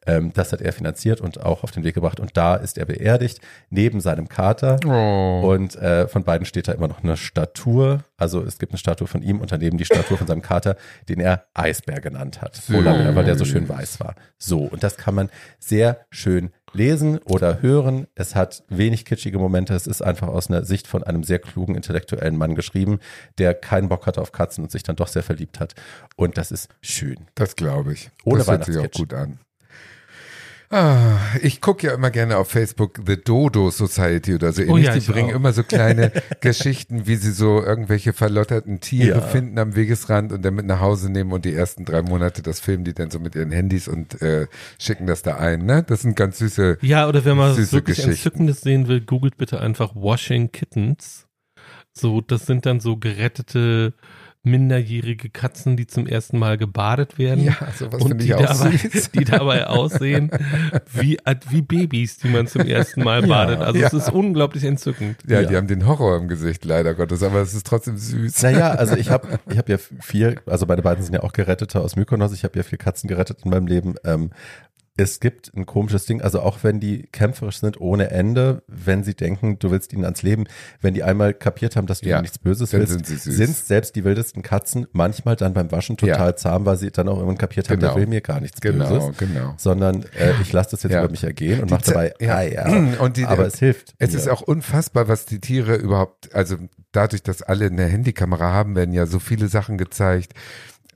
[0.06, 2.20] Ähm, das hat er finanziert und auch auf den Weg gebracht.
[2.20, 4.78] Und da ist er beerdigt, neben seinem Kater.
[4.86, 5.52] Oh.
[5.52, 8.04] Und äh, von beiden steht da immer noch eine Statue.
[8.16, 10.76] Also es gibt eine Statue von ihm und daneben die Statue von seinem Kater,
[11.08, 12.60] den er Eisbär genannt hat.
[12.68, 14.14] Lange, weil der so schön weiß war.
[14.38, 18.06] So, und das kann man sehr schön lesen oder hören.
[18.14, 19.74] Es hat wenig kitschige Momente.
[19.74, 22.98] Es ist einfach aus einer Sicht von einem sehr klugen, intellektuellen Mann geschrieben,
[23.38, 25.74] der keinen Bock hatte auf Katzen und sich dann doch sehr verliebt hat.
[26.16, 27.26] Und das ist schön.
[27.34, 28.10] Das glaube ich.
[28.24, 29.38] Ohne das hört sich auch gut an.
[30.70, 34.60] Ah, ich gucke ja immer gerne auf Facebook The Dodo Society oder so.
[34.62, 34.84] Oh ähnlich.
[34.84, 35.36] ja, die bringen auch.
[35.36, 36.12] immer so kleine
[36.42, 39.26] Geschichten, wie sie so irgendwelche verlotterten Tiere Ja.
[39.26, 42.60] finden am Wegesrand und dann mit nach Hause nehmen und die ersten drei Monate das
[42.60, 44.46] filmen die dann so mit ihren Handys und äh,
[44.78, 45.64] schicken das da ein.
[45.64, 45.84] Ne?
[45.84, 46.76] Das sind ganz süße.
[46.82, 48.04] Ja, oder wenn man Süße wirklich.
[48.04, 51.26] Entzückendes sehen will, googelt bitte einfach Washing Kittens.
[51.94, 53.94] So, das sind dann so gerettete
[54.44, 57.54] minderjährige Katzen, die zum ersten Mal gebadet werden.
[57.76, 58.70] sowas und die dabei,
[59.14, 60.30] die dabei aussehen
[60.92, 61.18] wie,
[61.50, 63.60] wie Babys, die man zum ersten Mal badet.
[63.60, 63.98] Also es Ja.
[63.98, 65.18] ist unglaublich entzückend.
[65.28, 65.48] Ja, Ja.
[65.48, 68.42] die haben den Horror im Gesicht, leider Gottes, aber es ist trotzdem süß.
[68.42, 71.80] Naja, also ich habe ich hab ja viel, also meine beiden sind ja auch Gerettete
[71.80, 73.94] aus Mykonos, ich habe ja vier Katzen gerettet in meinem Leben.
[74.04, 74.30] Ähm,
[75.00, 79.14] es gibt ein komisches Ding, also auch wenn die kämpferisch sind ohne Ende, wenn sie
[79.14, 80.44] denken, du willst ihnen ans Leben,
[80.80, 84.02] wenn die einmal kapiert haben, dass du Ja, nichts Böses willst, sind sind selbst die
[84.02, 86.36] wildesten Katzen manchmal dann beim Waschen total Ja.
[86.36, 87.92] zahm, weil sie dann auch irgendwann kapiert haben, Genau.
[87.94, 89.54] der will mir gar nichts Genau, Böses, genau.
[89.56, 91.00] sondern äh, ich lasse das jetzt Ja.
[91.04, 92.66] über mich ergehen und mache dabei, ah ja,
[92.98, 93.94] Und die- aber es hilft.
[93.98, 94.18] Es mir.
[94.18, 96.56] ist auch unfassbar, was die Tiere überhaupt, also
[96.90, 100.32] dadurch, dass alle eine Handykamera haben, werden ja so viele Sachen gezeigt.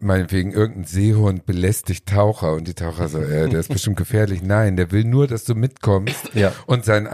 [0.02, 4.42] Meinetwegen irgendein Seehund belästigt Taucher und die Taucher so, äh, der ist bestimmt gefährlich.
[4.42, 6.52] Nein, der will nur, dass du mitkommst Ja.
[6.66, 7.06] und seinen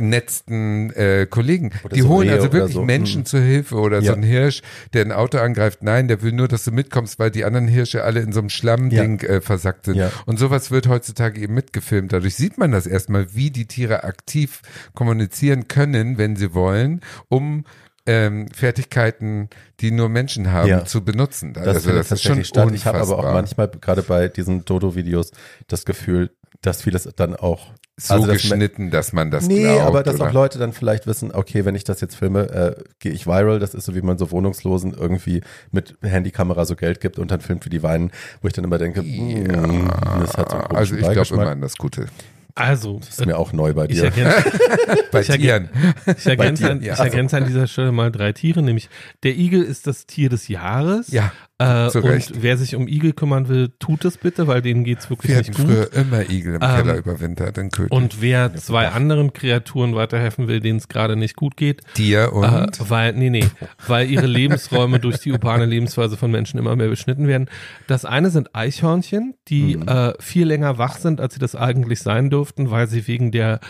[0.00, 1.70] eingenetzten äh, Kollegen.
[1.84, 2.82] Oder die so holen Rehe also wirklich so.
[2.84, 3.26] Menschen Mhm.
[3.26, 4.14] zur Hilfe oder so Ja.
[4.14, 4.62] ein Hirsch,
[4.92, 5.82] der ein Auto angreift.
[5.82, 8.50] Nein, der will nur, dass du mitkommst, weil die anderen Hirsche alle in so einem
[8.50, 9.96] Schlammding äh, versackt sind.
[9.96, 10.10] Ja.
[10.26, 12.12] Und sowas wird heutzutage eben mitgefilmt.
[12.12, 14.62] Dadurch sieht man das erstmal, wie die Tiere aktiv
[14.94, 17.64] kommunizieren können, wenn sie wollen, um
[18.10, 19.48] ähm, Fertigkeiten,
[19.80, 20.84] die nur Menschen haben, Ja.
[20.84, 21.52] zu benutzen.
[21.52, 22.70] Das, also das ist schon statt.
[22.74, 23.34] Ich habe aber auch unfassbar.
[23.66, 25.30] manchmal gerade bei diesen Dodo-Videos
[25.68, 26.30] das Gefühl,
[26.62, 29.82] dass vieles dann auch so Also das- geschnitten, dass man das nee, glaubt.
[29.82, 30.28] aber dass oder?
[30.28, 33.58] auch Leute dann vielleicht wissen, okay, wenn ich das jetzt filme, äh, gehe ich viral.
[33.58, 37.40] Das ist so, wie man so Wohnungslosen irgendwie mit Handykamera so Geld gibt und dann
[37.40, 38.10] filmt, wie die weinen,
[38.42, 39.88] wo ich dann immer denke, mm,
[40.20, 42.06] das hat so einen also ich glaube immer an das Gute.
[42.54, 44.04] Also, Das ist mir auch neu bei ich dir.
[44.04, 44.52] ergänze,
[45.12, 45.68] Bei Ich Tieren.
[46.16, 46.94] ich, ergänze dir, an, ja.
[46.94, 48.88] ich ergänze an dieser Stelle mal drei Tiere, nämlich
[49.22, 51.08] der Igel ist das Tier des Jahres.
[51.12, 55.10] Ja, äh, und wer sich um Igel kümmern will, tut es bitte, weil denen geht's
[55.10, 55.66] wirklich wir nicht gut.
[55.66, 57.92] früher immer Igel im Ähm, Keller überwintert in Köthen.
[57.92, 62.44] Und wer zwei anderen Kreaturen weiterhelfen will, denen es gerade nicht gut geht, Dir und
[62.44, 63.44] Äh, weil, nee, nee,
[63.86, 67.48] weil ihre Lebensräume durch die urbane Lebensweise von Menschen immer mehr beschnitten werden.
[67.86, 69.88] Das eine sind Eichhörnchen, die Mhm.
[69.88, 73.60] äh, viel länger wach sind, als sie das eigentlich sein dürften, weil sie wegen der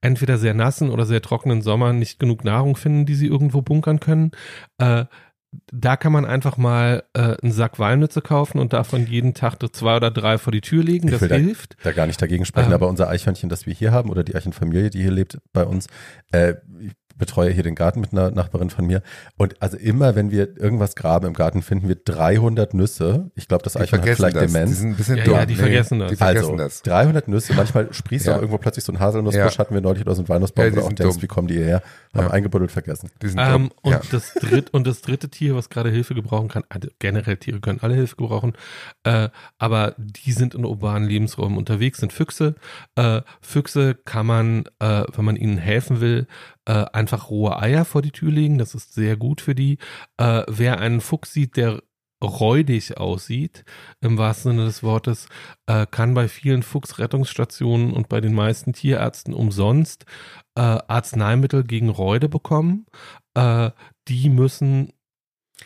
[0.00, 3.98] entweder sehr nassen oder sehr trockenen Sommer nicht genug Nahrung finden, die sie irgendwo bunkern
[3.98, 4.30] können.
[4.78, 5.06] Äh,
[5.72, 9.96] da kann man einfach mal äh, einen Sack Walnüsse kaufen und davon jeden Tag zwei
[9.96, 11.10] oder drei vor die Tür legen.
[11.10, 11.76] Das will da- hilft.
[11.82, 12.74] da gar nicht dagegen sprechen, Ähm.
[12.74, 15.86] aber unser Eichhörnchen, das wir hier haben, oder die Eichenfamilie, die hier lebt bei uns,
[16.32, 16.54] äh,
[17.18, 19.02] betreue hier den Garten mit einer Nachbarin von mir.
[19.36, 23.30] Und also immer, wenn wir irgendwas graben im Garten, finden wir 300 Nüsse.
[23.34, 24.46] Ich glaube, das die Eichhörnchen hat vielleicht das.
[24.46, 24.78] Die Demenz.
[24.78, 25.34] sind ein bisschen Ja, dumm.
[25.34, 26.10] ja, die vergessen das.
[26.10, 26.82] Die vergessen also, das.
[26.82, 28.32] 300 Nüsse, manchmal sprießt Ja.
[28.34, 29.58] auch irgendwo plötzlich so ein Haselnussbusch, Ja.
[29.58, 31.22] hatten wir neulich oder so ein Walnussbaum, Ja, wo die du auch denkst, dumm.
[31.22, 31.82] wie kommen die hierher?
[32.14, 32.30] Haben Ja.
[32.32, 33.10] eingebuddelt vergessen.
[33.22, 33.70] Die sind Ähm, dumm.
[33.82, 34.00] und, ja.
[34.10, 37.80] das dritt, und das dritte Tier, was gerade Hilfe gebrauchen kann, also generell Tiere können
[37.82, 38.54] alle Hilfe gebrauchen,
[39.04, 39.28] äh,
[39.58, 42.54] aber die sind in urbanen Lebensräumen unterwegs, sind Füchse.
[42.96, 46.26] Äh, Füchse kann man, äh, wenn man ihnen helfen will,
[46.68, 48.58] äh, einfach rohe Eier vor die Tür legen.
[48.58, 49.78] Das ist sehr gut für die.
[50.18, 51.82] Äh, wer einen Fuchs sieht, der
[52.22, 53.64] räudig aussieht,
[54.00, 55.28] im wahrsten Sinne des Wortes,
[55.66, 60.04] äh, kann bei vielen Fuchsrettungsstationen und bei den meisten Tierärzten umsonst
[60.56, 62.86] äh, Arzneimittel gegen Räude bekommen.
[63.34, 63.70] Äh,
[64.08, 64.92] die müssen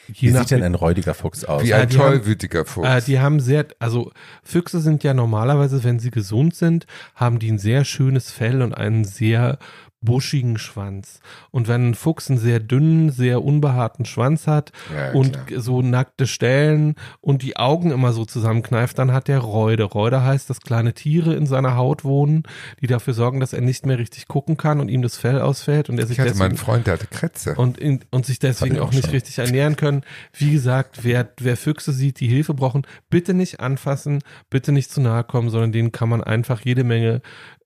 [0.07, 1.63] Wie sieht denn ein räudiger Fuchs aus?
[1.63, 2.87] Wie Ja, ein tollwütiger Fuchs.
[2.87, 4.13] äh, die haben sehr, also
[4.43, 8.75] Füchse sind ja normalerweise, wenn sie gesund sind, haben die ein sehr schönes Fell und
[8.75, 9.59] einen sehr
[10.03, 11.21] buschigen Schwanz.
[11.51, 15.61] Und wenn ein Fuchs einen sehr dünnen, sehr unbehaarten Schwanz hat ja, und klar.
[15.61, 19.83] so nackte Stellen und die Augen immer so zusammenkneift, dann hat der Räude.
[19.83, 22.45] Räude heißt, dass kleine Tiere in seiner Haut wohnen,
[22.81, 25.89] die dafür sorgen, dass er nicht mehr richtig gucken kann und ihm das Fell ausfällt
[25.89, 27.55] und er sich ich hatte deswegen Freund, der hatte Krätze.
[27.55, 30.03] und, in, und sich deswegen auch auch nicht richtig ernähren können.
[30.33, 35.01] Wie gesagt, wer, wer Füchse sieht, die Hilfe brauchen, bitte nicht anfassen, bitte nicht zu
[35.01, 37.23] nahe kommen, sondern denen kann man einfach jede Menge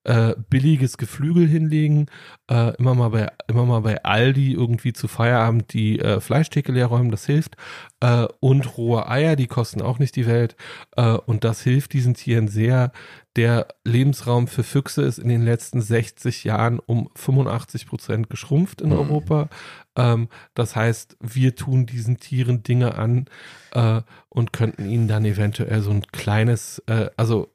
[0.06, 2.06] äh, billiges Geflügel hinlegen,
[2.48, 6.86] äh, immer mal bei immer mal bei Aldi irgendwie zu Feierabend die äh, Fleischtheke leer
[6.86, 7.56] räumen, das hilft
[8.00, 10.56] äh, und rohe Eier, die kosten auch nicht die Welt
[10.96, 12.92] äh, und das hilft diesen Tieren sehr.
[13.34, 18.90] Der Lebensraum für Füchse ist in den letzten 60 Jahren um 85 Prozent geschrumpft in
[18.90, 18.96] Mhm.
[18.96, 19.48] Europa.
[19.96, 23.26] Ähm, das heißt, wir tun diesen Tieren Dinge an
[23.72, 27.52] äh, und könnten ihnen dann eventuell so ein kleines, äh, also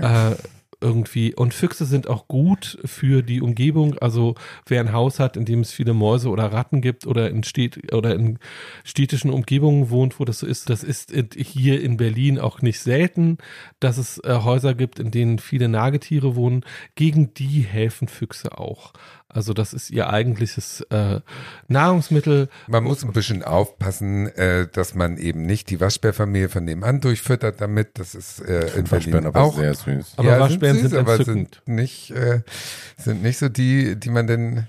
[0.00, 0.36] äh,
[0.80, 1.34] irgendwie.
[1.34, 3.98] Und Füchse sind auch gut für die Umgebung.
[3.98, 4.34] Also
[4.66, 7.92] wer ein Haus hat, in dem es viele Mäuse oder Ratten gibt oder in Städt
[7.92, 8.38] oder in
[8.84, 13.38] städtischen Umgebungen wohnt, wo das so ist, das ist hier in Berlin auch nicht selten,
[13.78, 16.64] dass es äh, Häuser gibt, in denen viele Nagetiere wohnen.
[16.94, 18.92] Gegen die helfen Füchse auch.
[19.32, 21.20] Also das ist ihr eigentliches äh,
[21.68, 22.48] Nahrungsmittel.
[22.66, 27.60] Man muss ein bisschen aufpassen, äh, dass man eben nicht die Waschbärfamilie von nebenan durchfüttert
[27.60, 27.98] damit.
[27.98, 29.56] Das ist äh, in Waschbären Berlin aber auch.
[29.56, 30.14] sehr süß.
[30.16, 31.62] Aber Waschbären sind aber entzückend.
[31.64, 32.42] sind nicht, äh,
[32.96, 34.66] sind nicht so die, die man denn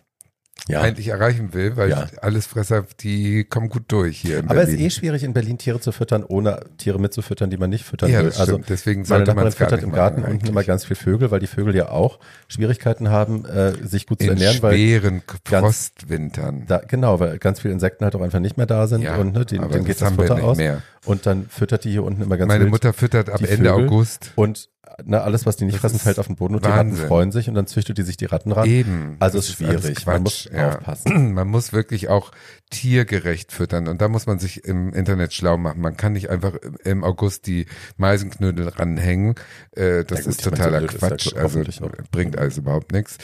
[0.67, 0.81] Ja.
[0.81, 2.05] eigentlich erreichen will, weil Ja.
[2.21, 4.85] Allesfresser, die kommen gut durch hier in Aber es ist Berlin.
[4.85, 8.19] eh schwierig, in Berlin Tiere zu füttern, ohne Tiere mitzufüttern, die man nicht füttern ja,
[8.19, 8.27] will.
[8.27, 8.69] das Also stimmt.
[8.69, 11.75] Deswegen meine sollte man füttert im Garten unten immer ganz viel Vögel, weil die Vögel
[11.75, 16.65] ja auch Schwierigkeiten haben, äh, sich gut zu in ernähren, weil schweren Frostwintern.
[16.67, 19.33] da, genau, weil ganz viele Insekten halt auch einfach nicht mehr da sind Ja, und
[19.33, 20.57] ne, denen, denen geht das Futter aus.
[20.57, 20.81] mehr.
[21.05, 22.71] Und dann füttert die hier unten immer ganz Meine wild.
[22.71, 23.69] Mutter füttert ab Ende Vögel.
[23.87, 24.31] August.
[24.35, 24.69] Und
[25.03, 27.07] na, alles, was die nicht Das fressen, fällt auf den Boden und die Ratten Wahnsinn.
[27.07, 28.67] freuen sich und dann züchtet die sich die Ratten ran.
[28.67, 29.15] Eben.
[29.19, 30.05] Also Das ist schwierig.
[30.05, 30.69] Man muss Quatsch, ja.
[30.77, 31.33] aufpassen.
[31.33, 32.31] Man muss wirklich auch
[32.69, 35.81] tiergerecht füttern und da muss man sich im Internet schlau machen.
[35.81, 37.65] Man kann nicht einfach im August die
[37.97, 39.35] Meisenknödel ranhängen.
[39.75, 41.35] Äh, das Ja gut, ist meine, totaler so blöd ist ja Quatsch.
[41.35, 41.63] Also
[42.11, 43.17] bringt alles überhaupt nichts.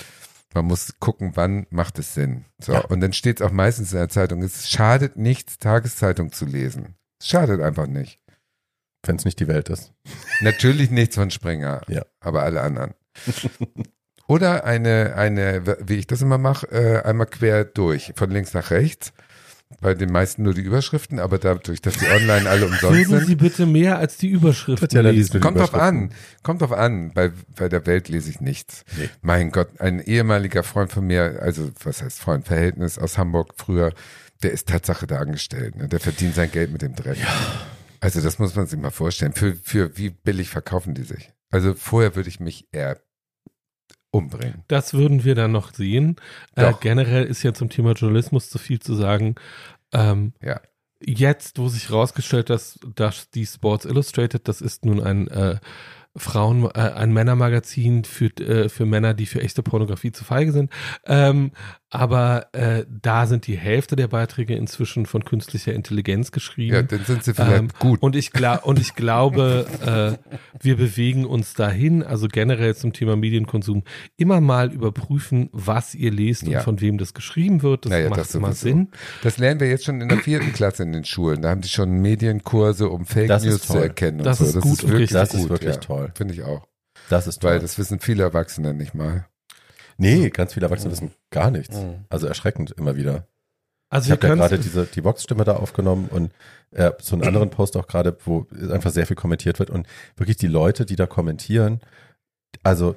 [0.53, 2.45] Man muss gucken, wann macht es Sinn.
[2.59, 2.73] So.
[2.73, 2.79] Ja.
[2.85, 4.41] Und dann steht es auch meistens in der Zeitung.
[4.41, 6.95] Es schadet nichts, Tageszeitung zu lesen.
[7.19, 8.19] Es schadet einfach nicht.
[9.05, 9.93] Wenn es nicht die Welt ist.
[10.41, 12.03] Natürlich nichts von Springer, Ja.
[12.19, 12.93] aber alle anderen.
[14.27, 18.71] Oder eine, eine, wie ich das immer mache, äh, einmal quer durch, von links nach
[18.71, 19.13] rechts.
[19.81, 23.25] Bei den meisten nur die Überschriften, aber dadurch, dass die online alle umsonst Würden Sie
[23.27, 23.37] sind.
[23.41, 25.41] bitte mehr als die Überschriften liest lesen?
[25.41, 26.11] Kommt drauf an,
[26.41, 27.11] kommt drauf an.
[27.13, 28.85] Bei, bei der Welt lese ich nichts.
[28.97, 29.09] Nee.
[29.21, 33.91] Mein Gott, ein ehemaliger Freund von mir, also was heißt Freund, Verhältnis aus Hamburg früher,
[34.41, 35.75] der ist Tatsache da angestellt.
[35.75, 35.89] Ne?
[35.89, 37.17] Der verdient sein Geld mit dem Dreck.
[37.99, 39.33] Also das muss man sich mal vorstellen.
[39.33, 41.31] Für, für wie billig verkaufen die sich?
[41.49, 42.99] Also vorher würde ich mich eher
[44.11, 44.63] umbringen.
[44.67, 46.15] Das würden wir dann noch sehen.
[46.55, 49.35] Äh, generell ist ja zum Thema Journalismus zu viel zu sagen.
[49.91, 50.61] Ähm, Ja.
[50.99, 55.59] Jetzt, wo sich herausgestellt hat, dass die Sports Illustrated, das ist nun ein äh,
[56.15, 60.71] Frauen, äh, ein Männermagazin für, äh, für Männer, die für echte Pornografie zu feige sind.
[61.05, 61.51] Ähm,
[61.89, 66.75] aber äh, da sind die Hälfte der Beiträge inzwischen von künstlicher Intelligenz geschrieben.
[66.75, 68.01] Ja, dann sind sie vielleicht Ähm, gut.
[68.01, 68.31] Und ich,
[68.63, 69.65] und ich glaube,
[70.21, 73.83] äh, wir bewegen uns dahin, also generell zum Thema Medienkonsum,
[74.17, 76.59] immer mal überprüfen, was ihr lest Ja.
[76.59, 77.85] und von wem das geschrieben wird.
[77.85, 78.77] Das Naja, macht das immer sowieso.
[78.77, 78.89] Sinn.
[79.23, 81.41] Das lernen wir jetzt schon in der vierten Klasse in den Schulen.
[81.41, 84.23] Da haben die schon Medienkurse, um Fake Das ist News zu erkennen.
[84.23, 84.59] Das und so.
[84.59, 85.11] ist gut und richtig.
[85.11, 85.79] Das ist wirklich ja.
[85.81, 86.11] toll.
[86.15, 86.67] Finde ich auch.
[87.09, 87.51] Das ist toll.
[87.51, 89.25] Weil das wissen viele Erwachsene nicht mal.
[89.97, 91.75] Nee, ganz viele Erwachsene wissen gar nichts.
[91.77, 92.05] Mhm.
[92.09, 93.27] Also erschreckend immer wieder.
[93.89, 96.31] Also Ich habe ja gerade diese die Vox-Stimme da aufgenommen und
[96.71, 99.87] äh, so einen anderen Post auch gerade, wo einfach sehr viel kommentiert wird und
[100.17, 101.79] wirklich die Leute, die da kommentieren,
[102.63, 102.95] also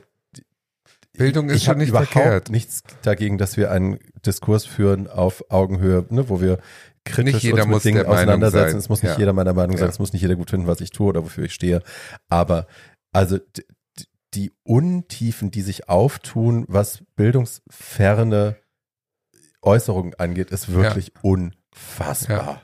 [1.13, 2.51] Bildung ist ich schon nicht überhaupt verkehrt.
[2.51, 6.59] nichts dagegen, dass wir einen Diskurs führen auf Augenhöhe, ne, wo wir
[7.05, 8.71] kritisch Nicht jeder uns mit muss Dingen der Meinung auseinandersetzen.
[8.71, 8.79] sein.
[8.79, 9.19] Es muss nicht Ja.
[9.19, 9.87] jeder meiner Meinung sein.
[9.87, 9.93] Ja.
[9.93, 11.83] Es muss nicht jeder gut finden, was ich tue oder wofür ich stehe.
[12.29, 12.67] Aber
[13.13, 13.39] also
[14.35, 18.57] die Untiefen, die sich auftun, was bildungsferne
[19.63, 22.63] Äußerungen angeht, ist wirklich unfassbar.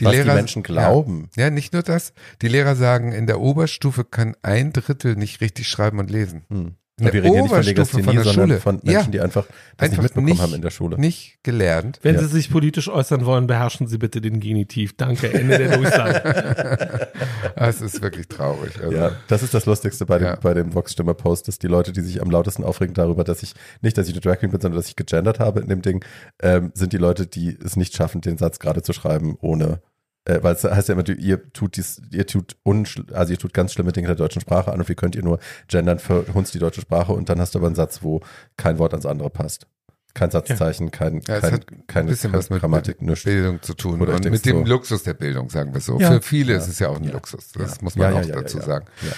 [0.00, 1.30] Die was Lehrer, die Menschen glauben.
[1.36, 1.44] Ja.
[1.44, 2.12] ja, nicht nur das.
[2.42, 6.44] Die Lehrer sagen, in der Oberstufe kann ein Drittel nicht richtig schreiben und lesen.
[6.48, 6.76] Hm.
[7.00, 8.60] Und wir der reden hier nicht von Oberstufe Legasthenie, von der sondern Schule.
[8.60, 9.10] von Menschen, Ja.
[9.10, 9.54] die einfach das
[9.90, 11.00] Einfach nicht mitbekommen nicht- haben in der Schule.
[11.00, 11.98] Nicht gelernt.
[12.02, 12.20] Wenn Ja.
[12.20, 14.94] Sie sich politisch äußern wollen, beherrschen Sie bitte den Genitiv.
[14.98, 17.08] Danke, Ende der Durchsage.
[17.56, 18.78] Es ist wirklich traurig.
[18.82, 20.36] Also, Ja, das ist das Lustigste bei dem, Ja.
[20.36, 23.96] bei dem Vox-Stimme-Post, dass die Leute, die sich am lautesten aufregen darüber, dass ich, nicht,
[23.96, 26.04] dass ich eine Drag Queen bin, sondern dass ich gegendert habe in dem Ding,
[26.42, 29.80] ähm, sind die Leute, die es nicht schaffen, den Satz gerade zu schreiben, ohne,
[30.24, 33.52] äh, weil es heißt ja immer, ihr tut dies, ihr tut unschl also ihr tut
[33.54, 35.38] ganz schlimme Dinge der deutschen Sprache an und wie könnt ihr nur
[35.68, 38.20] gendern für uns die deutsche Sprache und dann hast du aber einen Satz, wo
[38.56, 39.66] kein Wort ans andere passt.
[40.14, 43.24] Kein Satzzeichen, kein, Ja, kein, keine ein bisschen keine was mit Grammatik, nichts.
[43.24, 44.64] Bildung zu tun Oder und mit dem so.
[44.70, 45.98] Luxus der Bildung, sagen wir so.
[45.98, 46.12] Ja.
[46.12, 46.58] Für viele Ja.
[46.58, 47.12] ist es ja auch ein Ja.
[47.12, 47.52] Luxus.
[47.52, 47.78] Das Ja.
[47.80, 48.68] muss man Ja, auch ja, ja, dazu ja, ja.
[48.68, 48.86] sagen.
[49.00, 49.12] Ja.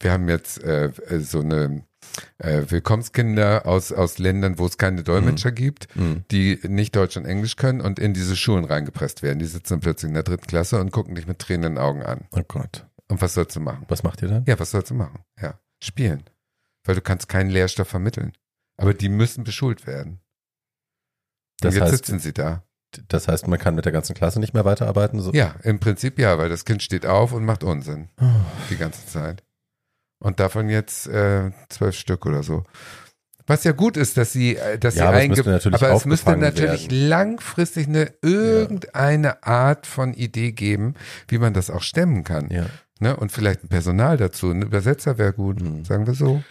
[0.00, 1.84] Wir haben jetzt äh, äh, so eine
[2.38, 6.24] äh, Willkommenskinder aus, aus Ländern, wo es keine Dolmetscher gibt, Mhm.
[6.30, 9.38] die nicht Deutsch und Englisch können und in diese Schulen reingepresst werden.
[9.38, 12.26] Die sitzen dann plötzlich in der dritten Klasse und gucken dich mit tränenden Augen an.
[12.32, 12.86] Oh Gott.
[13.08, 13.84] Und was sollst du machen?
[13.88, 14.44] Was macht ihr dann?
[14.46, 15.20] Ja, was sollst du machen?
[15.40, 16.24] Ja, spielen.
[16.84, 18.32] Weil du kannst keinen Lehrstoff vermitteln.
[18.76, 20.12] Aber die müssen beschult werden.
[20.12, 22.64] Und Das jetzt heißt- sitzen sie da.
[23.08, 25.20] Das heißt, man kann mit der ganzen Klasse nicht mehr weiterarbeiten?
[25.20, 25.32] So?
[25.32, 28.24] Ja, im Prinzip ja, weil das Kind steht auf und macht Unsinn Oh.
[28.68, 29.42] die ganze Zeit.
[30.22, 32.62] Und davon jetzt äh, zwölf Stück oder so.
[33.46, 35.82] Was ja gut ist, dass sie, äh, dass Ja, sie aber es einge müsste natürlich
[35.82, 37.08] aber es müsste natürlich werden.
[37.08, 40.94] langfristig eine irgendeine Art von Idee geben,
[41.28, 42.50] wie man das auch stemmen kann.
[42.50, 42.66] Ja.
[43.00, 43.16] Ne?
[43.16, 44.50] Und vielleicht ein Personal dazu.
[44.52, 45.84] Ein Übersetzer wäre gut, Mhm.
[45.84, 46.42] sagen wir so.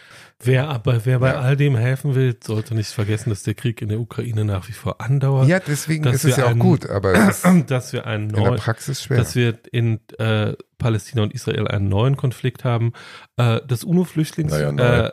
[0.44, 1.40] Wer aber wer bei Ja.
[1.40, 4.72] all dem helfen will, sollte nicht vergessen, dass der Krieg in der Ukraine nach wie
[4.72, 5.46] vor andauert.
[5.48, 7.12] Ja, deswegen ist es ja auch gut, aber
[7.66, 9.18] dass wir einen in der neuen, Praxis schwer.
[9.18, 12.92] dass wir in äh, Palästina und Israel einen neuen Konflikt haben.
[13.36, 15.12] Äh, das UNO-Flüchtlingshilfswerk Naja,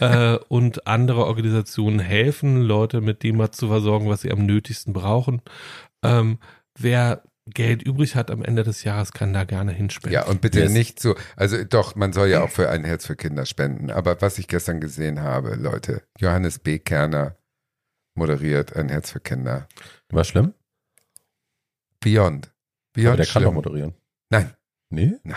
[0.00, 4.32] äh, äh, äh, und andere Organisationen helfen, Leute mit dem was zu versorgen, was sie
[4.32, 5.42] am nötigsten brauchen.
[6.02, 6.38] Ähm,
[6.78, 10.12] wer Geld übrig hat am Ende des Jahres, kann da gerne hinspenden.
[10.14, 10.72] Ja, und bitte Yes.
[10.72, 13.90] nicht so, also doch, man soll ja auch für ein Herz für Kinder spenden.
[13.90, 16.78] Aber was ich gestern gesehen habe, Leute, Johannes B.
[16.78, 17.36] Kerner
[18.14, 19.68] moderiert ein Herz für Kinder.
[20.10, 20.54] War schlimm?
[22.00, 22.52] Beyond.
[22.94, 23.44] Beyond Aber der kann schlimm.
[23.44, 23.94] doch moderieren.
[24.30, 24.54] Nein.
[24.90, 25.12] Nee?
[25.24, 25.36] Na,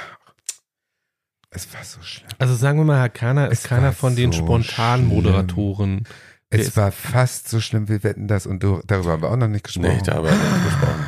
[1.50, 2.30] es war so schlimm.
[2.40, 6.04] Also sagen wir mal, Herr Kahner ist Es keiner von den so Spontanmoderatoren.
[6.52, 9.30] Der Es ist- war fast so schlimm, wir wetten das und du, darüber haben wir
[9.32, 9.98] auch noch nicht gesprochen.
[9.98, 11.06] Nee, darüber haben wir nicht gesprochen.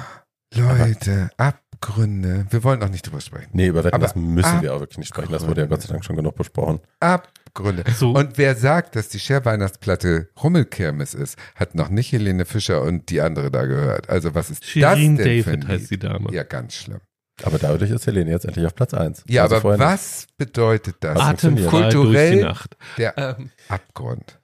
[0.56, 2.46] Leute, Abgründe.
[2.50, 3.50] Wir wollen auch nicht drüber sprechen.
[3.54, 5.32] Nee, über Wetten, Aber das müssen ab- wir auch wirklich nicht sprechen.
[5.32, 6.80] Das wurde ja Gott sei Dank schon genug besprochen.
[7.00, 7.84] Abgründe.
[7.98, 8.12] So.
[8.12, 13.22] Und wer sagt, dass die Share-Weihnachtsplatte Rummelkirmes ist, hat noch nicht Helene Fischer und die
[13.22, 14.10] andere da gehört.
[14.10, 16.34] Also was ist Shirin das denn für ein David heißt die Dame.
[16.34, 17.00] Ja, ganz schlimm.
[17.44, 19.24] Aber dadurch ist Helene jetzt endlich auf Platz 1.
[19.30, 21.18] Ja, aber was bedeutet das?
[21.22, 21.94] Hat Atemfrei funktioniert.
[21.94, 22.78] durch die Kulturell- Nacht.
[22.98, 24.39] Der Ähm, Abgrund.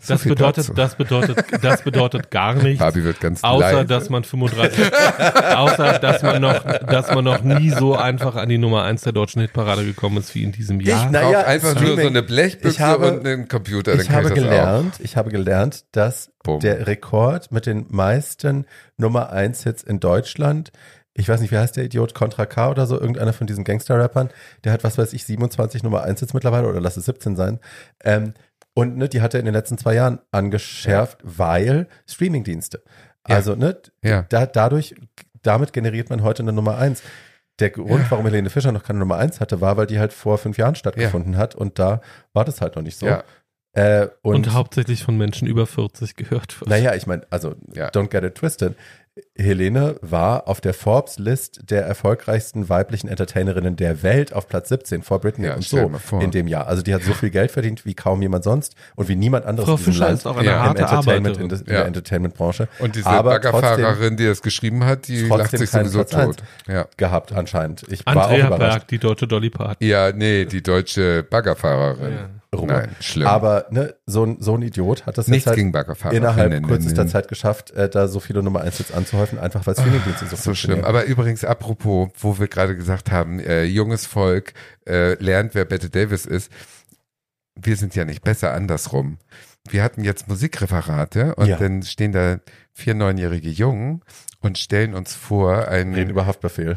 [0.00, 2.78] So das, bedeutet, das, bedeutet, das bedeutet gar nichts.
[2.78, 3.84] Fabi wird ganz Außer leise.
[3.86, 4.84] dass man 35,
[5.56, 9.12] außer dass man noch, dass man noch nie so einfach an die Nummer 1 der
[9.12, 11.06] deutschen Hitparade gekommen ist wie in diesem Jahr.
[11.06, 14.28] Ich- Naja, einfach nur so eine Blechbüchse Ich habe- und einen Computer, dann Ich habe
[14.28, 16.60] ich gelernt, ich habe gelernt, dass Bumm.
[16.60, 18.66] der Rekord mit den meisten
[18.96, 20.70] Nummer 1 Hits in Deutschland,
[21.14, 24.30] ich weiß nicht, wie heißt der Idiot, Contra K oder so, irgendeiner von diesen Gangster-Rappern,
[24.64, 27.58] der hat, was weiß ich, 27 Nummer 1 Hits mittlerweile oder lass es 17 sein.
[28.02, 28.34] Ähm,
[28.74, 32.82] und ne, die hat er in den letzten zwei Jahren angeschärft, weil Streamingdienste.
[33.28, 33.36] Ja.
[33.36, 34.22] Also, ne, Ja.
[34.28, 34.94] da, dadurch,
[35.42, 37.02] damit generiert man heute eine Nummer 1.
[37.60, 40.38] der Grund, warum Helene Fischer noch keine Nummer eins hatte, war, weil die halt vor
[40.38, 42.00] fünf Jahren stattgefunden hat und da
[42.32, 43.06] war das halt noch nicht so.
[43.06, 43.22] Ja.
[43.74, 46.68] Äh, und, Und, hauptsächlich von Menschen über 40 gehört wird.
[46.70, 47.88] naja, ich meine, also Ja.
[47.90, 48.74] don't get it twisted.
[49.36, 55.20] Helene war auf der Forbes-List der erfolgreichsten weiblichen Entertainerinnen der Welt auf Platz 17 vor
[55.20, 56.66] Britney Ja, und so in dem Jahr.
[56.66, 59.68] Also die hat so viel Geld verdient wie kaum jemand sonst und wie niemand anderes
[59.68, 60.64] Frau in diesem Fischer Land ist auch eine Ja.
[60.64, 61.72] harte Entertainment, in, des, in Ja.
[61.74, 62.68] der Entertainment-Branche.
[62.80, 66.36] Und diese Aber Baggerfahrerin, die das geschrieben hat, die trotzdem lacht sich sowieso tot.
[66.66, 66.86] Ja.
[66.96, 67.84] gehabt anscheinend.
[67.88, 68.78] Ich war auch Andrea überrascht.
[68.78, 69.86] Berg, die deutsche Dolly Parton.
[69.86, 72.40] ja, nee, die deutsche Baggerfahrerin.
[72.54, 72.66] Ruhe.
[72.66, 73.26] Nein, schlimm.
[73.26, 77.28] Aber ne, so, ein, so ein Idiot hat das Nichts jetzt halt innerhalb kürzester Zeit
[77.28, 80.84] geschafft, äh, da so viele Nummer 1 jetzt anzuhäufen, einfach weil Streamingdienste so, So schlimm.
[80.84, 84.52] Aber übrigens, apropos, wo wir gerade gesagt haben, äh, junges Volk
[84.86, 86.50] äh, lernt, wer Bette Davis ist.
[87.56, 89.18] Wir sind ja nicht besser andersrum.
[89.68, 91.56] Wir hatten jetzt Musikreferate und Ja.
[91.56, 92.38] dann stehen da
[92.72, 94.02] vier neunjährige Jungen
[94.44, 96.76] und stellen uns vor, ein Reden über Haftbefehl.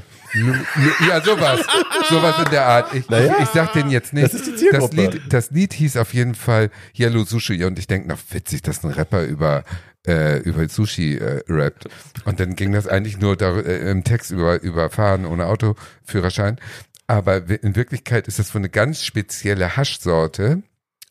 [1.08, 1.62] Ja, sowas.
[2.10, 2.94] sowas in der Art.
[2.94, 4.26] Ich, Naja, ich, ich sag den jetzt nicht.
[4.26, 4.96] das ist die Zielgruppe.
[4.96, 8.62] Das Lied, das Lied hieß auf jeden Fall Yellow Sushi und ich denke, na witzig,
[8.62, 9.64] dass ein Rapper über
[10.08, 11.88] äh, über Sushi äh, rappt.
[12.26, 16.60] Und dann ging das eigentlich nur dar, äh, im Text über über Fahren ohne Autoführerschein.
[17.08, 20.64] Aber in Wirklichkeit ist das für eine ganz spezielle Haschsorte.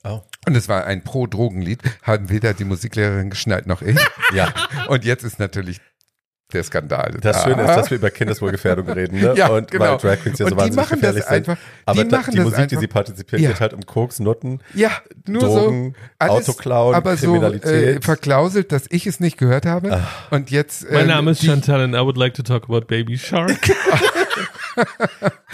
[0.04, 0.20] Oh.
[0.46, 3.98] Und es war ein Pro-Drogen-Lied, haben weder die Musiklehrerin geschnallt noch ich.
[4.32, 4.52] Ja,
[4.88, 5.80] Und jetzt ist natürlich
[6.52, 7.16] der Skandal.
[7.20, 7.42] das da.
[7.44, 9.34] Schöne ist, dass wir über Kindeswohlgefährdung reden, ne?
[9.36, 9.84] Ja, und genau.
[9.84, 11.32] weil Drag Queens ja so wahnsinnig machen das gefährlich sind.
[11.32, 13.50] einfach- Aber die machen die das Musik, die sie partizipieren, Ja.
[13.50, 14.92] geht halt um Koks, Nutten, Ja,
[15.26, 16.00] nur Drogen, so.
[16.18, 17.96] Alles, Autoklauen, aber so Kriminalität.
[17.96, 19.92] äh, verklauselt, dass ich es nicht gehört habe.
[19.92, 20.08] Ah.
[20.30, 20.84] Und jetzt.
[20.84, 23.50] Äh, Mein Name ist Chantal and I would like to talk about Baby Shark.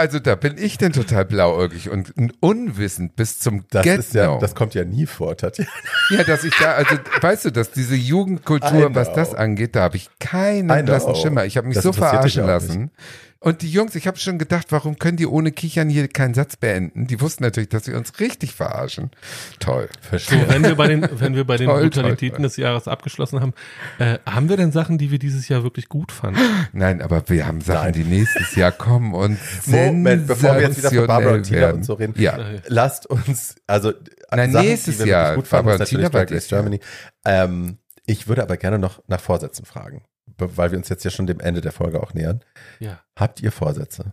[0.00, 4.38] Also da bin ich denn total blauäugig und unwissend bis zum Das Get ist ja,
[4.38, 5.68] das kommt ja nie vor, Tatjana.
[6.10, 9.96] Ja, dass ich da, also weißt du, dass diese Jugendkultur, was das angeht, da habe
[9.96, 11.16] ich keinen blassen.
[11.16, 11.46] Schimmer.
[11.46, 12.92] Ich habe mich Das so verarschen lassen.
[13.40, 16.56] Und die Jungs, ich habe schon gedacht, warum können die ohne Kichern hier keinen Satz
[16.56, 17.06] beenden?
[17.06, 19.12] Die wussten natürlich, dass sie uns richtig verarschen.
[19.60, 19.88] Toll.
[20.02, 20.48] So, Verstehe.
[20.48, 22.42] wenn wir bei den, wenn wir bei den Toll, Brutalitäten toll, toll.
[22.48, 23.54] des Jahres abgeschlossen haben,
[24.00, 26.40] äh, haben wir denn Sachen, die wir dieses Jahr wirklich gut fanden?
[26.72, 27.92] Nein, aber wir haben Sachen, Nein.
[27.92, 31.84] die nächstes Jahr kommen und Moment, bevor wir jetzt wieder von Barbara und Tina und
[31.84, 32.36] so reden, Ja.
[32.66, 33.92] lasst uns, also
[34.32, 35.22] Nein, Sachen, nächstes die wir Jahr.
[35.28, 36.40] wirklich gut fanden, Barbara ist und Tina Jahr.
[36.48, 36.80] Germany.
[37.24, 40.02] Ähm, ich würde aber gerne noch nach Vorsätzen fragen,
[40.36, 42.44] weil wir uns jetzt ja schon dem Ende der Folge auch nähern.
[42.80, 43.02] Ja.
[43.18, 44.12] Habt ihr Vorsätze?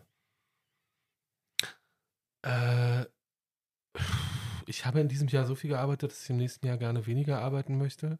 [2.45, 3.05] Äh,
[4.67, 7.39] ich habe in diesem Jahr so viel gearbeitet, dass ich im nächsten Jahr gerne weniger
[7.39, 8.19] arbeiten möchte.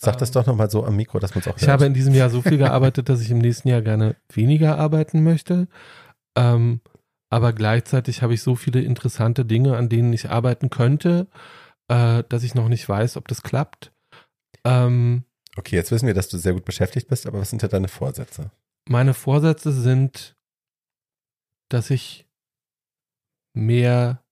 [0.00, 1.94] Sag das Ähm, doch nochmal so am Mikro, dass man es auch Ich habe in
[1.94, 5.68] diesem Jahr so viel gearbeitet, dass ich im nächsten Jahr gerne weniger arbeiten möchte.
[6.36, 6.80] Ähm,
[7.30, 11.28] aber gleichzeitig habe ich so viele interessante Dinge, an denen ich arbeiten könnte,
[11.88, 13.92] äh, dass ich noch nicht weiß, ob das klappt.
[14.64, 15.24] Ähm,
[15.56, 17.88] okay, jetzt wissen wir, dass du sehr gut beschäftigt bist, aber was sind denn deine
[17.88, 18.50] Vorsätze?
[18.88, 20.36] meine Vorsätze sind,
[21.68, 22.26] dass ich
[23.54, 24.24] mehr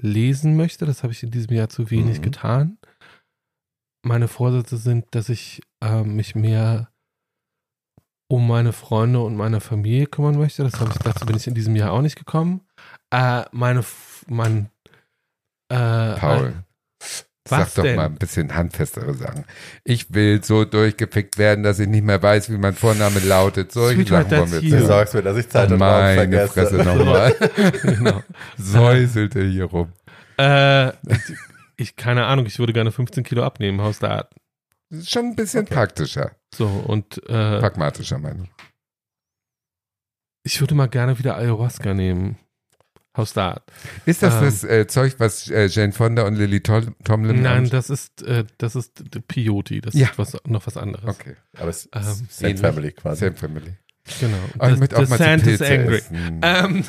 [0.00, 0.86] lesen möchte.
[0.86, 2.22] Das habe ich in diesem Jahr zu wenig Mhm.
[2.22, 2.78] getan.
[4.04, 6.90] Meine Vorsätze sind, dass ich äh, mich mehr
[8.28, 10.64] um meine Freunde und meine Familie kümmern möchte.
[10.64, 12.66] Das ich, dazu bin ich in diesem Jahr auch nicht gekommen.
[13.10, 13.84] Äh, meine,
[14.26, 14.70] mein,
[15.68, 16.64] äh, Paul.
[17.48, 17.96] Was Sag doch denn?
[17.96, 19.44] mal ein bisschen handfestere Sachen.
[19.82, 23.72] Ich will so durchgefickt werden, dass ich nicht mehr weiß, wie mein Vorname lautet.
[23.72, 24.70] Solche Sweetheart, Sachen wollen wir you.
[24.70, 24.86] Du jetzt.
[24.86, 26.52] sagst mir, dass ich Zeit und Meine vergesse.
[26.52, 27.34] Fresse nochmal.
[27.82, 28.22] genau.
[28.56, 29.92] Säuselt er hier rum.
[30.38, 30.92] Äh,
[31.76, 34.34] ich, keine Ahnung, ich würde gerne 15 Kilo abnehmen, Haus der Art.
[34.90, 35.74] Das ist schon ein bisschen Okay.
[35.74, 36.32] praktischer.
[36.54, 38.50] So, und äh, Pragmatischer, meine ich.
[40.44, 42.38] ich würde mal gerne wieder Ayahuasca nehmen.
[43.16, 43.62] Der Art.
[44.06, 44.40] Ist das Ähm.
[44.44, 47.70] das äh, Zeug, was äh, Jane Fonda und Lily Tol Tomlin Nein, haben?
[47.70, 50.08] das ist, äh, das ist Peyote, das Ja.
[50.08, 51.04] ist was, noch was anderes.
[51.20, 52.60] Okay, Aber es ist Ähm, Same ähnlich.
[52.60, 53.24] Family quasi.
[53.26, 53.74] same family.
[54.18, 54.36] Genau.
[54.58, 56.02] Aber ich The- möchte auch the mal sand is angry.
[56.42, 56.84] Ähm,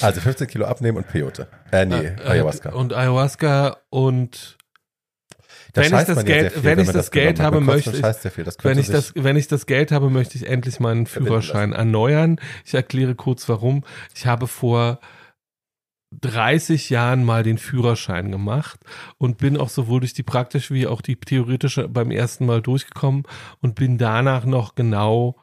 [0.00, 1.46] Also 15 Kilo abnehmen und Peyote.
[1.70, 2.70] Äh, nee, äh, Ayahuasca.
[2.70, 4.56] Und Ayahuasca und
[5.72, 7.54] Da wenn ich das ja Geld- sehr viel, wenn ich das Geld genommen hat.
[7.54, 8.00] habe, möchte ich-.
[8.44, 12.40] Das wenn ich, das, wenn ich das Geld habe, möchte ich endlich meinen Führerschein erneuern.
[12.64, 13.84] Ich erkläre kurz warum.
[14.14, 15.00] Ich habe vor
[16.20, 18.80] 30 Jahren mal den Führerschein gemacht
[19.18, 23.22] und bin auch sowohl durch die praktische wie auch die theoretische beim ersten Mal durchgekommen
[23.60, 25.36] und bin danach noch genau,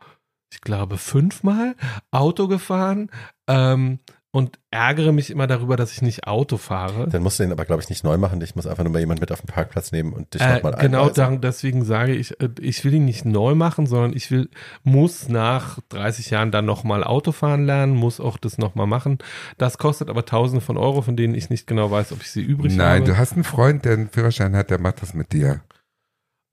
[0.51, 1.75] ich glaube, fünfmal
[2.11, 3.09] Auto gefahren
[3.47, 3.99] ähm,
[4.37, 7.07] und ärgere mich immer darüber, dass ich nicht Auto fahre.
[7.09, 8.39] Dann musst du den aber, glaube ich, nicht neu machen.
[8.41, 10.73] Ich muss einfach nur mal jemand mit auf den Parkplatz nehmen und dich Äh, nochmal
[10.73, 11.15] genau einweisen.
[11.15, 14.49] darum, deswegen sage ich, äh, ich will ihn nicht neu machen, sondern ich will,
[14.83, 19.17] muss nach 30 Jahren dann nochmal Autofahren lernen, muss auch das nochmal machen.
[19.57, 22.41] Das kostet aber Tausende von Euro, von denen ich nicht genau weiß, ob ich sie
[22.43, 23.11] übrig Nein, habe.
[23.11, 25.61] du hast einen Freund, der einen Führerschein hat, der macht das mit dir.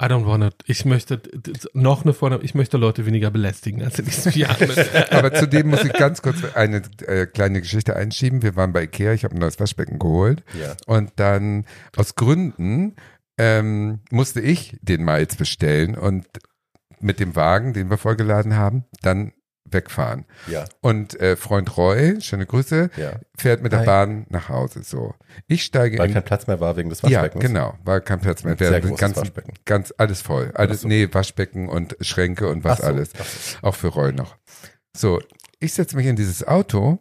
[0.02, 1.22] I don't wanna, ich möchte
[1.72, 4.56] noch eine Vorname, ich möchte Leute weniger belästigen als in diesem Jahr.
[5.10, 8.42] Aber zudem muss ich ganz kurz eine äh, kleine Geschichte einschieben.
[8.42, 10.74] Wir waren bei Ikea, ich habe ein neues Waschbecken geholt Ja.
[10.86, 11.64] und dann
[11.96, 12.96] aus Gründen
[13.38, 16.26] ähm, musste ich den mal jetzt bestellen und
[17.00, 19.32] mit dem Wagen, den wir vorgeladen haben, dann
[19.64, 20.24] wegfahren.
[20.46, 23.12] Ja, Und äh, Freund Roy, schöne Grüße, ja.
[23.36, 23.86] fährt mit der Hi.
[23.86, 24.82] Bahn nach Hause.
[24.82, 25.14] So,
[25.46, 27.44] ich steige Weil in kein Platz mehr war wegen des ja, Waschbeckens.
[27.44, 28.56] genau, war kein Platz mehr.
[28.56, 29.54] Sehr großes ganz, Waschbecken.
[29.64, 30.52] ganz alles voll.
[30.54, 30.88] Alles, so.
[30.88, 33.10] nee, Waschbecken und Schränke und was so, alles.
[33.10, 33.58] so.
[33.66, 34.36] Auch für Roy noch.
[34.96, 35.20] So,
[35.60, 36.98] ich setze mich in dieses Auto.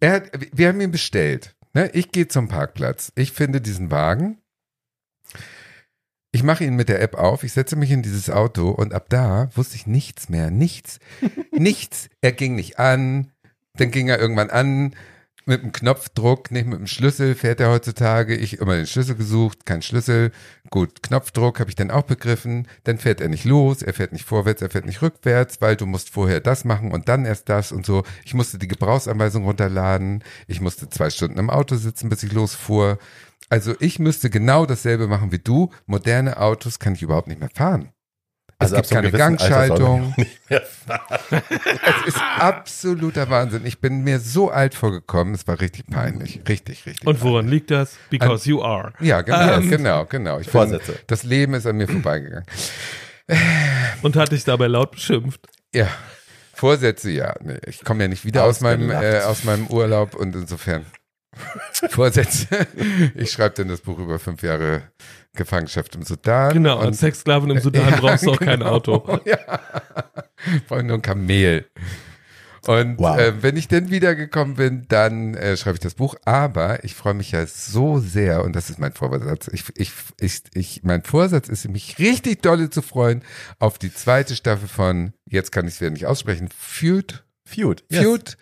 [0.00, 1.54] Er hat, wir haben ihn bestellt.
[1.72, 1.90] Ne?
[1.92, 3.12] Ich gehe zum Parkplatz.
[3.16, 4.39] Ich finde diesen Wagen.
[6.32, 7.42] Ich mache ihn mit der App auf.
[7.42, 10.50] Ich setze mich in dieses Auto und ab da wusste ich nichts mehr.
[10.50, 11.00] Nichts.
[11.50, 12.08] nichts.
[12.20, 13.32] Er ging nicht an.
[13.74, 14.94] Dann ging er irgendwann an.
[15.46, 18.36] Mit dem Knopfdruck, nicht mit dem Schlüssel fährt er heutzutage.
[18.36, 20.30] Ich immer den Schlüssel gesucht, kein Schlüssel.
[20.68, 22.68] Gut, Knopfdruck habe ich dann auch begriffen.
[22.84, 25.86] Dann fährt er nicht los, er fährt nicht vorwärts, er fährt nicht rückwärts, weil du
[25.86, 28.04] musst vorher das machen und dann erst das und so.
[28.24, 30.22] Ich musste die Gebrauchsanweisung runterladen.
[30.46, 32.98] Ich musste zwei Stunden im Auto sitzen, bis ich losfuhr.
[33.50, 35.70] Also ich müsste genau dasselbe machen wie du.
[35.86, 37.90] Moderne Autos kann ich überhaupt nicht mehr fahren.
[38.62, 40.14] Es Also ab gibt keine Gangschaltung.
[40.48, 43.64] Es ist absoluter Wahnsinn.
[43.64, 46.40] Ich bin mir so alt vorgekommen, es war richtig peinlich.
[46.46, 47.06] Richtig, richtig.
[47.06, 47.96] Und woran liegt das?
[48.10, 48.92] Because you are.
[49.00, 50.38] Ja, genau, Ähm, genau, genau.
[50.40, 50.92] Ich Vorsätze.
[50.92, 52.44] Bin, das Leben ist an mir vorbeigegangen.
[54.02, 55.46] Und hat dich dabei laut beschimpft.
[55.74, 55.88] Ja.
[56.52, 57.34] Vorsätze, ja.
[57.40, 60.84] Nee, ich komme ja nicht wieder aus meinem, äh, aus meinem Urlaub und insofern
[61.90, 62.46] Vorsätze.
[63.14, 64.82] Ich schreibe dann das Buch über fünf Jahre
[65.34, 66.52] Gefangenschaft im Sudan.
[66.52, 68.72] Genau, und als Sexsklavin im Sudan brauchst du auch kein genau.
[68.72, 69.20] Auto.
[69.24, 69.38] Ja.
[70.68, 71.66] Brauche nur ein Kamel.
[72.66, 73.18] Und Wow.
[73.18, 76.14] äh, wenn ich dann wiedergekommen bin, dann äh, schreibe ich das Buch.
[76.24, 79.48] Aber ich freue mich ja so sehr, und das ist mein Vorsatz.
[79.52, 83.22] Ich, ich, ich, ich, mein Vorsatz ist, mich richtig dolle zu freuen
[83.58, 87.24] auf die zweite Staffel von, jetzt kann ich es wieder nicht aussprechen, Feud.
[87.44, 87.82] Feud.
[87.88, 88.04] Yes.
[88.04, 88.36] Feud.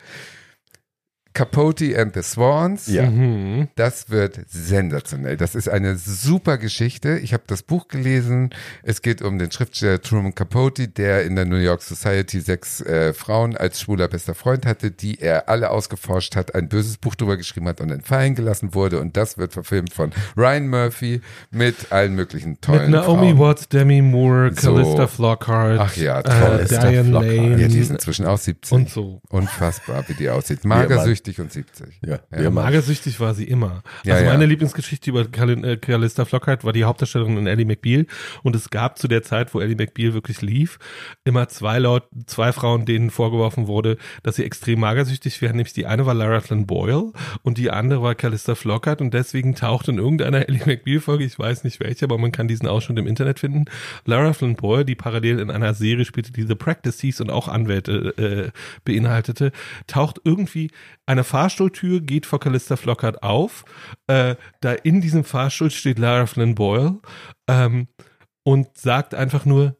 [1.38, 2.88] Capote and the Swans.
[2.88, 3.08] Ja.
[3.08, 3.68] Mhm.
[3.76, 5.36] Das wird sensationell.
[5.36, 7.16] Das ist eine super Geschichte.
[7.18, 8.50] Ich habe das Buch gelesen.
[8.82, 13.12] Es geht um den Schriftsteller Truman Capote, der in der New York Society sechs äh,
[13.14, 17.36] Frauen als schwuler bester Freund hatte, die er alle ausgeforscht hat, ein böses Buch drüber
[17.36, 18.98] geschrieben hat und entfallen gelassen wurde.
[18.98, 21.20] Und das wird verfilmt von Ryan Murphy
[21.52, 23.38] mit allen möglichen Mit tollen Naomi Frauen.
[23.38, 24.74] Watts, Demi Moore, So.
[24.74, 26.32] Callista Flockhart, Ach ja, äh, toll.
[26.32, 27.10] Callista Diane.
[27.10, 28.72] Lane Ja, die ist inzwischen auch 70.
[28.72, 29.20] und so.
[29.28, 30.64] Unfassbar, wie die aussieht.
[30.64, 32.00] Magersüchtig und 70.
[32.04, 32.64] Ja, Ja, ja, Mann.
[32.64, 33.82] Magersüchtig war sie immer.
[34.04, 34.32] Ja, also ja.
[34.32, 38.06] meine Lieblingsgeschichte über äh, Callista Flockhart war die Hauptdarstellerin in Ellie McBeal
[38.42, 40.78] und es gab zu der Zeit, wo Ellie McBeal wirklich lief,
[41.24, 45.56] immer zwei Leute, zwei Frauen, denen vorgeworfen wurde, dass sie extrem magersüchtig wären.
[45.56, 49.54] Nämlich die eine war Lara Flynn Boyle und die andere war Callista Flockhart und deswegen
[49.54, 52.98] taucht in irgendeiner Ellie McBeal Folge, ich weiß nicht welche, aber man kann diesen Ausschnitt
[52.98, 53.66] im Internet finden,
[54.04, 57.48] Lara Flynn Boyle, die parallel in einer Serie spielte, die The Practice hieß und auch
[57.48, 58.50] Anwälte äh,
[58.84, 59.52] beinhaltete,
[59.86, 60.70] taucht irgendwie
[61.06, 63.64] eine Fahrstuhltür geht vor Callista Flockhart auf.
[64.06, 66.98] Äh, da in diesem Fahrstuhl steht Lara Flynn Boyle
[67.48, 67.88] ähm,
[68.44, 69.76] und sagt einfach nur,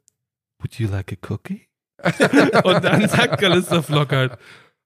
[0.60, 1.68] Would you like a cookie?
[2.64, 4.38] und dann sagt Callista Flockhart,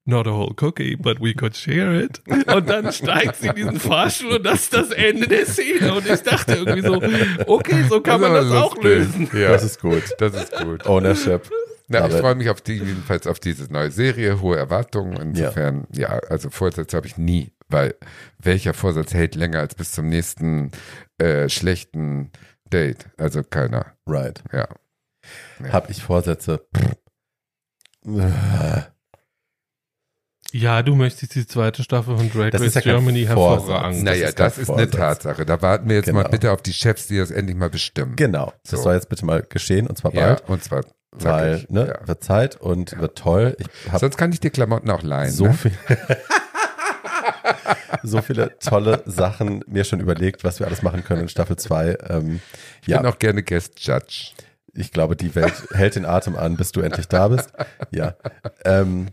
[0.05, 2.21] Not a whole cookie, but we could share it.
[2.53, 5.95] Und dann steigt sie in diesen Fahrstuhl und das ist das Ende der Szene.
[5.95, 7.01] Und ich dachte irgendwie so,
[7.47, 8.85] okay, so kann man Das das ist aber auch lustig.
[8.85, 9.31] lösen.
[9.33, 10.03] Ja, Das ist gut.
[10.19, 10.87] das ist gut.
[10.87, 11.49] Ownership.
[11.89, 15.17] Na, ich freue mich auf die, jedenfalls auf diese neue Serie, hohe Erwartungen.
[15.21, 17.95] Insofern, ja, also Vorsätze habe ich nie, weil
[18.39, 20.71] welcher Vorsatz hält länger als bis zum nächsten
[21.19, 22.31] äh, schlechten
[22.73, 23.07] Date?
[23.19, 24.43] Also keiner, Right.
[24.53, 24.69] ja.
[25.63, 25.73] Ja.
[25.73, 26.67] Hab ich Vorsätze?
[30.55, 33.99] Ja, du möchtest die zweite Staffel von Drag Das Race ist ja Germany hervorragend.
[33.99, 34.91] Das Naja, ist kein das ist eine.
[34.91, 35.47] Tatsache.
[35.47, 36.31] Da warten wir jetzt mal Genau.
[36.31, 38.17] bitte auf die Chefs, die das endlich mal bestimmen.
[38.17, 38.53] Genau.
[38.65, 38.77] Das So.
[38.85, 40.49] soll jetzt bitte mal geschehen und zwar Ja, bald.
[40.51, 41.71] und zwar Weil, zackig.
[41.71, 42.09] ne, ja.
[42.09, 43.57] wird Zeit und wird toll.
[43.99, 45.31] Sonst kann ich dir Klamotten auch leihen.
[45.31, 45.55] so ne?
[45.55, 45.73] viel.
[48.03, 51.99] so viele tolle Sachen mir schon überlegt, was wir alles machen können in Staffel 2.
[52.09, 52.41] Ähm,
[52.81, 54.33] Ich bin ja, auch gerne Guest Judge.
[54.75, 57.53] ich glaube, die Welt hält den Atem an, bis du endlich da bist.
[57.91, 58.15] Ja.
[58.65, 59.09] Ähm,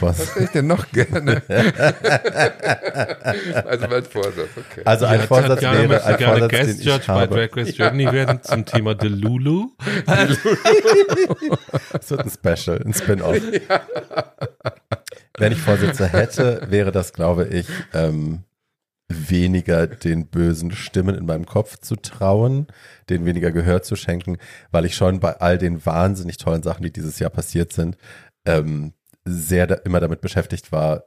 [0.00, 0.18] was?
[0.18, 1.42] Was hätte ich denn noch gerne?
[3.64, 4.82] also mein Vorsatz, okay.
[4.84, 7.26] Also ein Ja, Vorsatz Tatjana wäre, ein gerne Vorsatz, Guest den Judge bei.
[7.26, 9.70] Drag Race Germany werden zum Thema Delulu.
[11.92, 13.36] Es wird ein Special, ein Spin-off.
[15.38, 18.44] Wenn ich Vorsätze hätte, wäre das, glaube ich, ähm,
[19.08, 22.66] weniger den bösen Stimmen in meinem Kopf zu trauen,
[23.08, 24.38] denen weniger Gehör zu schenken,
[24.70, 27.96] weil ich schon bei all den wahnsinnig tollen Sachen, die dieses Jahr passiert sind,
[28.46, 28.92] ähm,
[29.26, 31.04] sehr da, immer damit beschäftigt war,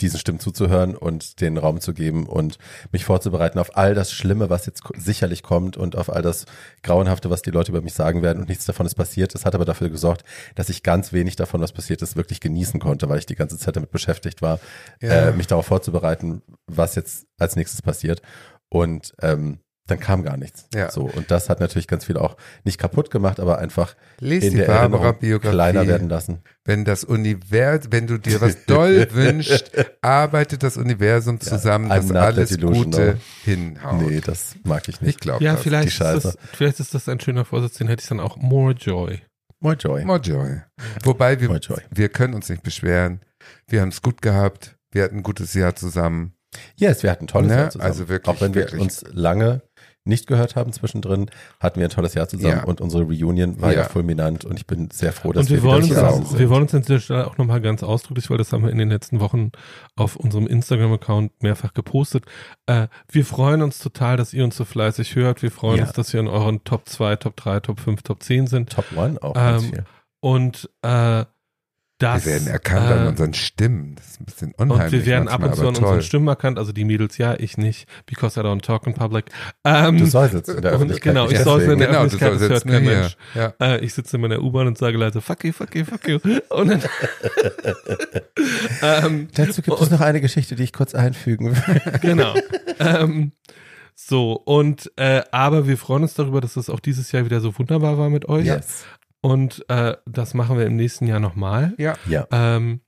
[0.00, 2.58] diesen Stimmen zuzuhören und den Raum zu geben und
[2.92, 6.44] mich vorzubereiten auf all das Schlimme, was jetzt sicherlich kommt und auf all das
[6.84, 9.34] Grauenhafte, was die Leute über mich sagen werden und nichts davon ist passiert.
[9.34, 10.22] Es hat aber dafür gesorgt,
[10.54, 13.58] dass ich ganz wenig davon, was passiert ist, wirklich genießen konnte, weil ich die ganze
[13.58, 14.60] Zeit damit beschäftigt war,
[15.00, 15.30] Ja.
[15.30, 18.22] äh, mich darauf vorzubereiten, was jetzt als nächstes passiert.
[18.68, 19.58] Und ähm,
[19.88, 20.66] dann kam gar nichts.
[20.74, 20.90] Ja.
[20.90, 24.50] So, und das hat natürlich ganz viel auch nicht kaputt gemacht, aber einfach Lest in
[24.52, 25.54] die der Barbara Erinnerung Biografie.
[25.54, 26.38] kleiner werden lassen.
[26.64, 29.70] Wenn das Universum, wenn du dir was doll wünschst,
[30.02, 32.60] arbeitet das Universum zusammen, I'm dass alles.
[32.60, 34.02] Gute hinhaut.
[34.02, 35.20] Nee, das mag ich Ich nicht.
[35.20, 35.62] glaube Ja, das.
[35.62, 36.20] vielleicht die ist, Scheiße.
[36.20, 39.22] das, vielleicht ist das ein schöner Vorsatz, den hätte ich dann auch More Joy.
[39.60, 40.04] More Joy.
[40.04, 40.60] More joy.
[41.02, 41.78] Wobei wir, More joy.
[41.90, 43.20] wir können uns nicht beschweren.
[43.66, 44.76] Wir haben es gut gehabt.
[44.92, 46.34] Wir hatten ein gutes Jahr zusammen.
[46.76, 47.56] Yes, wir hatten ein tolles Ne?
[47.56, 47.90] Jahr zusammen.
[47.90, 48.80] Also wirklich, Auch wenn wir wirklich.
[48.80, 49.62] uns lange
[50.08, 51.30] nicht gehört haben zwischendrin,
[51.60, 52.64] hatten wir ein tolles Jahr zusammen Ja.
[52.64, 53.80] und unsere Reunion war ja.
[53.80, 53.84] Ja.
[53.88, 56.38] fulminant und ich bin sehr froh, dass Und wir, wir, wollen wieder uns, sind.
[56.40, 58.78] wir wollen uns an dieser Stelle auch nochmal ganz ausdrücklich, weil das haben wir in
[58.78, 59.52] den letzten Wochen
[59.96, 62.24] auf unserem Instagram-Account mehrfach gepostet.
[62.66, 65.42] Äh, wir freuen uns total, dass ihr uns so fleißig hört.
[65.42, 65.84] Wir freuen Ja.
[65.84, 68.70] uns, dass wir in euren Top 2, Top 3, Top 5, Top 10 sind.
[68.70, 69.84] Top One auch ganz Ähm, viel.
[70.20, 71.24] Und äh,
[71.98, 73.96] das, wir werden erkannt an äh, unseren Stimmen.
[73.96, 74.84] Das ist ein bisschen unheimlich.
[74.86, 76.02] Und wir werden ab und zu an aber unseren toll.
[76.02, 79.26] Stimmen erkannt, also die Mädels ja, ich nicht, because I don't talk in public.
[79.64, 81.14] Ähm, Du säuselst in der und Öffentlichkeit.
[81.14, 82.84] genau, ich säusel in der Genau, Öffentlichkeit, das sollst hört kein.
[82.84, 83.16] Mensch.
[83.34, 83.54] Ja.
[83.60, 86.18] Äh, ich sitze in meiner U-Bahn und sage leise, fuck you, fuck you, fuck you.
[86.50, 86.82] Und dann,
[88.82, 91.82] ähm, Dazu gibt es noch eine Geschichte, die ich kurz einfügen will.
[92.00, 92.34] genau.
[92.78, 93.32] ähm,
[93.94, 97.58] so, und äh, aber wir freuen uns darüber, dass es auch dieses Jahr wieder so
[97.58, 98.46] wunderbar war mit euch.
[98.46, 98.84] Yes.
[99.20, 101.74] Und äh, das machen wir im nächsten Jahr nochmal.
[101.78, 102.26] ja, Ja.
[102.30, 102.80] Ähm,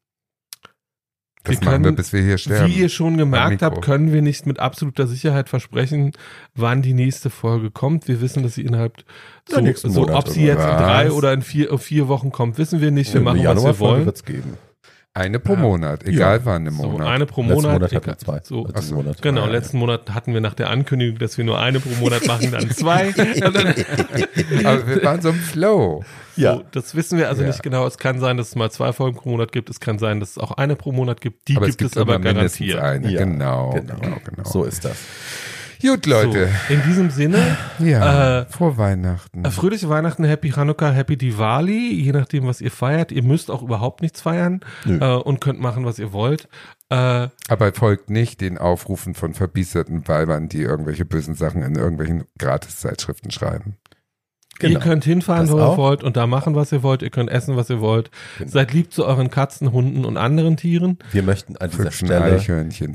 [1.43, 2.71] das Wir machen wir, können- bis wir hier sterben.
[2.71, 6.13] Wie ihr schon gemerkt habt, können wir nicht mit absoluter Sicherheit versprechen,
[6.55, 8.09] wann die nächste Folge kommt.
[8.09, 9.03] Wir wissen, dass sie innerhalb
[9.49, 10.79] so, nächsten so ob sie jetzt in irgendwas.
[10.87, 13.15] drei oder in vier, in vier Wochen kommt, wissen wir nicht.
[13.15, 14.05] Wir machen, was wir wollen.
[14.05, 14.59] wird's geben.
[15.13, 15.57] Eine pro.
[15.57, 16.45] Monat, egal Ja.
[16.45, 17.09] wann im So, Monat.
[17.09, 17.73] eine pro Letzten Monat.
[17.73, 18.41] Monat hatten wir zwei.
[18.45, 18.95] So, Letzten.
[18.95, 19.21] Monat.
[19.23, 19.51] Genau, Ah, ja.
[19.51, 22.71] letzten Monat hatten wir nach der Ankündigung, dass wir nur eine pro Monat machen, dann
[22.71, 23.09] zwei.
[24.65, 26.05] Aber wir waren so im Flow.
[26.37, 26.55] Ja.
[26.57, 27.49] So, das wissen wir also Ja.
[27.49, 27.87] nicht genau.
[27.89, 29.69] Es kann sein, dass es mal zwei Folgen pro Monat gibt.
[29.69, 31.49] Es kann sein, dass es auch eine pro Monat gibt.
[31.49, 32.79] Die aber gibt es gibt es aber garantiert.
[32.79, 33.11] eine.
[33.11, 33.97] Ja, genau, genau.
[34.01, 34.49] genau, genau.
[34.49, 34.97] So ist das.
[35.83, 36.49] Gut, Leute.
[36.69, 39.45] So, in diesem Sinne, Ja, Äh, vor Weihnachten.
[39.45, 43.13] Äh, Fröhliche Weihnachten, Happy Hanukkah, Happy Diwali, je nachdem, was ihr feiert.
[43.13, 46.49] Ihr müsst auch überhaupt nichts feiern äh, und könnt machen, was ihr wollt.
[46.91, 52.25] Äh, Aber folgt nicht den Aufrufen von verbiesterten Weibern, die irgendwelche bösen Sachen in irgendwelchen
[52.39, 53.77] Gratiszeitschriften schreiben.
[54.61, 54.75] Genau.
[54.75, 57.03] Ihr könnt hinfahren, Das wo ihr wollt und da machen, was ihr wollt.
[57.03, 58.11] Ihr könnt essen, was ihr wollt.
[58.39, 58.51] Genau.
[58.51, 60.99] Seid lieb zu euren Katzen, Hunden und anderen Tieren.
[61.13, 62.39] Wir möchten an dieser Stelle.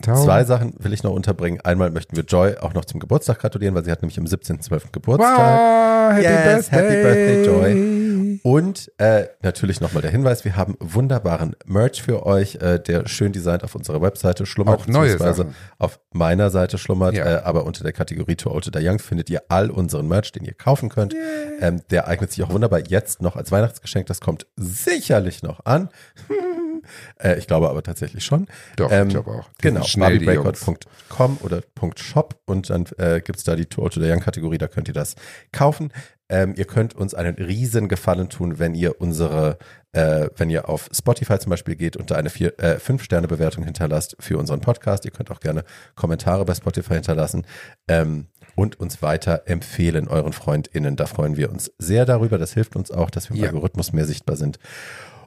[0.01, 1.59] Zwei Sachen will ich noch unterbringen.
[1.61, 4.91] Einmal möchten wir Joy auch noch zum Geburtstag gratulieren, weil sie hat nämlich am 17.12.
[4.91, 5.37] Geburtstag.
[5.37, 6.79] Wow, happy Yes, birthday.
[6.79, 8.39] happy birthday, Joy.
[8.43, 13.31] Und äh, natürlich nochmal der Hinweis, wir haben wunderbaren Merch für euch, äh, der schön
[13.31, 15.55] designt auf unserer Webseite schlummert, Auch neue beziehungsweise Sachen.
[15.79, 17.25] auf meiner Seite schlummert, Ja.
[17.25, 20.31] äh, aber unter der Kategorie Too Old to Die Young findet ihr all unseren Merch,
[20.31, 21.15] den ihr kaufen könnt.
[21.59, 25.89] Ähm, der eignet sich auch wunderbar jetzt noch als Weihnachtsgeschenk, das kommt sicherlich noch an.
[27.23, 28.47] äh, ich glaube aber tatsächlich schon.
[28.75, 29.49] Doch, Ähm, ich glaube auch.
[29.61, 31.61] Die Genau, barbierecord.com oder
[31.95, 34.93] .shop und dann äh, gibt's da die Old to the Young Kategorie, da könnt ihr
[34.93, 35.15] das
[35.51, 35.91] kaufen.
[36.27, 39.59] Ähm, ihr könnt uns einen riesen Gefallen tun, wenn ihr unsere,
[39.91, 44.15] äh, wenn ihr auf Spotify zum Beispiel geht und da eine vier, äh, Fünf-Sterne-Bewertung hinterlasst
[44.19, 45.05] für unseren Podcast.
[45.05, 45.63] Ihr könnt auch gerne
[45.93, 47.45] Kommentare bei Spotify hinterlassen
[47.87, 50.95] ähm, und uns weiter empfehlen euren FreundInnen.
[50.95, 52.37] Da freuen wir uns sehr darüber.
[52.37, 53.49] Das hilft uns auch, dass wir im Ja.
[53.49, 54.59] Algorithmus mehr sichtbar sind.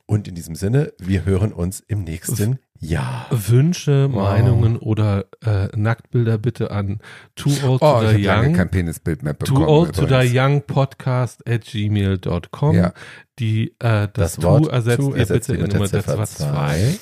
[0.06, 3.26] Und in diesem Sinne, wir hören uns im nächsten Jahr.
[3.30, 4.22] Wünsche, Wow.
[4.22, 7.00] Meinungen oder äh, Nacktbilder bitte an
[7.34, 8.54] too old Oh, to the young.
[8.54, 9.66] kein Penisbild mehr bekommen.
[9.66, 10.34] Too old to die übrigens.
[10.34, 12.74] young podcast at gmail.com.
[12.76, 12.94] Ja.
[13.38, 15.80] Die, äh, das, Das to Wort ersetzt to ihr ersetzt bitte ihr in mit der
[15.80, 16.98] Nummer Ziffer 2.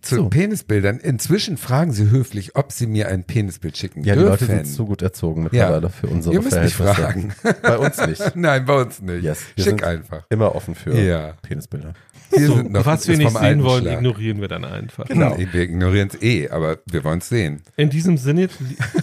[0.00, 0.28] Zu So.
[0.30, 0.98] Penisbildern.
[0.98, 4.64] Inzwischen fragen sie höflich, ob sie mir ein Penisbild schicken Ja, die Leute dürfen.
[4.64, 7.30] sind zu gut erzogen mittlerweile für unsere Ihr müsst nicht Verhältnisse.
[7.36, 7.56] fragen.
[7.62, 8.32] Bei uns nicht.
[8.36, 9.22] Nein, bei uns nicht.
[9.22, 10.24] Yes, wir Schick sind einfach.
[10.30, 11.34] Immer offen für Ja.
[11.42, 11.92] Penisbilder.
[12.30, 13.98] Wir So, sind noch- was wir nicht sehen wollen, Schlag.
[13.98, 15.04] ignorieren wir dann einfach.
[15.06, 15.36] Genau.
[15.36, 17.62] Hm, Wir ignorieren es eh, aber wir wollen es sehen.
[17.76, 18.48] In diesem Sinne,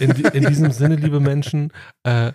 [0.00, 1.72] in, in diesem Sinne, liebe Menschen,
[2.02, 2.32] äh,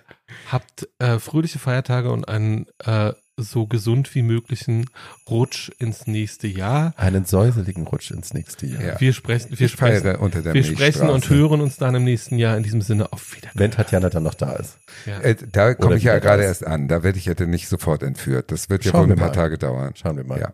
[0.50, 4.90] habt äh, fröhliche Feiertage und einen äh, so gesund wie möglichen
[5.30, 6.94] Rutsch ins nächste Jahr.
[6.98, 8.82] Einen säuseligen Rutsch ins nächste Jahr.
[8.82, 9.00] Ja.
[9.02, 12.56] Wir sprechen, wir sprechen, unter der wir sprechen und hören uns dann im nächsten Jahr.
[12.58, 13.60] In diesem Sinne auf Wiedersehen.
[13.60, 14.78] Wenn Tatjana dann noch da ist.
[15.06, 15.20] Ja.
[15.20, 16.88] Äh, da komme ich ja gerade erst an.
[16.88, 18.52] Da werde ich ja dann nicht sofort entführt.
[18.52, 19.34] Das wird ja Schauen wohl wir ein paar mal.
[19.36, 19.94] Tage dauern.
[19.96, 20.40] Schauen wir mal.
[20.40, 20.54] Ja.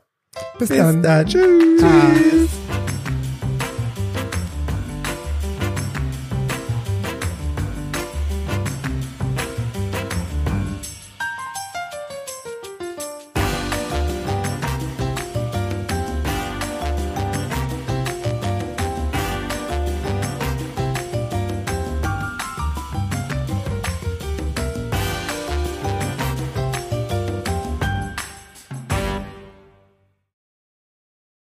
[0.57, 1.03] Bis, Bis dann.
[1.03, 1.27] dann.
[1.27, 2.49] Tschüss.